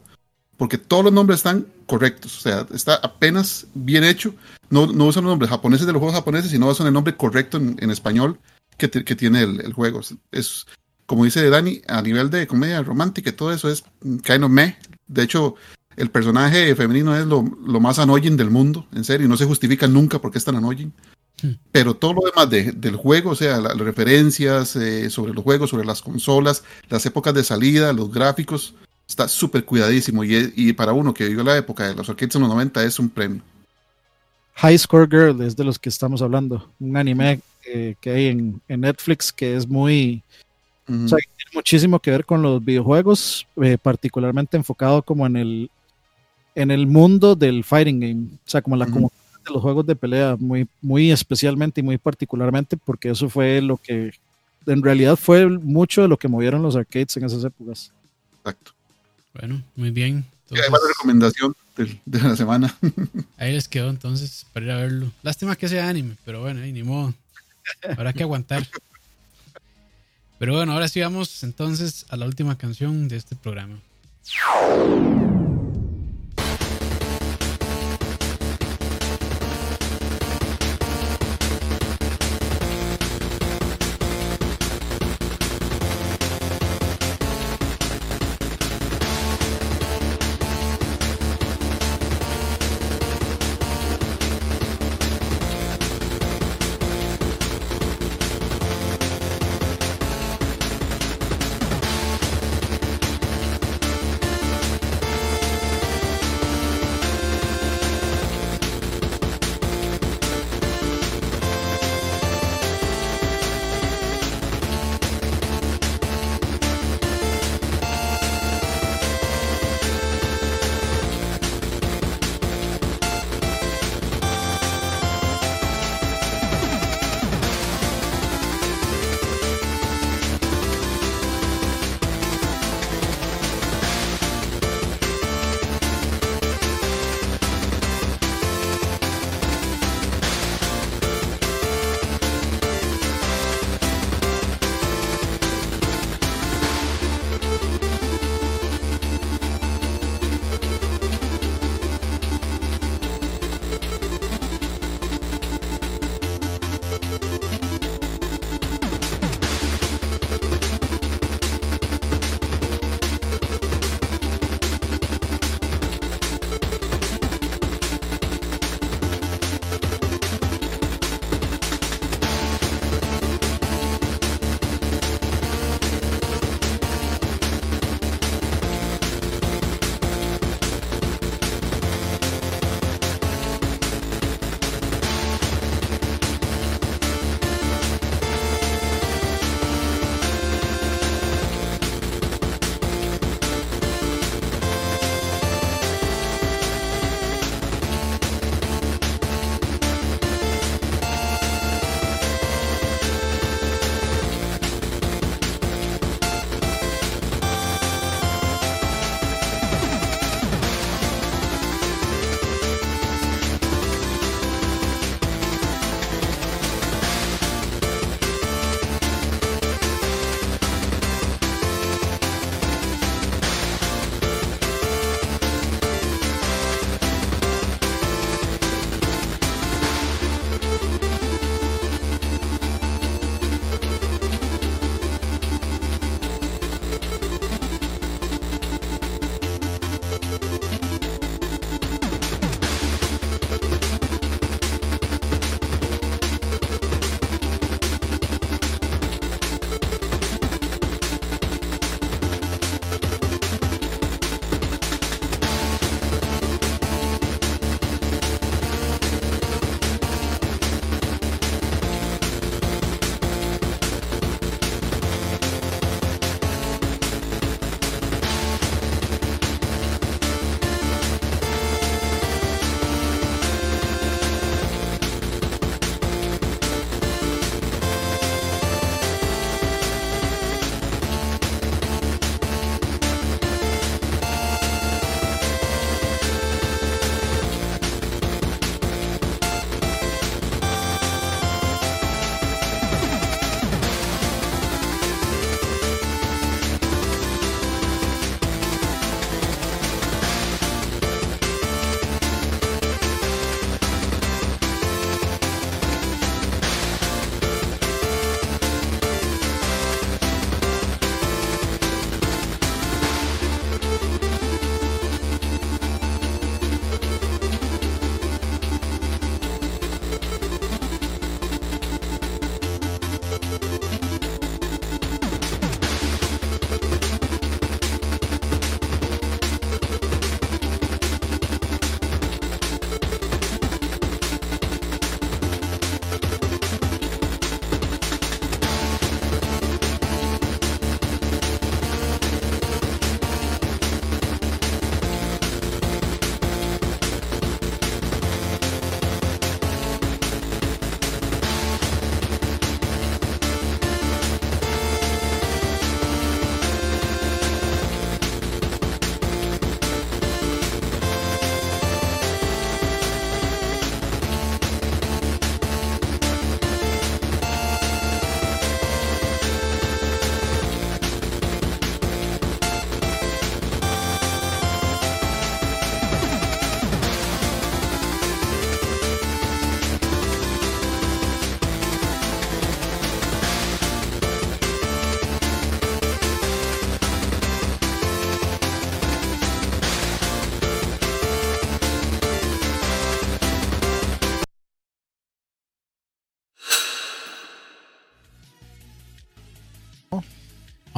[0.58, 2.38] porque todos los nombres están correctos.
[2.38, 4.34] O sea, está apenas bien hecho
[4.70, 7.58] no, no usan los nombres japoneses de los juegos japoneses, sino usan el nombre correcto
[7.58, 8.40] en, en español
[8.78, 10.00] que, te- que tiene el, el juego.
[10.32, 10.66] Es,
[11.06, 13.84] como dice Dani, a nivel de comedia romántica y todo eso es
[14.24, 14.78] kind of meh.
[15.08, 15.56] De hecho,
[16.02, 19.46] el personaje femenino es lo, lo más annoying del mundo, en serio, y no se
[19.46, 20.92] justifica nunca por qué es tan annoying.
[21.42, 21.52] Hmm.
[21.72, 25.44] Pero todo lo demás de- del juego, o sea, la- las referencias eh, sobre los
[25.44, 28.74] juegos, sobre las consolas, las épocas de salida, los gráficos,
[29.08, 30.24] está súper cuidadísimo.
[30.24, 33.00] Y, y para uno que vivió la época de los arcades en los 90 es
[33.00, 33.42] un premio.
[34.56, 36.70] High Score Girl es de los que estamos hablando.
[36.80, 40.22] Un anime eh, que hay en, en Netflix que es muy.
[40.90, 45.38] O sea, que tiene muchísimo que ver con los videojuegos, eh, particularmente enfocado como en
[45.38, 45.72] el,
[46.56, 48.26] en el mundo del fighting game.
[48.46, 49.12] O sea, como la comunidad
[49.46, 53.78] de los juegos de pelea, muy, muy especialmente y muy particularmente, porque eso fue lo
[53.78, 54.14] que.
[54.68, 57.92] En realidad fue mucho de lo que movieron los arcades en esas épocas.
[58.40, 58.74] Exacto.
[59.34, 60.24] Bueno, muy bien.
[60.52, 61.56] Y ahí va la Entonces, recomendación
[62.06, 62.76] de, la semana.
[63.38, 65.12] ahí les quedó entonces para ir a verlo.
[65.24, 67.14] Lástima que sea anime, pero bueno, ahí ni modo.
[67.98, 68.68] Habrá que aguantar.
[70.38, 75.41] Pero bueno, ahora sí vamos entonces a la última canción de este programa.「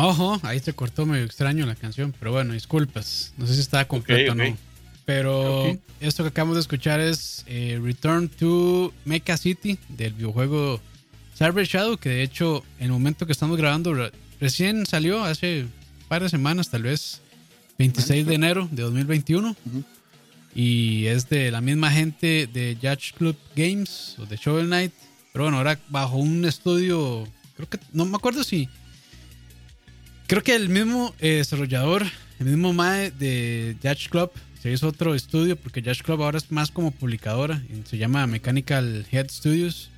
[0.05, 3.33] Ojo, ahí se cortó medio extraño la canción, pero bueno, disculpas.
[3.37, 4.39] No sé si estaba completa ok.
[4.39, 4.57] o no.
[5.05, 10.79] Pero esto que acabamos de escuchar es eh, Return to Mecha City del videojuego
[11.37, 15.63] Cyber Shadow, que de hecho, en el momento que estamos grabando, re- recién salió hace
[15.63, 17.21] un par de semanas, tal vez
[17.79, 19.49] 26 de enero de 2021.
[19.65, 19.83] Ujú.
[20.55, 24.93] Y es de la misma gente de Judge Club Games o de Shovel Knight.
[25.31, 28.69] Pero bueno, ahora bajo un estudio, creo que, no me acuerdo si
[30.27, 32.05] Creo que el mismo eh, desarrollador,
[32.39, 34.31] el mismo MAE de Judge Club,
[34.61, 37.61] se hizo otro estudio porque Judge Club ahora es más como publicadora.
[37.83, 39.89] Se llama Mechanical Head Studios.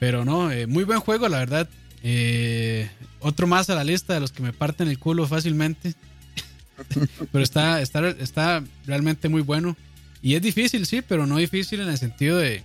[0.00, 1.68] Pero no, eh, muy buen juego, la verdad.
[2.02, 5.94] Eh, otro más a la lista de los que me parten el culo fácilmente.
[7.32, 9.76] pero está, está, está realmente muy bueno.
[10.20, 12.64] Y es difícil, sí, pero no difícil en el sentido de,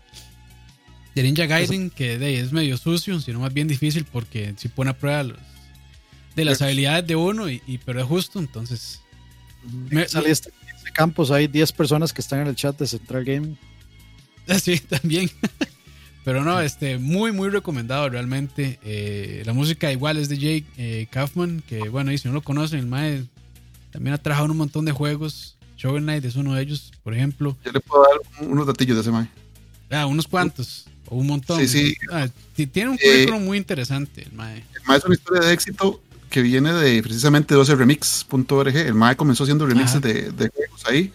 [1.13, 4.89] de Ninja Gaiden, que de, es medio sucio, sino más bien difícil porque si pone
[4.89, 5.37] a prueba los,
[6.35, 9.01] de las habilidades de uno, y, y- pero es justo, entonces.
[9.89, 10.51] Me- Saliste
[10.85, 13.57] de campos, hay 10 personas que están en el chat de Central Gaming.
[14.61, 15.29] Sí, también.
[16.25, 18.79] Pero no, este, muy, muy recomendado realmente.
[18.83, 22.41] Eh, la música igual es de Jake eh, Kaufman, que bueno, y si no lo
[22.41, 23.23] conocen, el Mae
[23.91, 25.55] también ha trabajado en un montón de juegos.
[25.77, 27.57] Shovel Knight es uno de ellos, por ejemplo.
[27.63, 29.27] Yo le puedo dar un- unos datillos de ese mae.
[29.91, 31.59] Ah, unos cuantos, o un montón.
[31.61, 31.95] Sí, sí.
[32.11, 32.27] Ah,
[32.71, 34.57] tiene un Eh, currículum muy interesante, el Mae.
[34.57, 38.75] El mae es una historia de éxito que viene de precisamente 12remix.org.
[38.75, 41.11] El mae comenzó haciendo remixes de, de juegos ahí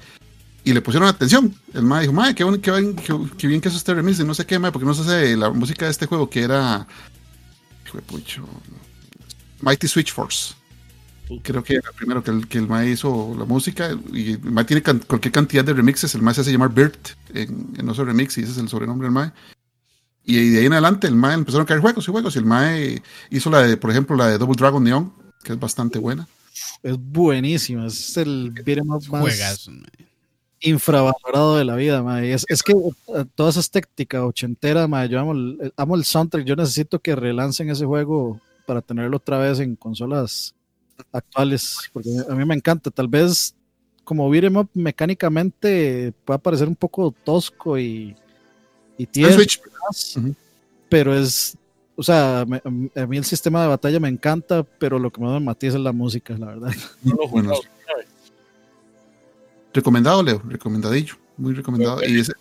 [0.65, 1.55] y le pusieron atención.
[1.73, 4.19] El mae dijo, mae, qué, bon- qué, bien- qué- qué bien que es este remix
[4.21, 6.43] y no sé qué, mae, porque no se hace la música de este juego que
[6.43, 6.87] era...
[7.87, 8.47] hijo de pucho,
[9.61, 10.55] Mighty Switch Force.
[11.43, 14.41] Creo que era el primero que el, que el mae hizo la música y el
[14.43, 16.15] mae tiene can- cualquier cantidad de remixes.
[16.15, 19.07] El mae se hace llamar Bert en, en Oso Remix y ese es el sobrenombre
[19.07, 19.33] del mae.
[20.25, 22.45] Y de ahí en adelante el mae empezaron a caer juegos y juegos y el
[22.47, 25.13] mae hizo la de, por ejemplo, la de Double Dragon Neon,
[25.43, 26.27] que es bastante buena.
[26.83, 29.69] Es buenísimo, es el beat'em up más
[30.61, 32.33] infravalorado de la vida, mae.
[32.33, 36.47] Es, es que eh, toda esa estética ochentera, mae, yo amo el, amo el soundtrack,
[36.47, 40.55] yo necesito que relancen ese juego para tenerlo otra vez en consolas
[41.13, 43.55] actuales, porque a mí me encanta, tal vez
[44.05, 48.17] como beat'em up mecánicamente pueda parecer un poco tosco y,
[48.99, 50.35] y En tieso, Switch, más, Ujú.
[50.89, 51.57] pero es,
[51.97, 52.63] o sea, me-
[52.95, 55.83] a mí el sistema de batalla me encanta, pero lo que más me matiza es
[55.83, 56.73] la música, la verdad.
[57.31, 57.53] Bueno,
[59.73, 62.01] recomendado, Leo, recomendadillo, muy recomendado.
[62.07, 62.33] Y ese,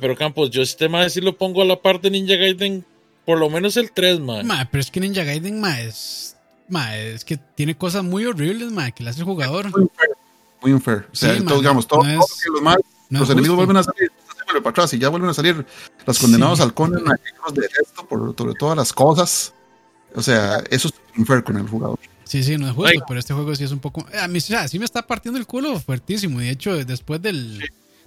[0.00, 2.84] pero Campos, yo este mae sí lo pongo a la par de Ninja Gaiden,
[3.24, 4.44] por lo menos el 3, mae.
[4.44, 6.36] Mae, pero es que Ninja Gaiden, mae, es,
[6.68, 9.66] mae, es que tiene cosas muy horribles, mae, que le hace el jugador.
[10.60, 11.06] muy unfair.
[11.12, 12.76] O sea, Sí, todo, digamos, todo, no es- todo que los, mae-
[13.10, 13.66] No los enemigos justo.
[13.66, 14.12] vuelven a salir,
[14.48, 15.64] vuelve para atrás y ya vuelven a salir
[16.06, 16.64] los condenados Sí.
[16.64, 19.54] al Conan, los detesto por sobre todas las cosas.
[20.14, 21.98] O sea, eso es unfair con el jugador.
[22.24, 23.04] Sí, sí, no es justo, Oiga.
[23.08, 24.06] pero este juego sí es un poco.
[24.20, 26.40] A mí, o sea, sí me está partiendo el culo fuertísimo.
[26.40, 27.62] De hecho, después del,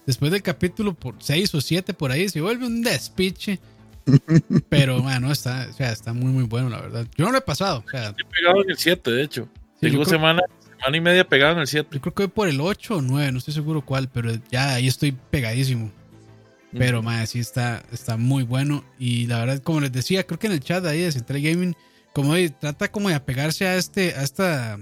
[0.05, 3.59] después del capítulo por 6 o 7 por ahí, se vuelve un despiche.
[4.69, 7.07] Pero, bueno, está, o sea, está muy, muy bueno, la verdad.
[7.17, 7.83] Yo no lo he pasado.
[7.85, 9.47] O sea, Estoy pegado en el 7, de hecho.
[9.79, 10.41] Sí, Tengo semana,
[10.77, 11.89] semana y media pegado en el 7.
[11.91, 14.73] yo creo que voy por el 8 o 9, no estoy seguro cuál, pero ya
[14.75, 15.91] ahí estoy pegadísimo.
[16.77, 18.83] Pero, madre, sí está, está muy bueno.
[18.97, 21.75] Y la verdad, como les decía, creo que en el chat ahí de Central Gaming,
[22.13, 24.79] como de- trata como de apegarse a este, a esta,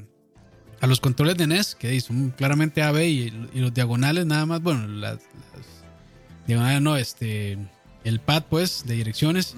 [0.81, 4.61] a los controles de NES, que son claramente AB y, y los diagonales nada más,
[4.61, 5.65] bueno, las, las
[6.47, 7.57] diagonales no, este,
[8.03, 9.55] el pad pues, de direcciones.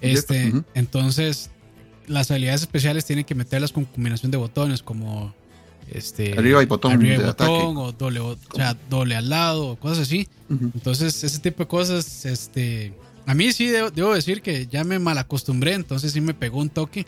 [0.00, 1.50] Este, entonces,
[2.06, 5.34] las habilidades especiales tienen que meterlas con combinación de botones, como
[5.94, 9.68] este Arriba hay botón arriba hay de botón, o doble, o sea, doble al lado,
[9.68, 10.28] o cosas así.
[10.48, 10.70] Ujú.
[10.74, 12.92] Entonces, ese tipo de cosas, este,
[13.26, 16.68] a mí sí debo, debo decir que ya me malacostumbré, entonces sí me pegó un
[16.70, 17.06] toque.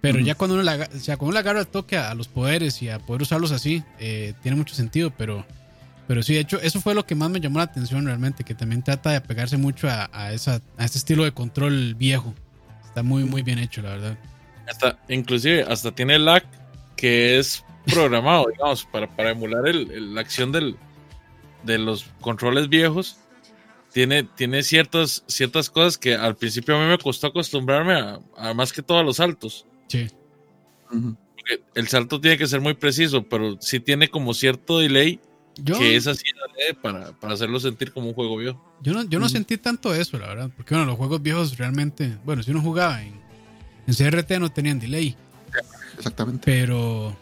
[0.00, 2.10] Pero ya cuando uno, le aga- o sea, cuando uno le agarra el toque a,
[2.10, 5.46] a los poderes y a poder usarlos así, eh, tiene mucho sentido, pero,
[6.08, 8.54] pero sí, de hecho, eso fue lo que más me llamó la atención realmente, que
[8.56, 12.34] también trata de apegarse mucho a, a esa, a ese estilo de control viejo.
[12.84, 14.18] Está muy, muy bien hecho, la verdad.
[14.68, 16.42] Hasta, inclusive, hasta tiene lag
[16.96, 20.76] que es programado, digamos, para, para emular el, el- la acción del,
[21.62, 23.18] de los controles viejos.
[23.92, 28.54] Tiene, tiene ciertas, ciertas cosas que al principio a mí me costó acostumbrarme a, a
[28.54, 29.66] más que todo a los saltos.
[29.88, 30.08] Sí.
[30.88, 35.20] Porque el salto tiene que ser muy preciso, pero sí tiene como cierto delay
[35.56, 36.24] Yo, que es así
[36.80, 38.64] para, para hacerlo sentir como un juego viejo.
[38.82, 40.50] yo no, yo no sentí tanto eso, la verdad.
[40.56, 43.20] Porque bueno, los juegos viejos realmente, bueno, si uno jugaba en,
[43.86, 45.14] en CRT no tenían delay.
[45.98, 46.42] Exactamente.
[46.46, 47.14] Pero,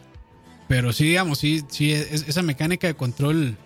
[0.71, 3.57] pero sí, digamos, sí, sí, es- esa mecánica de control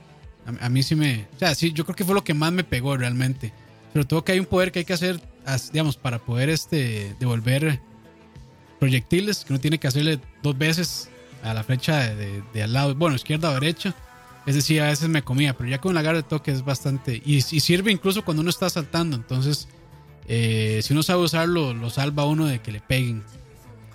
[0.59, 1.27] a, a mí sí me.
[1.35, 3.53] O sea, sí, yo creo que fue lo que más me pegó realmente.
[3.93, 5.21] Sobre todo que hay un poder que hay que hacer,
[5.71, 7.79] digamos, para poder este devolver
[8.79, 11.09] proyectiles que uno tiene que hacerle dos veces
[11.43, 13.93] a la flecha de, de- de al lado, bueno, izquierda o derecha.
[14.47, 17.21] Es decir, a veces me comía, pero ya con la garra de toque es bastante.
[17.23, 19.15] Y, y sirve incluso cuando uno está saltando.
[19.15, 19.67] Entonces,
[20.27, 23.23] eh, si uno sabe usarlo, lo salva uno de que le peguen.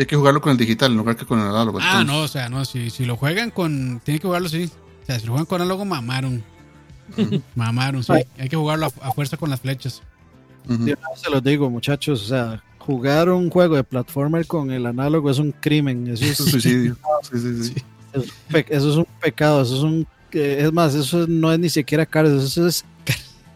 [0.01, 1.79] Hay que jugarlo con el digital en lugar que con el análogo.
[1.81, 2.07] Ah, entonces.
[2.07, 4.01] no, o sea, no, si, si lo juegan con.
[4.05, 4.71] Tienen que jugarlo así.
[5.03, 6.43] O sea, si lo juegan con análogo, mamaron.
[7.55, 8.13] mamaron, sí.
[8.39, 10.03] Hay que jugarlo a, a fuerza con las flechas.
[10.69, 14.87] Una vez se los digo, muchachos, o sea, jugar un juego de platformer con el
[14.87, 16.07] análogo es un crimen.
[16.09, 16.97] Eso es, Es un suicidio.
[17.31, 17.75] Sí, sí, sí.
[18.69, 20.07] eso es un pecado, eso es un...
[20.33, 22.85] eh, Es más, eso no es ni siquiera cárcel, eso es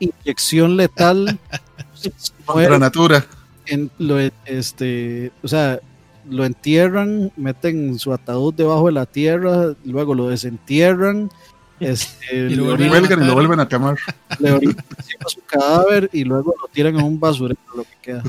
[0.00, 1.39] inyección letal.
[2.44, 3.24] Contra natura.
[3.66, 5.81] en- lo, este, o sea,
[6.28, 11.30] lo entierran, meten su ataúd debajo de la tierra, luego lo desentierran,
[11.80, 13.98] este, Y lo Lo vuelven a lo vuelven a quemar.
[14.38, 14.84] le orinan
[15.26, 18.22] su cadáver y luego lo tiran a un basurero, lo que queda.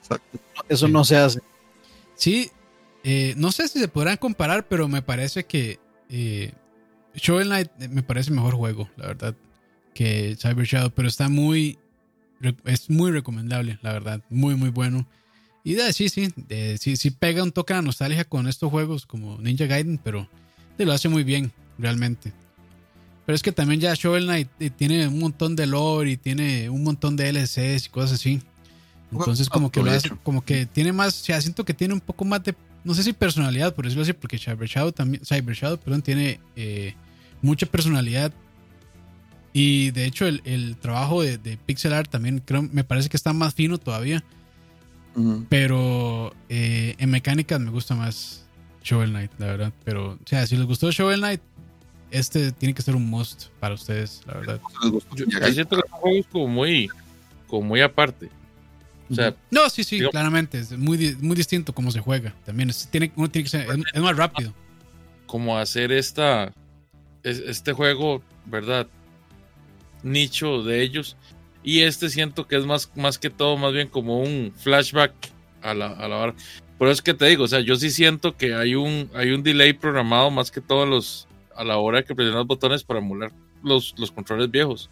[0.00, 0.38] Exacto.
[0.68, 1.40] Eso no se hace.
[2.14, 2.50] Sí,
[3.04, 6.52] eh, no sé si se podrán comparar, pero me parece que eh,
[7.14, 9.34] Shovel Knight eh, me parece mejor juego, la verdad,
[9.94, 11.78] que Cyber Shadow, pero está muy,
[12.64, 15.06] es muy recomendable, la verdad, muy, muy bueno.
[15.64, 19.06] Y de, sí, sí, de- sí, sí pega un toque de nostalgia con estos juegos
[19.06, 20.28] como Ninja Gaiden, pero
[20.76, 22.32] te lo hace muy bien, realmente.
[23.24, 26.68] Pero es que también ya Shovel Knight eh, tiene un montón de lore y tiene
[26.68, 28.40] un montón de LCs y cosas así.
[29.20, 32.00] Entonces como que lo hace, como que tiene más, o sea, siento que tiene un
[32.00, 35.54] poco más de, no sé si personalidad, por decirlo así, porque Cyber Shadow también, Cyber
[35.54, 36.94] Shadow, perdón, tiene eh,
[37.42, 38.32] mucha personalidad.
[39.52, 43.16] Y de hecho el, el trabajo de, de pixel art también creo, me parece que
[43.18, 44.24] está más fino todavía.
[45.48, 48.46] Pero eh, en mecánicas me gusta más
[48.82, 49.72] Shovel Knight, la verdad.
[49.84, 51.40] Pero, o sea, si les gustó Shovel Knight,
[52.10, 54.60] este tiene que ser un must para ustedes, la verdad.
[55.14, 56.88] Yo, yo siento juegos como muy,
[57.46, 58.28] como muy aparte.
[59.10, 60.58] O sea, No, sí, sí, Digo- claramente.
[60.58, 62.34] Es muy, muy distinto cómo se juega.
[62.46, 64.54] También es, tiene, uno tiene que ser, es, es más rápido.
[65.26, 66.52] como hacer esta
[67.22, 68.86] es- este juego, ¿verdad?
[70.02, 71.16] Nicho de ellos.
[71.62, 75.12] Y este siento que es más, más que todo, más bien como un flashback
[75.62, 76.34] a la, a la hora.
[76.78, 79.30] Por eso es que te digo, o sea, yo sí siento que hay un, hay
[79.30, 83.30] un delay programado más que todos los, a la hora que presionas botones para emular
[83.62, 84.90] los, los controles viejos.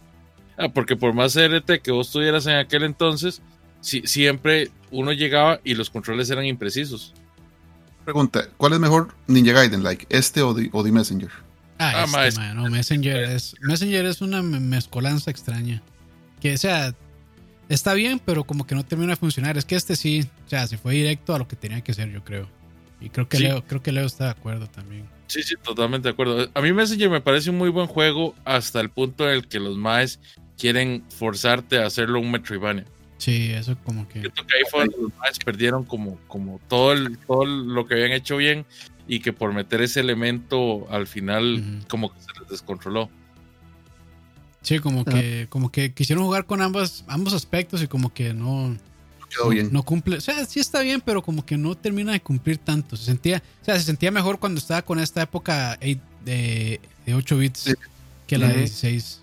[0.57, 3.43] Ah, porque por más CRT que vos tuvieras en aquel entonces,
[3.81, 7.15] si- siempre uno llegaba y los controles eran imprecisos.
[8.05, 9.83] Pregunta, ¿cuál es mejor Ninja Gaiden?
[9.83, 11.31] Like, ¿este o The, o The Messenger?
[11.79, 15.83] Ah, Ah, este, ma, es- ma, no, Messenger es, Messenger es una me- mezcolanza extraña.
[16.41, 16.95] Que, o sea,
[17.69, 19.57] está bien, pero como que no termina de funcionar.
[19.57, 22.11] Es que este sí, o sea, se fue directo a lo que tenía que ser,
[22.11, 22.49] yo creo.
[23.01, 23.45] Y creo que Sí.
[23.45, 25.07] Leo, creo que Leo está de acuerdo también.
[25.27, 26.51] Sí, sí, totalmente de acuerdo.
[26.53, 29.61] A mí Messenger me parece un muy buen juego hasta el punto en el que
[29.61, 30.19] los maes
[30.59, 32.85] quieren forzarte a hacerlo un Metroidvania.
[33.17, 34.21] Sí, eso como que.
[34.21, 37.95] Siento que ahí fue donde los maes perdieron como, como todo, el, todo lo que
[37.95, 38.67] habían hecho bien
[39.07, 43.11] y que por meter ese elemento al final como que se les descontroló.
[44.63, 48.69] Sí, como que, como que quisieron jugar con ambas, ambos aspectos y como que no,
[48.69, 48.77] No
[49.29, 49.71] quedó bien.
[49.73, 50.19] no cumple.
[50.19, 52.97] O sea, sí está bien, pero como que no termina de cumplir tanto.
[52.97, 57.39] Se sentía, o sea, se sentía mejor cuando estaba con esta época de, de 8
[57.39, 57.73] bits Sí.
[58.27, 58.61] que la de Ujú.
[58.61, 59.23] 16.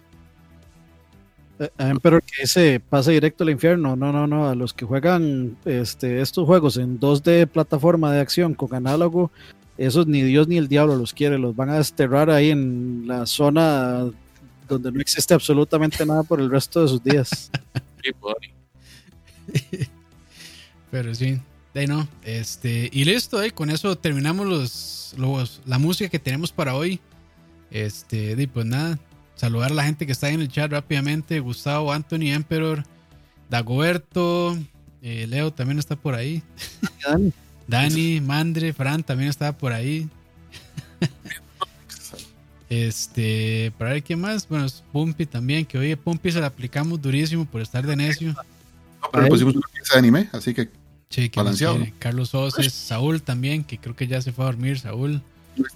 [1.60, 3.96] Eh, ah, Pero que ese pase directo al infierno.
[3.96, 4.48] No, no, no.
[4.50, 9.32] A los que juegan este, estos juegos en 2D plataforma de acción con análogo,
[9.78, 11.38] esos ni Dios ni el diablo los quiere.
[11.38, 14.06] Los van a desterrar ahí en la zona
[14.68, 17.52] donde no existe absolutamente nada por el resto de sus días.
[20.92, 21.40] Pero sí,
[21.74, 22.08] de ahí no.
[22.24, 27.00] Este, y listo, eh, con eso terminamos los, los, la música que tenemos para hoy.
[27.72, 28.98] Este, y pues nada,
[29.36, 31.40] saludar a la gente que está ahí en el chat rápidamente.
[31.40, 32.84] Gustavo, Anthony, Emperor,
[33.50, 34.58] Dagoberto,
[35.02, 36.44] eh, Leo también está por ahí.
[37.06, 37.34] Dan,
[37.68, 40.10] Dani, Mandre, Fran también estaba por ahí.
[42.70, 44.48] Este, para ver quién más.
[44.48, 48.34] Bueno, es Pumpy también, que oye, Pumpy se la aplicamos durísimo por estar de necio.
[48.34, 50.70] No, pero le pusimos una pieza de anime, así que
[51.10, 51.80] Sí, Balanceado.
[52.00, 55.22] Carlos Oses, Saúl también, que creo que ya se fue a dormir, Saúl.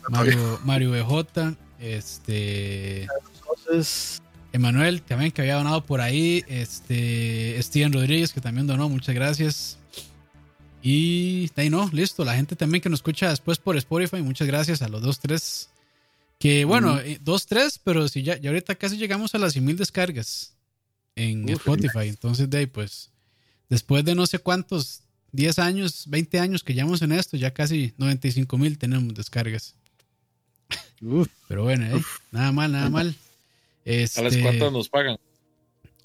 [0.09, 4.21] Mario, Mario BJ, este entonces,
[4.53, 9.77] Emanuel también que había donado por ahí, este Steven Rodríguez que también donó, muchas gracias.
[10.83, 14.81] Y ahí no, listo, la gente también que nos escucha después por Spotify, muchas gracias
[14.81, 15.69] a los dos, tres.
[16.41, 19.63] Que bueno, eh, dos, tres, pero si ya, ya ahorita casi llegamos a las 100
[19.63, 20.55] mil descargas
[21.15, 22.07] en Uf, Spotify.
[22.07, 23.11] Entonces, de ahí, pues,
[23.69, 25.03] después de no sé cuántos,
[25.33, 29.75] 10 años, 20 años que llevamos en esto, ya casi 95 mil tenemos descargas.
[31.01, 33.09] uf, Pero bueno, eh, nada mal, nada mal.
[33.85, 35.17] ¿A las Este, cuantas nos pagan?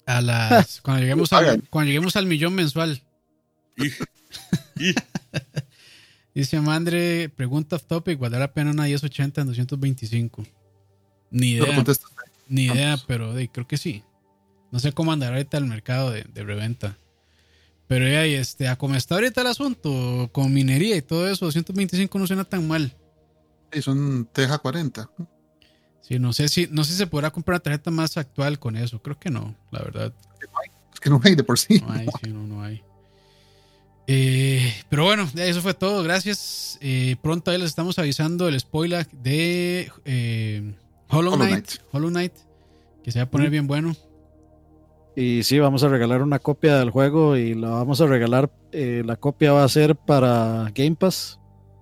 [0.05, 3.01] a las cuando lleguemos al, cuando lleguemos al millón mensual.
[6.37, 10.43] Dice Mandre, pregunta off topic, ¿valdrá la pena una 1080 en 225?
[11.31, 11.83] Ni No idea,
[12.47, 13.05] ni idea, Vamos.
[13.07, 14.03] pero de, creo que sí.
[14.71, 16.95] No sé cómo andará ahorita el mercado de, de reventa.
[17.87, 21.45] Pero ya, y este, a como está ahorita el asunto, con minería y todo eso,
[21.45, 22.95] 225 no suena tan mal.
[23.73, 25.09] Sí, son Teja 40.
[26.01, 28.75] Sí, no sé si, no sé si se podrá comprar una tarjeta más actual con
[28.75, 29.01] eso.
[29.01, 30.13] Creo que no, la verdad.
[30.93, 31.81] Es que no hay de por sí.
[31.81, 32.83] No hay, sí, no, no hay.
[34.07, 36.03] Eh, pero bueno, eso fue todo.
[36.03, 36.77] Gracias.
[36.81, 40.73] Eh, pronto ahí les estamos avisando el spoiler de eh,
[41.09, 41.81] Hollow, Hollow Knight, Knight.
[41.91, 42.33] Hollow Knight.
[43.03, 43.95] Que se va a poner bien bueno.
[45.15, 48.51] Y sí, vamos a regalar una copia del juego y la vamos a regalar.
[48.71, 51.39] eh, la copia va a ser para Game Pass.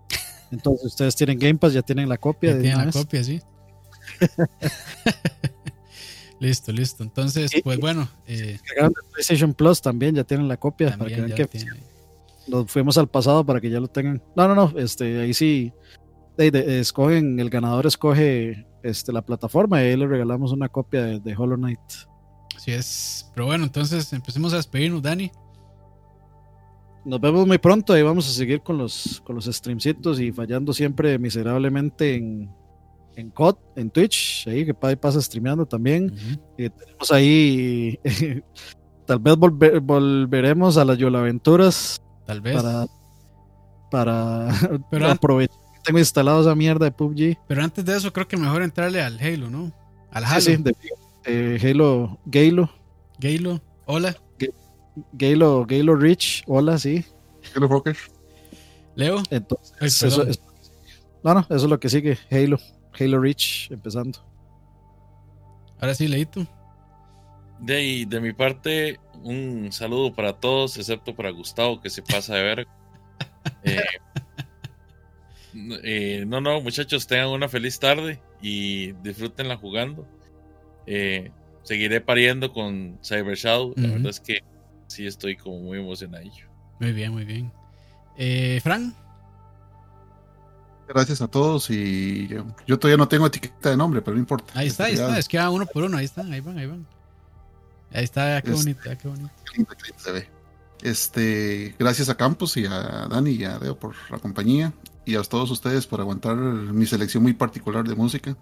[0.51, 2.51] Entonces, ustedes tienen Game Pass, ya tienen la copia.
[2.51, 2.95] Ya de tienen la vez.
[2.95, 3.41] copia, sí.
[6.39, 7.03] listo, listo.
[7.03, 8.59] Entonces, Y- pues bueno, eh,
[9.11, 10.95] PlayStation Plus también, ya tienen la copia.
[10.97, 11.71] para que vean que tiene-
[12.47, 14.21] nos fuimos al pasado para que ya lo tengan.
[14.35, 14.79] No, no, no.
[14.79, 15.71] Este, ahí sí.
[16.37, 21.03] de- de- escogen, el ganador escoge este, la plataforma y ahí le regalamos una copia
[21.03, 21.79] de, de Hollow Knight.
[22.55, 23.29] Así es.
[23.33, 25.31] Pero bueno, entonces empecemos a despedirnos, Dani.
[27.05, 30.73] Nos vemos muy pronto y vamos a seguir con los, con los streamcitos y fallando
[30.73, 32.49] siempre miserablemente en,
[33.15, 36.11] en COD, en Twitch, ahí que pasa streameando también.
[36.57, 37.99] Y tenemos ahí,
[39.05, 42.55] tal vez volver- volveremos a las Yolaventuras Tal vez.
[42.55, 42.87] para,
[43.91, 44.49] para
[44.91, 47.37] Pero aprovechar que tengo instalado esa mierda de PUBG.
[47.47, 49.71] Pero antes de eso, creo que mejor entrarle al Halo, ¿no?
[50.11, 50.41] Al Halo.
[50.41, 50.75] Sí, sí, de,
[51.31, 52.69] de Halo, Galo,
[53.23, 53.61] Halo.
[53.85, 54.15] Hola,
[55.13, 57.05] Galo, Galo Rich, hola, sí.
[57.53, 57.95] Hello, Rocker.
[58.95, 59.21] Leo.
[59.29, 60.25] Entonces, Ay, eso,
[61.23, 62.57] no, no, eso es lo que sigue, Halo,
[62.99, 64.19] Halo Reach, empezando.
[65.79, 66.45] Ahora sí, Leito.
[67.59, 72.35] De, ahí, de mi parte, un saludo para todos, excepto para Gustavo, que se pasa
[72.35, 72.67] de ver.
[73.63, 73.81] Eh,
[75.83, 80.07] eh, no, no, muchachos, tengan una feliz tarde y disfrútenla jugando.
[80.85, 81.31] Eh,
[81.63, 83.73] seguiré pariendo con Cyber Shadow.
[83.77, 84.43] La verdad es que
[84.87, 86.25] sí estoy como muy emocionado.
[86.79, 87.51] Muy bien, muy bien.
[88.17, 88.95] Eh, Fran.
[90.87, 94.53] Gracias a todos y yo, todavía no tengo etiqueta de nombre, pero no importa.
[94.59, 95.17] Ahí está, ahí está.
[95.17, 95.97] Es que va uno por uno.
[95.97, 96.85] Ahí están, ahí van, ahí van.
[97.95, 99.29] Ahí está, qué bonito, ah, qué bonito.
[99.45, 100.27] qué lindo, qué lindo se ve.
[100.81, 104.73] Este, gracias a Campos y a Dani y a Deo por la compañía
[105.05, 108.35] y a todos ustedes por aguantar mi selección muy particular de música.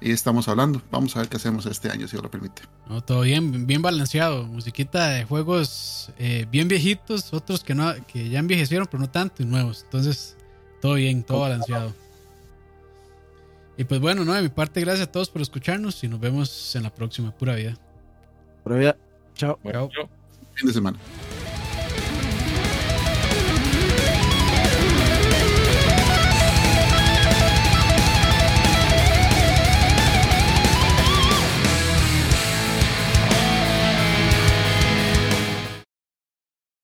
[0.00, 0.82] Y estamos hablando.
[0.90, 2.62] Vamos a ver qué hacemos este año, si Dios lo permite.
[2.88, 4.44] No, todo bien, bien balanceado.
[4.46, 9.42] Musiquita de juegos eh, bien viejitos, otros que no, que ya envejecieron, pero no tanto,
[9.42, 9.82] y nuevos.
[9.84, 10.36] Entonces,
[10.80, 11.94] todo bien, todo balanceado.
[13.76, 16.74] Y pues bueno, no, de mi parte, gracias a todos por escucharnos y nos vemos
[16.74, 17.30] en la próxima.
[17.30, 17.76] Pura vida.
[18.64, 18.96] Pero ya,
[19.34, 19.58] chao.
[19.62, 20.08] Bueno, Chao.
[20.54, 20.98] Fin de semana.